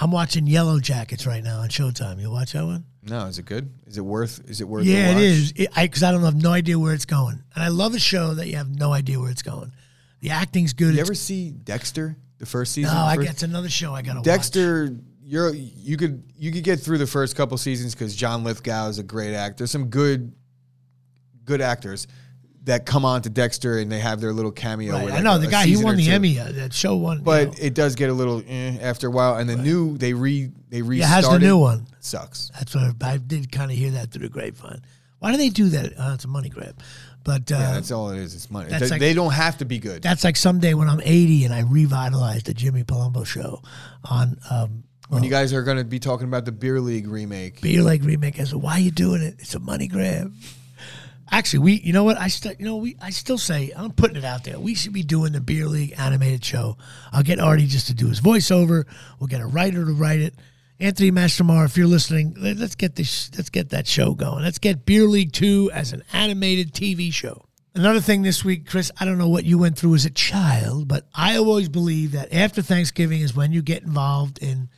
I'm 0.00 0.10
watching 0.10 0.46
Yellow 0.46 0.78
Jackets 0.80 1.26
right 1.26 1.42
now 1.42 1.60
on 1.60 1.68
Showtime. 1.68 2.20
You 2.20 2.30
watch 2.30 2.52
that 2.52 2.64
one? 2.64 2.84
No, 3.02 3.26
is 3.26 3.38
it 3.38 3.46
good? 3.46 3.72
Is 3.86 3.98
it 3.98 4.02
worth? 4.04 4.40
Is 4.48 4.60
it 4.60 4.68
worth? 4.68 4.84
Yeah, 4.84 5.06
the 5.06 5.10
it 5.10 5.14
watch? 5.14 5.22
is. 5.22 5.52
It, 5.56 5.68
I 5.76 5.86
because 5.86 6.02
I 6.02 6.12
don't 6.12 6.22
have 6.22 6.40
no 6.40 6.52
idea 6.52 6.78
where 6.78 6.94
it's 6.94 7.04
going, 7.04 7.42
and 7.54 7.64
I 7.64 7.68
love 7.68 7.94
a 7.94 7.98
show 7.98 8.34
that 8.34 8.48
you 8.48 8.56
have 8.56 8.68
no 8.70 8.92
idea 8.92 9.18
where 9.18 9.30
it's 9.30 9.42
going. 9.42 9.72
The 10.20 10.30
acting's 10.30 10.72
good. 10.72 10.86
You 10.94 11.00
It's- 11.00 11.06
ever 11.08 11.14
see 11.14 11.50
Dexter? 11.50 12.16
The 12.38 12.46
first 12.46 12.72
season. 12.72 12.94
no, 12.94 13.00
I 13.04 13.14
First- 13.16 13.26
get 13.26 13.32
it's 13.34 13.42
another 13.44 13.68
show 13.68 13.94
I 13.94 14.02
gotta 14.02 14.18
watch. 14.20 14.24
Dexter, 14.24 14.96
you're 15.22 15.54
you 15.54 15.96
could 15.96 16.22
you 16.36 16.50
could 16.52 16.64
get 16.64 16.80
through 16.80 16.98
the 16.98 17.06
first 17.06 17.36
couple 17.36 17.56
seasons 17.56 17.94
because 17.94 18.14
John 18.16 18.42
Lithgow 18.44 18.88
is 18.88 18.98
a 18.98 19.02
great 19.04 19.32
actor. 19.34 19.58
There's 19.58 19.70
some 19.70 19.86
good 19.86 20.32
good 21.44 21.60
actors 21.60 22.06
that 22.64 22.86
come 22.86 23.04
on 23.04 23.22
to 23.22 23.28
Dexter 23.30 23.78
and 23.78 23.90
they 23.90 23.98
have 23.98 24.20
their 24.20 24.32
little 24.32 24.52
cameo. 24.52 24.92
Right. 24.94 25.04
with 25.06 25.14
I 25.14 25.20
know 25.20 25.38
the 25.38 25.48
guy. 25.48 25.66
He 25.66 25.76
won 25.82 25.96
the 25.96 26.04
two. 26.06 26.10
Emmy. 26.12 26.38
Uh, 26.38 26.52
that 26.52 26.72
show 26.72 26.96
won. 26.96 27.18
you 27.18 27.22
But 27.24 27.48
know. 27.48 27.54
it 27.60 27.74
does 27.74 27.94
get 27.96 28.08
a 28.10 28.12
little 28.12 28.42
eh, 28.46 28.78
after 28.80 29.08
a 29.08 29.10
while, 29.10 29.36
and 29.36 29.48
the 29.48 29.56
new 29.56 29.98
they 29.98 30.12
re 30.14 30.50
they 30.70 30.78
yeah, 30.78 30.82
restarted. 30.86 31.08
has 31.24 31.28
the 31.28 31.38
new 31.38 31.58
one. 31.58 31.86
Sucks. 32.00 32.50
That's 32.54 32.74
what 32.74 32.94
I, 33.02 33.12
I 33.12 33.16
did 33.18 33.50
kind 33.50 33.70
of 33.70 33.76
hear 33.76 33.90
that 33.92 34.10
through 34.12 34.22
the 34.22 34.28
grapevine. 34.28 34.82
Why 35.18 35.30
do 35.32 35.38
they 35.38 35.50
do 35.50 35.68
that? 35.70 35.92
Uh, 35.98 36.12
it's 36.14 36.24
a 36.24 36.28
money 36.28 36.48
grab. 36.48 36.76
But 37.24 37.52
uh, 37.52 37.56
Yeah, 37.56 37.72
that's 37.74 37.92
all 37.92 38.10
it 38.10 38.18
is. 38.18 38.34
It's 38.34 38.50
money. 38.50 38.68
They, 38.70 38.88
like- 38.88 38.98
they 39.00 39.14
don't 39.14 39.32
have 39.32 39.58
to 39.58 39.64
be 39.64 39.78
good. 39.78 40.02
that's 40.02 40.24
like 40.24 40.34
someday 40.36 40.74
when 40.74 40.88
I'm 40.88 41.00
80 41.00 41.44
and 41.44 41.54
I 41.54 41.60
revitalize 41.60 42.42
the 42.42 42.54
Jimmy 42.54 42.82
Palumbo 42.82 43.24
show 43.24 43.62
on 44.04 44.36
um, 44.50 44.82
when 45.08 45.22
you 45.22 45.30
guys 45.30 45.52
are 45.52 45.62
going 45.62 45.76
to 45.76 45.84
be 45.84 46.00
talking 46.00 46.26
about 46.26 46.44
the 46.44 46.50
beer 46.52 46.80
league 46.80 47.06
remake. 47.06 47.60
Beer 47.60 47.82
Lake 47.82 48.02
remake. 48.02 48.40
I 48.40 48.44
said, 48.44 48.60
"Why 48.60 48.72
are 48.72 48.80
you 48.80 48.90
doing 48.90 49.22
it? 49.22 49.36
It's 49.38 49.54
a 49.54 49.60
money 49.60 49.86
grab." 49.86 50.32
Actually, 51.30 51.60
we, 51.60 51.72
you 51.80 51.92
know 51.92 52.04
what? 52.04 52.18
I 52.18 52.28
still, 52.28 52.52
you 52.58 52.64
know, 52.64 52.76
we, 52.76 52.96
I 53.00 53.10
still 53.10 53.38
say 53.38 53.72
I'm 53.74 53.92
putting 53.92 54.16
it 54.16 54.24
out 54.24 54.44
there. 54.44 54.58
We 54.58 54.74
should 54.74 54.92
be 54.92 55.02
doing 55.02 55.32
the 55.32 55.40
Beer 55.40 55.66
League 55.66 55.94
animated 55.96 56.44
show. 56.44 56.76
I'll 57.12 57.22
get 57.22 57.38
Artie 57.40 57.66
just 57.66 57.86
to 57.86 57.94
do 57.94 58.08
his 58.08 58.20
voiceover. 58.20 58.84
We'll 59.18 59.28
get 59.28 59.40
a 59.40 59.46
writer 59.46 59.84
to 59.84 59.92
write 59.92 60.20
it. 60.20 60.34
Anthony 60.80 61.12
Mastermar, 61.12 61.64
if 61.64 61.76
you're 61.76 61.86
listening, 61.86 62.34
let- 62.38 62.56
let's 62.56 62.74
get 62.74 62.96
this, 62.96 63.30
let's 63.36 63.50
get 63.50 63.70
that 63.70 63.86
show 63.86 64.14
going. 64.14 64.42
Let's 64.42 64.58
get 64.58 64.84
Beer 64.84 65.04
League 65.04 65.32
Two 65.32 65.70
as 65.72 65.92
an 65.92 66.02
animated 66.12 66.72
TV 66.72 67.12
show. 67.12 67.46
Another 67.74 68.00
thing 68.00 68.22
this 68.22 68.44
week, 68.44 68.68
Chris, 68.68 68.90
I 68.98 69.06
don't 69.06 69.16
know 69.16 69.28
what 69.28 69.44
you 69.44 69.56
went 69.56 69.78
through 69.78 69.94
as 69.94 70.04
a 70.04 70.10
child, 70.10 70.88
but 70.88 71.06
I 71.14 71.36
always 71.36 71.70
believe 71.70 72.12
that 72.12 72.32
after 72.34 72.60
Thanksgiving 72.60 73.20
is 73.22 73.34
when 73.34 73.52
you 73.52 73.62
get 73.62 73.82
involved 73.82 74.38
in 74.42 74.68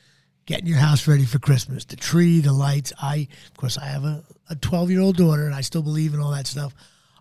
getting 0.47 0.67
your 0.67 0.79
house 0.79 1.07
ready 1.07 1.25
for 1.25 1.39
Christmas, 1.39 1.85
the 1.85 1.97
tree, 1.97 2.41
the 2.41 2.53
lights. 2.53 2.93
I, 3.01 3.29
of 3.47 3.57
course, 3.57 3.79
I 3.79 3.87
have 3.87 4.05
a, 4.05 4.25
a 4.51 4.57
12 4.57 4.91
year 4.91 5.01
old 5.01 5.17
daughter 5.17 5.47
and 5.47 5.55
I 5.55 5.63
still 5.63 5.83
believe 5.83 6.15
in 6.15 6.21
all 6.21 6.33
that 6.33 6.47
stuff. 6.47 6.75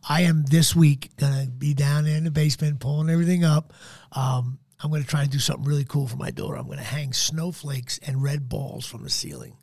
I 0.08 0.22
am 0.22 0.44
this 0.44 0.76
week 0.76 1.16
going 1.18 1.46
to 1.46 1.50
be 1.50 1.74
down 1.74 2.06
in 2.06 2.26
the 2.26 2.32
basement 2.32 2.80
pulling 2.80 3.10
everything 3.10 3.46
up. 3.46 3.74
Um, 4.12 4.60
I'm 4.82 4.90
going 4.90 5.02
to 5.02 5.08
try 5.08 5.22
and 5.22 5.32
do 5.32 5.40
something 5.40 5.66
really 5.66 5.86
cool 5.86 6.08
for 6.08 6.18
my 6.18 6.30
daughter. 6.30 6.58
I'm 6.58 6.66
going 6.66 6.78
to 6.78 6.84
hang 6.84 7.14
snowflakes 7.14 8.00
and 8.00 8.22
red 8.22 8.50
balls 8.50 8.86
from 8.86 9.04
the 9.04 9.10
ceiling 9.10 9.56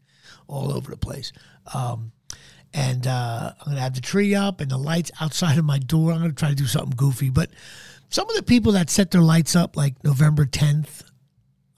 all 0.48 0.72
over 0.72 0.90
the 0.90 0.96
place. 0.96 1.32
Um, 1.74 2.12
and 2.72 3.06
uh, 3.06 3.52
I'm 3.58 3.64
going 3.64 3.76
to 3.76 3.82
have 3.82 3.94
the 3.94 4.00
tree 4.00 4.34
up 4.34 4.60
and 4.62 4.70
the 4.70 4.78
lights 4.78 5.10
outside 5.20 5.58
of 5.58 5.64
my 5.64 5.78
door. 5.78 6.12
I'm 6.12 6.20
going 6.20 6.30
to 6.30 6.36
try 6.36 6.50
to 6.50 6.54
do 6.54 6.66
something 6.66 6.94
goofy. 6.96 7.28
But 7.28 7.50
some 8.08 8.28
of 8.30 8.36
the 8.36 8.42
people 8.42 8.72
that 8.72 8.88
set 8.88 9.10
their 9.10 9.20
lights 9.20 9.54
up 9.54 9.76
like 9.76 10.02
November 10.02 10.46
10th, 10.46 11.02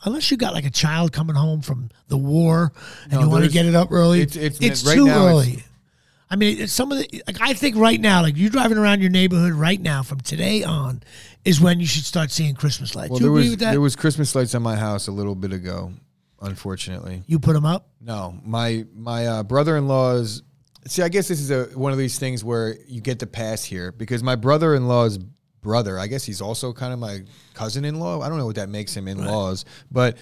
unless 0.05 0.31
you 0.31 0.37
got 0.37 0.53
like 0.55 0.65
a 0.67 0.71
child 0.71 1.13
coming 1.13 1.37
home 1.37 1.61
from 1.63 1.91
the 2.09 2.17
war 2.17 2.73
and 3.05 3.13
No, 3.13 3.21
you 3.21 3.29
want 3.29 3.45
to 3.45 3.51
get 3.51 3.67
it 3.67 3.75
up 3.75 3.91
early, 3.93 4.21
it's- 4.23 4.37
it's- 4.37 4.59
it's 4.61 4.85
right 4.87 4.95
too 4.95 5.07
now 5.07 5.27
it's- 5.29 5.31
early. 5.47 5.65
I 6.31 6.37
mean, 6.37 6.61
it's 6.61 6.73
some 6.73 6.91
of 6.91 6.97
the 6.99 7.23
like 7.27 7.37
I 7.43 7.53
think 7.53 7.77
right 7.77 8.01
now, 8.01 8.23
like 8.23 8.39
you're 8.39 8.49
driving 8.49 8.79
around 8.79 9.03
your 9.03 9.11
neighborhood 9.11 9.53
right 9.53 9.79
now 9.81 10.03
from 10.03 10.21
today 10.21 10.65
on, 10.65 11.03
is 11.45 11.61
when 11.61 11.79
you 11.79 11.87
should 11.87 12.05
start 12.07 12.31
seeing 12.31 12.55
Christmas 12.55 12.95
lights. 12.95 13.11
Well, 13.11 13.19
you 13.21 13.25
there 13.27 13.31
agree 13.33 13.43
was 13.43 13.51
with 13.51 13.59
that? 13.61 13.71
there 13.73 13.81
was 13.83 13.95
Christmas 13.97 14.35
lights 14.35 14.55
on 14.55 14.63
my 14.63 14.77
house 14.77 15.09
a 15.09 15.13
little 15.13 15.35
bit 15.35 15.53
ago. 15.53 15.93
Unfortunately, 16.41 17.23
you 17.27 17.39
put 17.39 17.53
them 17.53 17.65
up. 17.65 17.89
no. 18.01 18.35
My 18.45 18.85
my 18.95 19.27
uh, 19.27 19.43
brother-in-law's. 19.43 20.43
See, 20.89 21.03
I 21.03 21.09
guess 21.09 21.29
this 21.29 21.39
is 21.41 21.51
a 21.53 21.65
one 21.79 21.93
of 21.93 21.99
these 21.99 22.19
things 22.19 22.43
where 22.43 22.77
you 22.89 23.01
get 23.01 23.19
the 23.21 23.27
pass 23.29 23.63
here 23.63 23.93
because 23.93 24.23
my 24.23 24.35
brother-in-law's 24.35 25.19
brother. 25.63 25.99
I 25.99 26.07
guess 26.09 26.25
he's 26.25 26.43
also 26.43 26.73
kind 26.73 26.93
of 26.93 26.99
my 26.99 27.23
cousin-in-law. 27.55 28.21
I 28.21 28.29
don't 28.29 28.37
know 28.39 28.47
what 28.47 28.57
that 28.57 28.69
makes 28.69 28.95
him 28.95 29.09
in-laws, 29.09 29.65
but. 29.91 30.19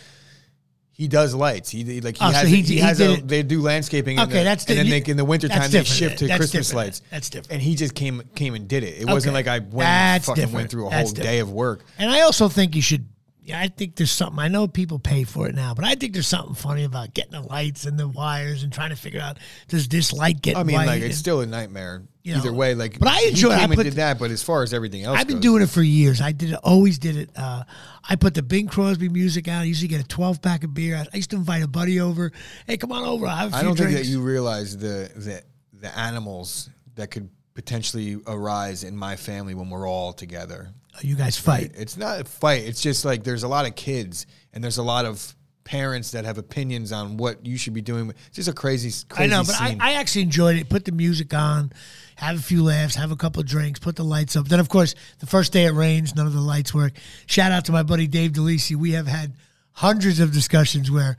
He 0.92 1.08
does 1.08 1.34
lights. 1.34 1.70
He 1.70 2.02
like 2.02 2.18
he 2.18 2.22
Oh, 2.26 2.28
so 2.30 2.36
has. 2.40 2.48
he- 2.50 2.56
he, 2.56 2.74
he 2.74 2.78
has 2.80 3.00
a, 3.00 3.16
They 3.22 3.42
do 3.42 3.62
landscaping. 3.62 4.18
in 4.18 4.22
Okay, 4.24 4.38
the- 4.40 4.44
that's 4.44 4.66
and 4.66 4.76
then 4.76 4.84
di- 4.84 5.00
they, 5.00 5.10
in 5.10 5.16
the 5.16 5.24
wintertime 5.24 5.70
they 5.70 5.82
shift 5.82 6.18
to. 6.18 6.26
That's 6.26 6.36
Christmas 6.38 6.66
different 6.68 6.76
lights. 6.86 7.02
That's 7.10 7.30
different. 7.30 7.52
And 7.52 7.62
he 7.62 7.74
just 7.74 7.94
came 7.94 8.22
came 8.34 8.54
and 8.54 8.68
did 8.68 8.82
it. 8.84 9.00
It 9.00 9.06
wasn't 9.06 9.32
like 9.32 9.46
I 9.46 9.60
went 9.60 10.24
fucking 10.24 10.34
different. 10.42 10.52
went 10.54 10.70
through 10.70 10.88
a 10.88 10.90
That's 10.90 11.08
whole 11.08 11.14
different. 11.14 11.30
day 11.30 11.38
of 11.38 11.50
work. 11.50 11.84
And 11.98 12.10
I 12.10 12.20
also 12.20 12.50
think 12.50 12.76
you 12.76 12.82
should. 12.82 13.06
I 13.54 13.68
think 13.68 13.96
there's 13.96 14.10
something. 14.10 14.38
I 14.38 14.48
know 14.48 14.66
people 14.68 14.98
pay 14.98 15.24
for 15.24 15.48
it 15.48 15.54
now, 15.54 15.74
but 15.74 15.84
I 15.84 15.94
think 15.94 16.12
there's 16.12 16.26
something 16.28 16.54
funny 16.54 16.84
about 16.84 17.14
getting 17.14 17.32
the 17.32 17.40
lights 17.42 17.84
and 17.86 17.98
the 17.98 18.08
wires 18.08 18.62
and 18.62 18.72
trying 18.72 18.90
to 18.90 18.96
figure 18.96 19.20
out 19.20 19.38
does 19.68 19.88
this 19.88 20.12
light 20.12 20.40
get 20.42 20.56
I 20.56 20.62
mean, 20.62 20.76
like 20.76 20.98
it's 21.00 21.06
And- 21.06 21.14
still 21.14 21.40
a 21.40 21.46
nightmare 21.46 22.02
You 22.22 22.34
either 22.36 22.52
way. 22.52 22.74
Like, 22.74 22.98
but 22.98 23.08
I 23.08 23.22
enjoy 23.28 23.48
it. 23.50 23.52
came 23.52 23.60
I 23.60 23.64
and 23.64 23.74
put- 23.74 23.82
did 23.84 23.92
that, 23.94 24.18
but 24.18 24.30
as 24.30 24.42
far 24.42 24.62
as 24.62 24.72
everything 24.74 25.04
else, 25.04 25.18
I've 25.18 25.26
been 25.26 25.36
goes- 25.36 25.42
doing 25.42 25.62
it 25.62 25.70
for 25.70 25.82
years. 25.82 26.20
I 26.20 26.32
did 26.32 26.50
it, 26.50 26.58
always 26.62 26.98
did 26.98 27.16
it. 27.16 27.30
Uh, 27.36 27.64
I 28.08 28.16
put 28.16 28.34
the 28.34 28.42
Bing 28.42 28.66
Crosby 28.68 29.08
music 29.08 29.48
out. 29.48 29.62
I 29.62 29.64
usually 29.64 29.88
get 29.88 30.00
a 30.00 30.06
12 30.08 30.42
pack 30.42 30.64
of 30.64 30.74
beer. 30.74 30.96
I, 30.96 31.06
I 31.12 31.16
used 31.16 31.30
to 31.30 31.36
invite 31.36 31.62
a 31.62 31.68
buddy 31.68 32.00
over. 32.00 32.32
Hey, 32.66 32.76
come 32.76 32.92
on 32.92 33.04
over. 33.04 33.26
I'll 33.26 33.36
have 33.36 33.48
a 33.48 33.50
few 33.52 33.58
I 33.58 33.62
don't 33.62 33.76
drinks. 33.76 33.94
think 33.94 34.06
that 34.06 34.10
you 34.10 34.20
realize 34.20 34.76
the 34.76 35.10
the 35.16 35.42
the 35.80 35.98
animals 35.98 36.68
that 36.96 37.10
could 37.10 37.30
potentially 37.54 38.18
arise 38.26 38.84
in 38.84 38.96
my 38.96 39.16
family 39.16 39.54
when 39.54 39.70
we're 39.70 39.88
all 39.88 40.12
together. 40.12 40.68
You 41.02 41.16
guys 41.16 41.36
fight. 41.38 41.72
It's 41.74 41.96
not 41.96 42.20
a 42.20 42.24
fight. 42.24 42.64
It's 42.64 42.80
just 42.80 43.04
like 43.04 43.24
there's 43.24 43.42
a 43.42 43.48
lot 43.48 43.66
of 43.66 43.74
kids 43.74 44.26
and 44.52 44.62
there's 44.62 44.78
a 44.78 44.82
lot 44.82 45.04
of 45.04 45.34
parents 45.64 46.10
that 46.10 46.24
have 46.24 46.36
opinions 46.36 46.90
on 46.90 47.16
what 47.16 47.46
you 47.46 47.56
should 47.56 47.74
be 47.74 47.80
doing. 47.80 48.10
It's 48.10 48.36
just 48.36 48.48
a 48.48 48.52
crazy, 48.52 48.90
crazy 49.08 49.32
I 49.32 49.36
know, 49.36 49.44
but 49.44 49.60
I. 49.60 49.76
I 49.78 49.92
actually 49.94 50.22
enjoyed 50.22 50.56
it. 50.56 50.68
Put 50.68 50.84
the 50.84 50.92
music 50.92 51.32
on, 51.32 51.72
have 52.16 52.36
a 52.36 52.42
few 52.42 52.64
laughs, 52.64 52.96
have 52.96 53.12
a 53.12 53.16
couple 53.16 53.40
of 53.40 53.46
drinks, 53.46 53.78
put 53.78 53.94
the 53.94 54.04
lights 54.04 54.34
up. 54.34 54.48
Then, 54.48 54.58
of 54.58 54.68
course, 54.68 54.94
the 55.20 55.26
first 55.26 55.52
day 55.52 55.66
it 55.66 55.72
rains, 55.72 56.16
none 56.16 56.26
of 56.26 56.32
the 56.32 56.40
lights 56.40 56.74
work. 56.74 56.92
Shout 57.26 57.52
out 57.52 57.66
to 57.66 57.72
my 57.72 57.84
buddy 57.84 58.08
Dave 58.08 58.32
DeLisi. 58.32 58.74
We 58.74 58.92
have 58.92 59.06
had 59.06 59.34
hundreds 59.72 60.18
of 60.18 60.32
discussions 60.32 60.90
where 60.90 61.16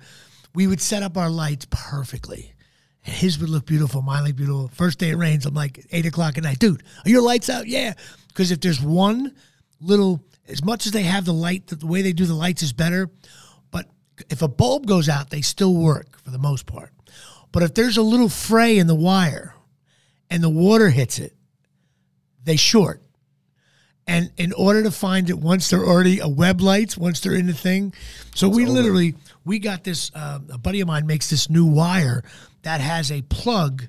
we 0.53 0.67
would 0.67 0.81
set 0.81 1.01
up 1.01 1.17
our 1.17 1.29
lights 1.29 1.65
perfectly. 1.69 2.53
And 3.05 3.15
his 3.15 3.39
would 3.39 3.49
look 3.49 3.65
beautiful, 3.65 4.01
mine 4.01 4.25
look 4.25 4.35
beautiful. 4.35 4.67
First 4.67 4.99
day 4.99 5.09
it 5.09 5.15
rains, 5.15 5.45
I'm 5.45 5.55
like 5.55 5.85
eight 5.91 6.05
o'clock 6.05 6.37
at 6.37 6.43
night, 6.43 6.59
dude. 6.59 6.83
Are 7.05 7.09
your 7.09 7.21
lights 7.21 7.49
out? 7.49 7.67
Yeah, 7.67 7.93
because 8.27 8.51
if 8.51 8.59
there's 8.59 8.81
one 8.81 9.33
little, 9.81 10.23
as 10.47 10.63
much 10.63 10.85
as 10.85 10.91
they 10.91 11.03
have 11.03 11.25
the 11.25 11.33
light, 11.33 11.67
the 11.67 11.85
way 11.85 12.01
they 12.01 12.13
do 12.13 12.25
the 12.25 12.33
lights 12.33 12.63
is 12.63 12.73
better. 12.73 13.09
But 13.71 13.87
if 14.29 14.41
a 14.41 14.47
bulb 14.47 14.85
goes 14.87 15.09
out, 15.09 15.29
they 15.29 15.41
still 15.41 15.73
work 15.73 16.19
for 16.19 16.31
the 16.31 16.37
most 16.37 16.65
part. 16.65 16.91
But 17.51 17.63
if 17.63 17.73
there's 17.73 17.97
a 17.97 18.01
little 18.01 18.29
fray 18.29 18.77
in 18.77 18.87
the 18.87 18.95
wire 18.95 19.55
and 20.29 20.41
the 20.41 20.49
water 20.49 20.89
hits 20.89 21.19
it, 21.19 21.35
they 22.43 22.55
short. 22.55 23.01
And 24.07 24.31
in 24.37 24.51
order 24.53 24.83
to 24.83 24.91
find 24.91 25.29
it, 25.29 25.37
once 25.37 25.69
they're 25.69 25.85
already 25.85 26.19
a 26.19 26.27
web 26.27 26.59
lights, 26.59 26.97
once 26.97 27.19
they're 27.19 27.35
in 27.35 27.47
the 27.47 27.53
thing, 27.53 27.93
so 28.33 28.49
we 28.49 28.65
literally 28.65 29.15
we 29.45 29.59
got 29.59 29.83
this. 29.83 30.11
Uh, 30.13 30.39
a 30.51 30.57
buddy 30.57 30.81
of 30.81 30.87
mine 30.87 31.05
makes 31.05 31.29
this 31.29 31.49
new 31.49 31.65
wire 31.65 32.23
that 32.63 32.81
has 32.81 33.11
a 33.11 33.21
plug 33.21 33.83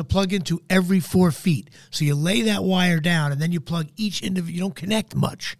to 0.00 0.04
plug 0.04 0.32
into 0.32 0.60
every 0.68 1.00
four 1.00 1.30
feet. 1.30 1.70
So 1.90 2.04
you 2.04 2.14
lay 2.14 2.42
that 2.42 2.64
wire 2.64 3.00
down, 3.00 3.32
and 3.32 3.40
then 3.40 3.52
you 3.52 3.60
plug 3.60 3.88
each 3.96 4.22
individual. 4.22 4.54
You 4.54 4.60
don't 4.60 4.76
connect 4.76 5.14
much. 5.14 5.56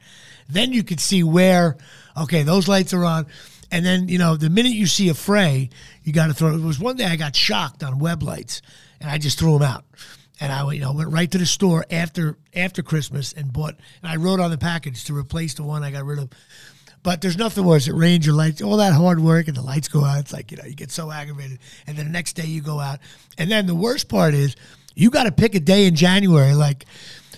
Then 0.48 0.72
you 0.72 0.82
could 0.82 1.00
see 1.00 1.22
where, 1.22 1.76
okay, 2.16 2.42
those 2.42 2.68
lights 2.68 2.92
are 2.92 3.04
on. 3.04 3.26
And 3.70 3.86
then 3.86 4.08
you 4.08 4.18
know 4.18 4.36
the 4.36 4.50
minute 4.50 4.72
you 4.72 4.86
see 4.86 5.08
a 5.08 5.14
fray, 5.14 5.70
you 6.02 6.12
got 6.12 6.26
to 6.26 6.34
throw. 6.34 6.54
It 6.54 6.60
was 6.60 6.80
one 6.80 6.96
day 6.96 7.04
I 7.04 7.16
got 7.16 7.36
shocked 7.36 7.84
on 7.84 7.98
web 7.98 8.22
lights, 8.22 8.62
and 9.00 9.08
I 9.08 9.18
just 9.18 9.38
threw 9.38 9.52
them 9.52 9.62
out. 9.62 9.84
And 10.40 10.52
I 10.52 10.70
you 10.72 10.80
know 10.80 10.92
went 10.92 11.10
right 11.10 11.30
to 11.30 11.38
the 11.38 11.46
store 11.46 11.84
after 11.90 12.36
after 12.54 12.82
Christmas 12.82 13.32
and 13.32 13.52
bought. 13.52 13.76
And 14.02 14.10
I 14.10 14.16
wrote 14.16 14.40
on 14.40 14.50
the 14.50 14.58
package 14.58 15.04
to 15.04 15.16
replace 15.16 15.54
the 15.54 15.62
one 15.62 15.84
I 15.84 15.92
got 15.92 16.04
rid 16.04 16.18
of. 16.18 16.30
But 17.02 17.22
there's 17.22 17.38
nothing 17.38 17.64
worse. 17.64 17.88
It 17.88 17.94
rains, 17.94 18.26
your 18.26 18.34
lights, 18.34 18.60
all 18.60 18.76
that 18.76 18.92
hard 18.92 19.20
work, 19.20 19.48
and 19.48 19.56
the 19.56 19.62
lights 19.62 19.88
go 19.88 20.04
out. 20.04 20.18
It's 20.20 20.32
like, 20.34 20.50
you 20.50 20.58
know, 20.58 20.64
you 20.64 20.74
get 20.74 20.90
so 20.90 21.10
aggravated. 21.10 21.58
And 21.86 21.96
then 21.96 22.04
the 22.06 22.12
next 22.12 22.34
day 22.34 22.44
you 22.44 22.60
go 22.60 22.78
out. 22.78 22.98
And 23.38 23.50
then 23.50 23.66
the 23.66 23.74
worst 23.74 24.08
part 24.08 24.34
is 24.34 24.54
you 24.94 25.08
got 25.10 25.24
to 25.24 25.32
pick 25.32 25.54
a 25.54 25.60
day 25.60 25.86
in 25.86 25.94
January. 25.94 26.52
Like, 26.52 26.84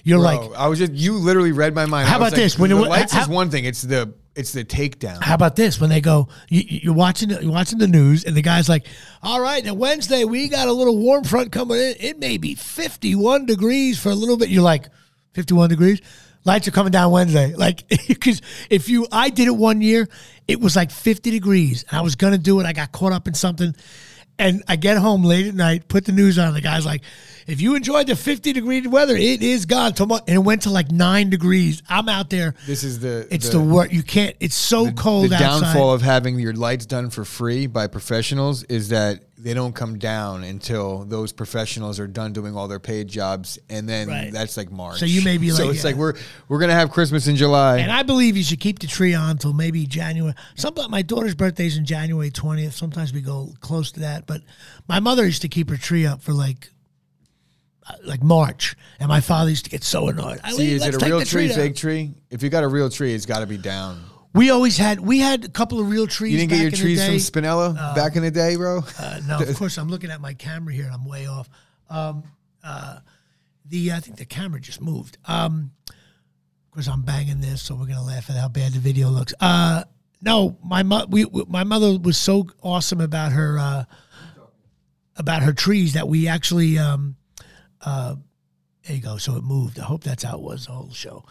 you're 0.02 0.18
Bro, 0.18 0.24
like, 0.48 0.58
I 0.58 0.66
was 0.66 0.80
just 0.80 0.92
you 0.94 1.14
literally 1.14 1.52
read 1.52 1.74
my 1.76 1.86
mind. 1.86 2.08
How 2.08 2.16
about 2.16 2.32
like, 2.32 2.40
this? 2.40 2.58
When 2.58 2.70
the 2.70 2.76
it- 2.76 2.88
lights 2.88 3.12
how- 3.12 3.22
is 3.22 3.28
one 3.28 3.50
thing. 3.50 3.64
It's 3.64 3.82
the 3.82 4.12
it's 4.34 4.52
the 4.52 4.64
takedown. 4.64 5.22
how 5.22 5.34
about 5.34 5.56
this? 5.56 5.78
When 5.78 5.90
they 5.90 6.00
go, 6.00 6.28
you, 6.48 6.62
you're 6.66 6.94
watching, 6.94 7.28
you're 7.28 7.52
watching 7.52 7.78
the 7.78 7.86
news, 7.86 8.24
and 8.24 8.34
the 8.34 8.40
guy's 8.40 8.66
like, 8.68 8.86
"All 9.22 9.40
right, 9.42 9.62
now 9.62 9.74
Wednesday 9.74 10.24
we 10.24 10.48
got 10.48 10.68
a 10.68 10.72
little 10.72 10.96
warm 10.96 11.22
front 11.22 11.52
coming 11.52 11.76
in. 11.76 11.94
It 12.00 12.18
may 12.18 12.38
be 12.38 12.54
51 12.54 13.44
degrees 13.44 13.98
for 14.00 14.08
a 14.08 14.14
little 14.14 14.38
bit." 14.38 14.48
You're 14.48 14.62
like, 14.62 14.88
"51 15.34 15.68
degrees." 15.68 16.00
Lights 16.44 16.66
are 16.68 16.72
coming 16.72 16.90
down 16.90 17.10
Wednesday. 17.12 17.54
Like, 17.54 17.88
because 18.08 18.42
if 18.70 18.88
you, 18.88 19.06
I 19.12 19.30
did 19.30 19.48
it 19.48 19.56
one 19.56 19.80
year, 19.80 20.08
it 20.48 20.60
was 20.60 20.74
like 20.76 20.90
50 20.90 21.30
degrees, 21.30 21.84
and 21.88 21.98
I 21.98 22.02
was 22.02 22.16
gonna 22.16 22.38
do 22.38 22.60
it. 22.60 22.66
I 22.66 22.72
got 22.72 22.90
caught 22.92 23.12
up 23.12 23.28
in 23.28 23.34
something, 23.34 23.74
and 24.38 24.62
I 24.66 24.76
get 24.76 24.96
home 24.96 25.22
late 25.22 25.46
at 25.46 25.54
night, 25.54 25.86
put 25.88 26.04
the 26.04 26.12
news 26.12 26.38
on. 26.38 26.48
And 26.48 26.56
the 26.56 26.60
guy's 26.60 26.84
like, 26.84 27.02
"If 27.46 27.60
you 27.60 27.76
enjoyed 27.76 28.08
the 28.08 28.16
50 28.16 28.52
degree 28.52 28.84
weather, 28.86 29.14
it 29.14 29.40
is 29.42 29.66
gone 29.66 29.92
tomorrow." 29.92 30.22
And 30.26 30.36
it 30.36 30.40
went 30.40 30.62
to 30.62 30.70
like 30.70 30.90
nine 30.90 31.30
degrees. 31.30 31.82
I'm 31.88 32.08
out 32.08 32.28
there. 32.30 32.54
This 32.66 32.82
is 32.82 32.98
the 32.98 33.28
It's 33.30 33.50
the, 33.50 33.60
work. 33.60 33.92
You 33.92 34.02
can't. 34.02 34.34
It's 34.40 34.56
so 34.56 34.90
cold 34.90 35.30
the 35.30 35.36
outside. 35.36 35.60
downfall 35.60 35.92
of 35.92 36.02
having 36.02 36.40
your 36.40 36.54
lights 36.54 36.86
done 36.86 37.10
for 37.10 37.24
free 37.24 37.68
by 37.68 37.86
professionals 37.86 38.64
is 38.64 38.88
that 38.88 39.22
they 39.42 39.54
don't 39.54 39.74
come 39.74 39.98
down 39.98 40.44
until 40.44 41.04
those 41.04 41.32
professionals 41.32 41.98
are 41.98 42.06
done 42.06 42.32
doing 42.32 42.54
all 42.56 42.68
their 42.68 42.78
paid 42.78 43.08
jobs, 43.08 43.58
and 43.68 43.88
then 43.88 44.08
Right. 44.08 44.32
that's 44.32 44.56
like 44.56 44.70
March. 44.70 44.98
So 44.98 45.04
you 45.04 45.22
may 45.22 45.36
be 45.36 45.50
like, 45.50 45.60
so 45.60 45.70
it's 45.70 45.78
yeah. 45.80 45.90
like 45.90 45.96
we're 45.96 46.14
we're 46.48 46.60
gonna 46.60 46.74
have 46.74 46.90
Christmas 46.90 47.26
in 47.26 47.34
July. 47.34 47.78
And 47.78 47.90
I 47.90 48.04
believe 48.04 48.36
you 48.36 48.44
should 48.44 48.60
keep 48.60 48.78
the 48.78 48.86
tree 48.86 49.14
on 49.14 49.30
until 49.30 49.52
maybe 49.52 49.84
January. 49.86 50.34
Sometimes 50.54 50.88
my 50.90 51.02
daughter's 51.02 51.34
birthday's 51.34 51.76
in 51.76 51.84
January 51.84 52.30
twentieth. 52.30 52.74
Sometimes 52.74 53.12
we 53.12 53.20
go 53.20 53.52
close 53.60 53.90
to 53.92 54.00
that. 54.00 54.26
But 54.26 54.42
my 54.88 55.00
mother 55.00 55.24
used 55.26 55.42
to 55.42 55.48
keep 55.48 55.68
her 55.70 55.76
tree 55.76 56.06
up 56.06 56.22
for 56.22 56.32
like 56.32 56.70
uh, 57.88 57.94
like 58.04 58.22
March, 58.22 58.76
and 59.00 59.08
my 59.08 59.20
father 59.20 59.50
used 59.50 59.64
to 59.64 59.70
get 59.70 59.82
so 59.82 60.08
annoyed. 60.08 60.38
I 60.44 60.52
See, 60.52 60.58
mean, 60.58 60.76
is 60.76 60.86
it 60.86 60.94
a 61.02 61.04
real 61.04 61.18
the 61.18 61.24
tree, 61.24 61.48
fake 61.48 61.74
tree? 61.74 62.14
If 62.30 62.44
you 62.44 62.48
got 62.48 62.62
a 62.62 62.68
real 62.68 62.88
tree, 62.88 63.12
it's 63.12 63.26
got 63.26 63.40
to 63.40 63.46
be 63.46 63.58
down. 63.58 64.04
We 64.34 64.50
always 64.50 64.76
had 64.78 65.00
we 65.00 65.18
had 65.18 65.44
a 65.44 65.48
couple 65.48 65.78
of 65.80 65.88
real 65.90 66.06
trees. 66.06 66.32
You 66.32 66.38
didn't 66.38 66.50
get 66.50 66.60
your 66.62 66.70
trees 66.70 67.04
from. 67.04 67.42
Spinella 67.42 67.94
back 67.94 68.16
in 68.16 68.22
the 68.22 68.30
day, 68.30 68.56
bro. 68.56 68.80
Uh, 68.98 69.20
no, 69.26 69.38
of 69.40 69.56
course 69.56 69.76
I'm 69.78 69.88
looking 69.88 70.10
at 70.10 70.20
my 70.20 70.32
camera 70.34 70.72
here 70.72 70.84
and 70.84 70.94
I'm 70.94 71.04
way 71.04 71.26
off. 71.26 71.48
Um, 71.90 72.22
uh, 72.64 72.98
the 73.66 73.92
I 73.92 74.00
think 74.00 74.16
the 74.16 74.24
camera 74.24 74.60
just 74.60 74.80
moved. 74.80 75.18
Um, 75.26 75.72
of 75.88 76.70
course 76.70 76.88
I'm 76.88 77.02
banging 77.02 77.40
this, 77.40 77.60
so 77.62 77.74
we're 77.74 77.86
gonna 77.86 78.02
laugh 78.02 78.30
at 78.30 78.36
how 78.36 78.48
bad 78.48 78.72
the 78.72 78.78
video 78.78 79.08
looks. 79.10 79.34
Uh, 79.38 79.84
no, 80.22 80.56
my 80.64 80.82
mo- 80.82 81.06
we, 81.08 81.24
we- 81.26 81.44
my 81.48 81.64
mother 81.64 81.98
was 81.98 82.16
so 82.16 82.46
awesome 82.62 83.00
about 83.02 83.32
her 83.32 83.58
uh, 83.58 83.84
about 85.16 85.42
her 85.42 85.52
trees 85.52 85.92
that 85.92 86.08
we 86.08 86.28
actually 86.28 86.78
um, 86.78 87.16
uh, 87.82 88.14
there 88.86 88.96
you 88.96 89.02
go. 89.02 89.16
So 89.18 89.36
it 89.36 89.44
moved. 89.44 89.78
I 89.78 89.84
hope 89.84 90.02
that's 90.04 90.22
how 90.22 90.36
it 90.36 90.42
was 90.42 90.66
the 90.66 90.72
whole 90.72 90.92
show. 90.92 91.24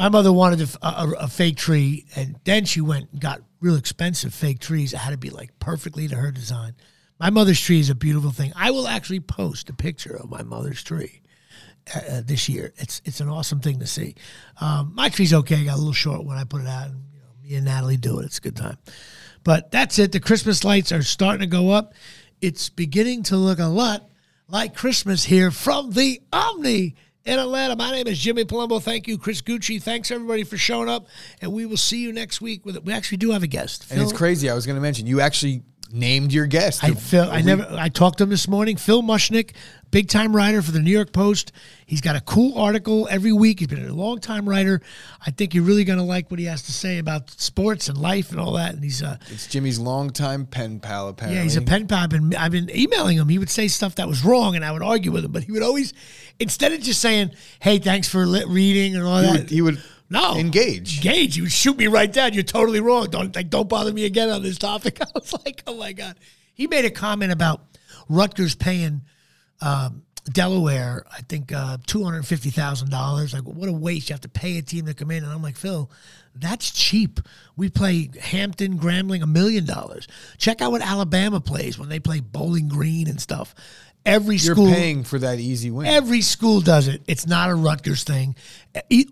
My 0.00 0.08
mother 0.08 0.32
wanted 0.32 0.62
a, 0.62 0.86
a, 0.86 1.10
a 1.24 1.28
fake 1.28 1.58
tree, 1.58 2.06
and 2.16 2.40
then 2.44 2.64
she 2.64 2.80
went 2.80 3.10
and 3.12 3.20
got 3.20 3.42
real 3.60 3.76
expensive 3.76 4.32
fake 4.32 4.58
trees. 4.58 4.94
It 4.94 4.96
had 4.96 5.10
to 5.10 5.18
be 5.18 5.28
like 5.28 5.58
perfectly 5.58 6.08
to 6.08 6.16
her 6.16 6.30
design. 6.30 6.74
My 7.18 7.28
mother's 7.28 7.60
tree 7.60 7.80
is 7.80 7.90
a 7.90 7.94
beautiful 7.94 8.30
thing. 8.30 8.50
I 8.56 8.70
will 8.70 8.88
actually 8.88 9.20
post 9.20 9.68
a 9.68 9.74
picture 9.74 10.16
of 10.16 10.30
my 10.30 10.42
mother's 10.42 10.82
tree 10.82 11.20
uh, 11.94 11.98
uh, 12.12 12.22
this 12.24 12.48
year. 12.48 12.72
It's 12.78 13.02
it's 13.04 13.20
an 13.20 13.28
awesome 13.28 13.60
thing 13.60 13.78
to 13.80 13.86
see. 13.86 14.14
Um, 14.58 14.92
my 14.94 15.10
tree's 15.10 15.34
okay. 15.34 15.66
Got 15.66 15.74
a 15.74 15.76
little 15.76 15.92
short 15.92 16.24
when 16.24 16.38
I 16.38 16.44
put 16.44 16.62
it 16.62 16.66
out. 16.66 16.86
And, 16.86 17.02
you 17.12 17.20
know, 17.20 17.26
me 17.42 17.54
and 17.56 17.66
Natalie 17.66 17.98
do 17.98 18.20
it. 18.20 18.24
It's 18.24 18.38
a 18.38 18.40
good 18.40 18.56
time. 18.56 18.78
But 19.44 19.70
that's 19.70 19.98
it. 19.98 20.12
The 20.12 20.20
Christmas 20.20 20.64
lights 20.64 20.92
are 20.92 21.02
starting 21.02 21.40
to 21.40 21.46
go 21.46 21.72
up. 21.72 21.92
It's 22.40 22.70
beginning 22.70 23.24
to 23.24 23.36
look 23.36 23.58
a 23.58 23.66
lot 23.66 24.08
like 24.48 24.74
Christmas 24.74 25.24
here 25.24 25.50
from 25.50 25.90
the 25.90 26.22
Omni 26.32 26.94
in 27.24 27.38
Atlanta. 27.38 27.76
My 27.76 27.90
name 27.92 28.06
is 28.06 28.18
Jimmy 28.18 28.44
Palumbo. 28.44 28.82
Thank 28.82 29.06
you, 29.06 29.18
Chris 29.18 29.42
Gucci. 29.42 29.82
Thanks 29.82 30.10
everybody 30.10 30.44
for 30.44 30.56
showing 30.56 30.88
up, 30.88 31.06
and 31.40 31.52
we 31.52 31.66
will 31.66 31.76
see 31.76 32.00
you 32.00 32.12
next 32.12 32.40
week. 32.40 32.64
With 32.64 32.82
we 32.84 32.92
actually 32.92 33.18
do 33.18 33.30
have 33.32 33.42
a 33.42 33.46
guest. 33.46 33.90
And 33.90 34.00
it's 34.00 34.12
crazy. 34.12 34.48
I 34.48 34.54
was 34.54 34.66
going 34.66 34.76
to 34.76 34.82
mention 34.82 35.06
you 35.06 35.20
actually 35.20 35.62
named 35.92 36.32
your 36.32 36.46
guest. 36.46 36.84
I 36.84 36.92
Phil, 36.92 37.28
I 37.30 37.40
never. 37.42 37.66
I 37.70 37.88
talked 37.88 38.18
to 38.18 38.24
him 38.24 38.30
this 38.30 38.48
morning. 38.48 38.76
Phil 38.76 39.02
Mushnick, 39.02 39.54
big 39.90 40.08
time 40.08 40.34
writer 40.34 40.62
for 40.62 40.70
the 40.70 40.80
New 40.80 40.90
York 40.90 41.12
Post. 41.12 41.52
He's 41.86 42.00
got 42.00 42.16
a 42.16 42.20
cool 42.20 42.58
article 42.58 43.08
every 43.10 43.32
week. 43.32 43.58
He's 43.58 43.68
been 43.68 43.84
a 43.86 43.92
long 43.92 44.20
time 44.20 44.48
writer. 44.48 44.80
I 45.26 45.30
think 45.30 45.54
you're 45.54 45.64
really 45.64 45.84
going 45.84 45.98
to 45.98 46.04
like 46.04 46.30
what 46.30 46.38
he 46.38 46.46
has 46.46 46.62
to 46.62 46.72
say 46.72 46.98
about 46.98 47.30
sports 47.30 47.88
and 47.88 47.98
life 47.98 48.30
and 48.30 48.40
all 48.40 48.52
that. 48.52 48.74
And 48.74 48.82
he's 48.84 49.02
uh, 49.02 49.16
It's 49.28 49.46
Jimmy's 49.46 49.78
longtime 49.78 50.46
pen 50.46 50.80
pal. 50.80 51.08
Apparently, 51.08 51.36
yeah, 51.38 51.42
he's 51.42 51.56
a 51.56 51.62
pen 51.62 51.86
pal. 51.86 52.04
I've 52.04 52.10
been 52.10 52.34
I've 52.36 52.52
been 52.52 52.70
emailing 52.74 53.16
him. 53.18 53.28
He 53.28 53.38
would 53.38 53.50
say 53.50 53.68
stuff 53.68 53.96
that 53.96 54.06
was 54.08 54.24
wrong, 54.24 54.56
and 54.56 54.64
I 54.64 54.72
would 54.72 54.82
argue 54.82 55.10
with 55.12 55.24
him. 55.24 55.32
But 55.32 55.44
he 55.44 55.52
would 55.52 55.62
always, 55.62 55.92
instead 56.38 56.72
of 56.72 56.80
just 56.80 57.00
saying, 57.00 57.30
"Hey, 57.60 57.78
thanks 57.78 58.08
for 58.08 58.26
lit 58.26 58.46
reading" 58.48 58.94
and 58.96 59.04
all 59.04 59.18
He 59.18 59.26
that, 59.26 59.32
would, 59.32 59.50
he 59.50 59.62
would 59.62 59.82
no 60.08 60.36
engage. 60.36 60.98
Engage. 60.98 61.36
You 61.36 61.44
would 61.44 61.52
shoot 61.52 61.76
me 61.76 61.86
right 61.86 62.12
down. 62.12 62.32
You're 62.34 62.42
totally 62.42 62.80
wrong. 62.80 63.08
Don't 63.10 63.34
like. 63.34 63.50
Don't 63.50 63.68
bother 63.68 63.92
me 63.92 64.04
again 64.04 64.30
on 64.30 64.42
this 64.42 64.58
topic. 64.58 64.98
I 65.02 65.06
was 65.14 65.32
like, 65.44 65.62
oh 65.66 65.76
my 65.76 65.92
god. 65.92 66.16
He 66.54 66.66
made 66.66 66.84
a 66.84 66.90
comment 66.90 67.32
about 67.32 67.62
Rutgers 68.08 68.54
paying 68.54 69.02
um, 69.60 70.02
Delaware, 70.32 71.04
I 71.10 71.22
think 71.22 71.52
uh, 71.52 71.78
two 71.86 72.04
hundred 72.04 72.24
fifty 72.26 72.50
thousand 72.50 72.90
dollars. 72.90 73.32
Like, 73.32 73.42
what 73.44 73.68
a 73.68 73.72
waste! 73.72 74.08
You 74.10 74.14
have 74.14 74.20
to 74.22 74.28
pay 74.28 74.58
a 74.58 74.62
team 74.62 74.86
to 74.86 74.94
come 74.94 75.10
in, 75.10 75.24
and 75.24 75.32
I'm 75.32 75.42
like, 75.42 75.56
Phil, 75.56 75.90
that's 76.34 76.70
cheap. 76.70 77.20
We 77.56 77.68
play 77.70 78.10
Hampton, 78.20 78.78
Grambling, 78.78 79.22
a 79.22 79.26
million 79.26 79.64
dollars. 79.64 80.06
Check 80.38 80.60
out 80.60 80.72
what 80.72 80.82
Alabama 80.82 81.40
plays 81.40 81.78
when 81.78 81.88
they 81.88 82.00
play 82.00 82.20
Bowling 82.20 82.68
Green 82.68 83.08
and 83.08 83.20
stuff. 83.20 83.54
Every 84.06 84.36
You're 84.36 84.54
school 84.54 84.72
paying 84.72 85.04
for 85.04 85.18
that 85.18 85.40
easy 85.40 85.70
win. 85.70 85.86
Every 85.86 86.22
school 86.22 86.60
does 86.62 86.88
it. 86.88 87.02
It's 87.06 87.26
not 87.26 87.50
a 87.50 87.54
Rutgers 87.54 88.02
thing. 88.04 88.34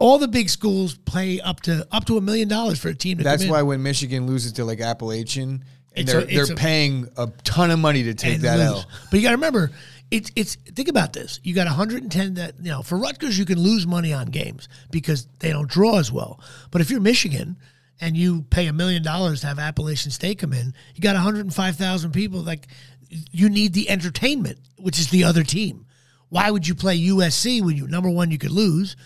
All 0.01 0.17
the 0.19 0.29
big 0.29 0.49
schools 0.49 0.95
play 0.95 1.41
up 1.41 1.61
to 1.63 1.87
up 1.93 2.07
to 2.07 2.17
a 2.17 2.21
million 2.23 2.49
dollars 2.49 2.79
for 2.79 2.89
a 2.89 2.95
team 2.95 3.19
to 3.19 3.25
That's 3.25 3.43
come 3.43 3.49
in. 3.49 3.53
why 3.53 3.63
when 3.63 3.83
Michigan 3.83 4.27
loses 4.27 4.53
to 4.53 4.65
like 4.65 4.81
Appalachian, 4.81 5.63
and 5.95 6.09
It's 6.09 6.13
they're 6.13 6.21
a- 6.23 6.25
they're 6.47 6.53
a- 6.55 6.57
paying 6.57 7.09
a 7.19 7.27
ton 7.45 7.71
of 7.71 7.79
money 7.79 8.05
to 8.05 8.15
take 8.15 8.41
that 8.41 8.59
lose. 8.59 8.67
L. 8.83 8.85
But 9.11 9.17
you 9.19 9.23
got 9.25 9.31
to 9.31 9.37
remember, 9.37 9.71
it's 10.11 10.31
it's 10.37 10.55
think 10.55 10.89
about 10.89 11.13
this. 11.13 11.41
You 11.43 11.55
got 11.55 11.67
110 11.67 12.35
that 12.35 12.55
you 12.61 12.71
know 12.71 12.83
for 12.83 12.97
Rutgers 12.97 13.39
you 13.39 13.45
can 13.45 13.59
lose 13.59 13.87
money 13.87 14.13
on 14.13 14.27
games 14.27 14.69
because 14.91 15.27
they 15.39 15.51
don't 15.51 15.69
draw 15.69 15.99
as 15.99 16.11
well. 16.11 16.41
But 16.71 16.81
if 16.81 16.91
you're 16.91 17.01
Michigan 17.01 17.57
and 18.01 18.17
you 18.17 18.43
pay 18.43 18.67
a 18.67 18.73
million 18.73 19.03
dollars 19.03 19.41
to 19.43 19.49
have 19.49 19.59
Appalachian 19.59 20.11
State 20.11 20.39
come 20.39 20.53
in, 20.53 20.73
you 20.95 21.01
got 21.03 21.15
105,000 21.15 22.13
people. 22.13 22.41
Like 22.41 22.69
you 23.11 23.49
need 23.51 23.73
the 23.73 23.91
entertainment, 23.91 24.59
which 24.79 24.99
is 24.99 25.09
the 25.11 25.25
other 25.25 25.43
team. 25.43 25.87
Why 26.31 26.51
would 26.51 26.67
you 26.69 26.75
play 26.75 26.99
USC 26.99 27.63
when 27.63 27.77
you 27.77 27.87
number 27.89 28.11
one 28.11 28.31
you 28.31 28.39
could 28.39 28.51
lose? 28.51 28.97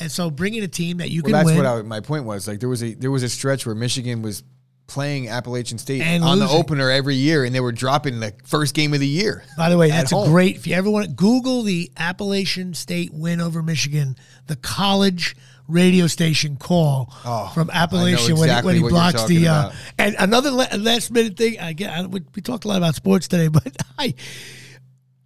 And 0.00 0.10
so 0.10 0.28
bringing 0.30 0.62
a 0.64 0.68
team 0.68 0.98
that 0.98 1.10
you 1.10 1.22
Well, 1.22 1.30
can 1.30 1.32
that's 1.32 1.46
win. 1.46 1.56
what 1.56 1.66
I, 1.66 1.82
my 1.82 2.00
point 2.00 2.24
was. 2.24 2.48
Like 2.48 2.60
there 2.60 2.68
was 2.68 2.82
a 2.82 2.94
there 2.94 3.10
was 3.12 3.22
a 3.22 3.28
stretch 3.28 3.64
where 3.64 3.74
Michigan 3.76 4.22
was 4.22 4.42
playing 4.86 5.28
Appalachian 5.28 5.78
State 5.78 6.02
And 6.02 6.22
on 6.22 6.38
the 6.38 6.44
losing. 6.44 6.58
opener 6.60 6.90
every 6.90 7.14
year, 7.16 7.44
and 7.44 7.54
they 7.54 7.60
were 7.60 7.72
dropping 7.72 8.20
the 8.20 8.34
first 8.44 8.74
game 8.74 8.92
of 8.94 9.00
the 9.00 9.08
year. 9.08 9.42
By 9.56 9.70
the 9.70 9.78
way, 9.78 9.90
at 9.90 9.96
that's 9.96 10.12
a 10.12 10.16
home. 10.16 10.30
great. 10.30 10.56
If 10.56 10.66
you 10.66 10.74
ever 10.74 10.90
want 10.90 11.06
to 11.06 11.12
Google 11.12 11.62
the 11.62 11.90
Appalachian 11.96 12.74
State 12.74 13.12
win 13.12 13.40
over 13.40 13.62
Michigan, 13.62 14.16
the 14.46 14.56
college 14.56 15.34
radio 15.66 16.06
station 16.06 16.56
call 16.56 17.10
Oh, 17.24 17.50
from 17.54 17.70
I 17.70 17.74
know 17.74 17.80
Appalachian 17.84 18.36
when, 18.36 18.48
he, 18.48 18.52
exactly 18.52 18.66
when 18.66 18.76
he 18.76 18.82
what 18.82 18.88
you're 18.88 18.90
blocks 18.90 19.20
talking 19.22 19.40
the. 19.40 19.48
Uh, 19.48 19.60
about. 19.68 19.74
and 19.98 20.16
another 20.18 20.50
la- 20.50 20.76
last 20.76 21.10
minute 21.10 21.36
thing. 21.38 21.58
I 21.58 21.72
get. 21.72 21.90
I, 21.90 22.04
we, 22.06 22.20
we 22.34 22.42
talked 22.42 22.64
a 22.66 22.68
lot 22.68 22.76
about 22.76 22.94
sports 22.94 23.26
today, 23.28 23.48
but 23.52 23.74
I, 23.98 24.12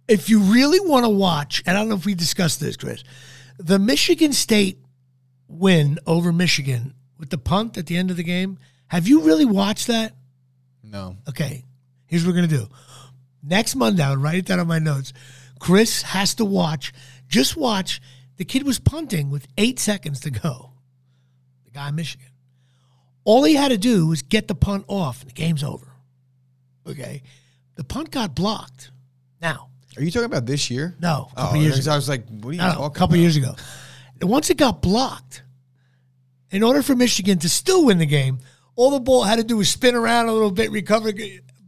if 0.07 0.29
you 0.29 0.39
really 0.39 0.79
want 0.79 1.03
to 1.05 1.09
watch, 1.09 1.61
and 1.65 1.77
I 1.77 1.81
don't 1.81 1.89
know 1.89 1.95
if 1.95 2.05
we 2.05 2.15
discussed 2.15 2.59
this, 2.61 2.77
Chris, 2.77 3.03
the 3.57 3.77
Michigan 3.77 4.31
State 4.31 4.79
win 5.49 5.99
over 6.07 6.31
Michigan 6.31 6.93
with 7.17 7.29
the 7.29 7.37
punt 7.37 7.77
at 7.77 7.87
the 7.87 7.97
end 7.97 8.09
of 8.11 8.15
the 8.17 8.23
game. 8.23 8.57
Have 8.89 9.07
you 9.07 9.21
really 9.21 9.45
watched 9.45 9.87
that? 9.87 10.13
No, 10.83 11.15
Okay, 11.27 11.65
here's 12.07 12.23
what 12.25 12.31
we're 12.31 12.35
gonna 12.41 12.47
do. 12.47 12.67
Next 13.43 13.75
Monday, 13.75 14.03
I'll 14.03 14.17
write 14.17 14.35
it 14.39 14.45
down 14.45 14.59
on 14.59 14.67
my 14.67 14.79
notes. 14.79 15.13
Chris 15.59 16.01
has 16.01 16.35
to 16.35 16.45
watch. 16.45 16.91
Just 17.27 17.55
watch. 17.55 18.01
The 18.37 18.45
kid 18.45 18.63
was 18.65 18.79
punting 18.79 19.29
with 19.29 19.47
eight 19.57 19.79
seconds 19.79 20.21
to 20.21 20.31
go. 20.31 20.71
The 21.65 21.71
guy 21.71 21.89
in 21.89 21.95
Michigan. 21.95 22.27
All 23.23 23.43
he 23.43 23.53
had 23.55 23.69
to 23.69 23.77
do 23.77 24.07
was 24.07 24.21
get 24.23 24.47
the 24.47 24.55
punt 24.55 24.85
off, 24.87 25.21
and 25.21 25.29
the 25.29 25.33
game's 25.35 25.63
over. 25.63 25.87
Okay, 26.87 27.21
the 27.75 27.83
punt 27.83 28.09
got 28.11 28.33
blocked. 28.35 28.91
Now, 29.41 29.69
are 29.97 30.01
you 30.03 30.09
talking 30.09 30.25
about 30.25 30.45
this 30.47 30.71
year? 30.71 30.95
no, 30.99 31.27
a 31.31 31.35
couple 31.35 31.59
Oh, 31.59 31.61
years 31.61 31.77
ago. 31.79 31.91
I 31.91 31.95
was 31.95 32.09
like, 32.09 32.25
what 32.27 32.49
are 32.49 32.53
you 32.53 32.57
No, 32.57 32.67
no, 32.67 32.73
talking 32.73 32.85
a 32.85 32.89
couple 32.89 33.05
about? 33.15 33.21
years 33.21 33.35
ago. 33.37 33.55
Once 34.21 34.49
it 34.49 34.57
got 34.57 34.81
blocked, 34.81 35.43
in 36.51 36.63
order 36.63 36.81
for 36.81 36.95
Michigan 36.95 37.37
to 37.39 37.49
still 37.49 37.85
win 37.85 37.99
the 37.99 38.05
game, 38.07 38.39
all 38.79 38.91
the 38.91 38.99
ball 39.01 39.23
had 39.23 39.35
to 39.35 39.43
do 39.43 39.57
was 39.57 39.69
spin 39.69 39.93
around 39.93 40.29
a 40.29 40.31
little 40.31 40.51
bit, 40.51 40.71
recover. 40.71 41.11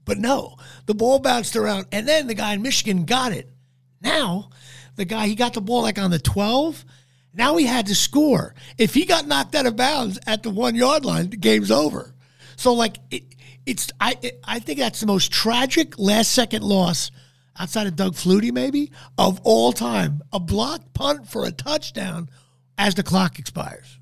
But 0.06 0.18
no, 0.18 0.56
the 0.86 0.94
ball 0.94 1.20
bounced 1.20 1.58
around, 1.58 1.88
and 1.92 2.08
then 2.08 2.28
the 2.28 2.34
guy 2.34 2.54
in 2.54 2.62
Michigan 2.62 3.04
got 3.04 3.34
it. 3.34 3.50
Now, 4.00 4.50
the 4.96 5.04
guy 5.04 5.28
he 5.28 5.36
got 5.36 5.54
the 5.54 5.60
ball 5.60 5.82
like 5.82 6.00
on 6.00 6.10
the 6.10 6.20
twelve. 6.20 6.86
Now 7.34 7.58
he 7.58 7.66
had 7.66 7.88
to 7.88 7.96
score. 7.96 8.56
If 8.78 8.94
he 8.94 9.04
got 9.06 9.28
knocked 9.28 9.56
out 9.56 9.66
of 9.66 9.76
bounds 9.76 10.20
at 10.26 10.42
the 10.42 10.50
one 10.50 10.74
yard 10.74 11.04
line, 11.04 11.30
the 11.30 11.36
game's 11.36 11.70
over. 11.70 12.16
So 12.56 12.74
like 12.74 12.98
it, 13.10 13.24
it's 13.66 13.90
I 14.00 14.18
it, 14.22 14.40
I 14.46 14.60
think 14.60 14.80
that's 14.80 15.02
the 15.02 15.08
most 15.08 15.34
tragic 15.34 16.00
last 16.00 16.32
second 16.32 16.64
loss 16.64 17.12
outside 17.60 17.88
of 17.88 17.98
Doug 17.98 18.14
Flutie 18.14 18.54
maybe 18.54 18.90
of 19.18 19.42
all 19.44 19.74
time. 19.74 20.22
A 20.32 20.40
blocked 20.40 20.94
punt 20.94 21.28
for 21.28 21.44
a 21.44 21.52
touchdown 21.52 22.30
as 22.78 22.96
the 22.96 23.04
clock 23.04 23.38
expires. 23.38 24.00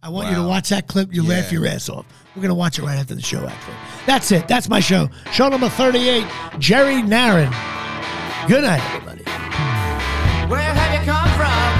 I 0.00 0.10
want 0.10 0.28
you 0.28 0.36
to 0.36 0.46
watch 0.46 0.68
that 0.68 0.86
clip. 0.86 1.12
You 1.12 1.24
laugh 1.24 1.50
your 1.50 1.66
ass 1.66 1.88
off. 1.88 2.06
We're 2.36 2.42
going 2.42 2.50
to 2.50 2.54
watch 2.54 2.78
it 2.78 2.82
right 2.82 2.98
after 2.98 3.14
the 3.14 3.22
show, 3.22 3.46
actually. 3.46 3.74
That's 4.04 4.30
it. 4.30 4.46
That's 4.46 4.68
my 4.68 4.78
show. 4.78 5.08
Show 5.32 5.48
number 5.48 5.70
38, 5.70 6.22
Jerry 6.58 6.96
Naren. 6.96 7.50
Good 8.46 8.62
night, 8.62 8.82
everybody. 8.92 9.22
Where 10.50 10.60
have 10.60 11.00
you 11.00 11.00
come 11.10 11.30
from? 11.30 11.72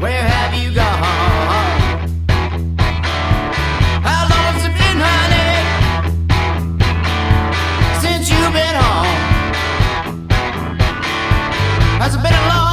Where 0.00 0.22
have 0.22 0.54
you 0.62 0.72
gone? 0.72 1.02
How 4.06 4.22
long 4.22 4.54
has 4.54 4.64
it 4.64 4.74
been, 4.78 5.00
honey? 5.02 5.58
Since 8.00 8.30
you've 8.30 8.52
been 8.52 8.76
home? 8.76 9.18
Has 11.98 12.14
it 12.14 12.22
been 12.22 12.34
a 12.34 12.46
long 12.54 12.69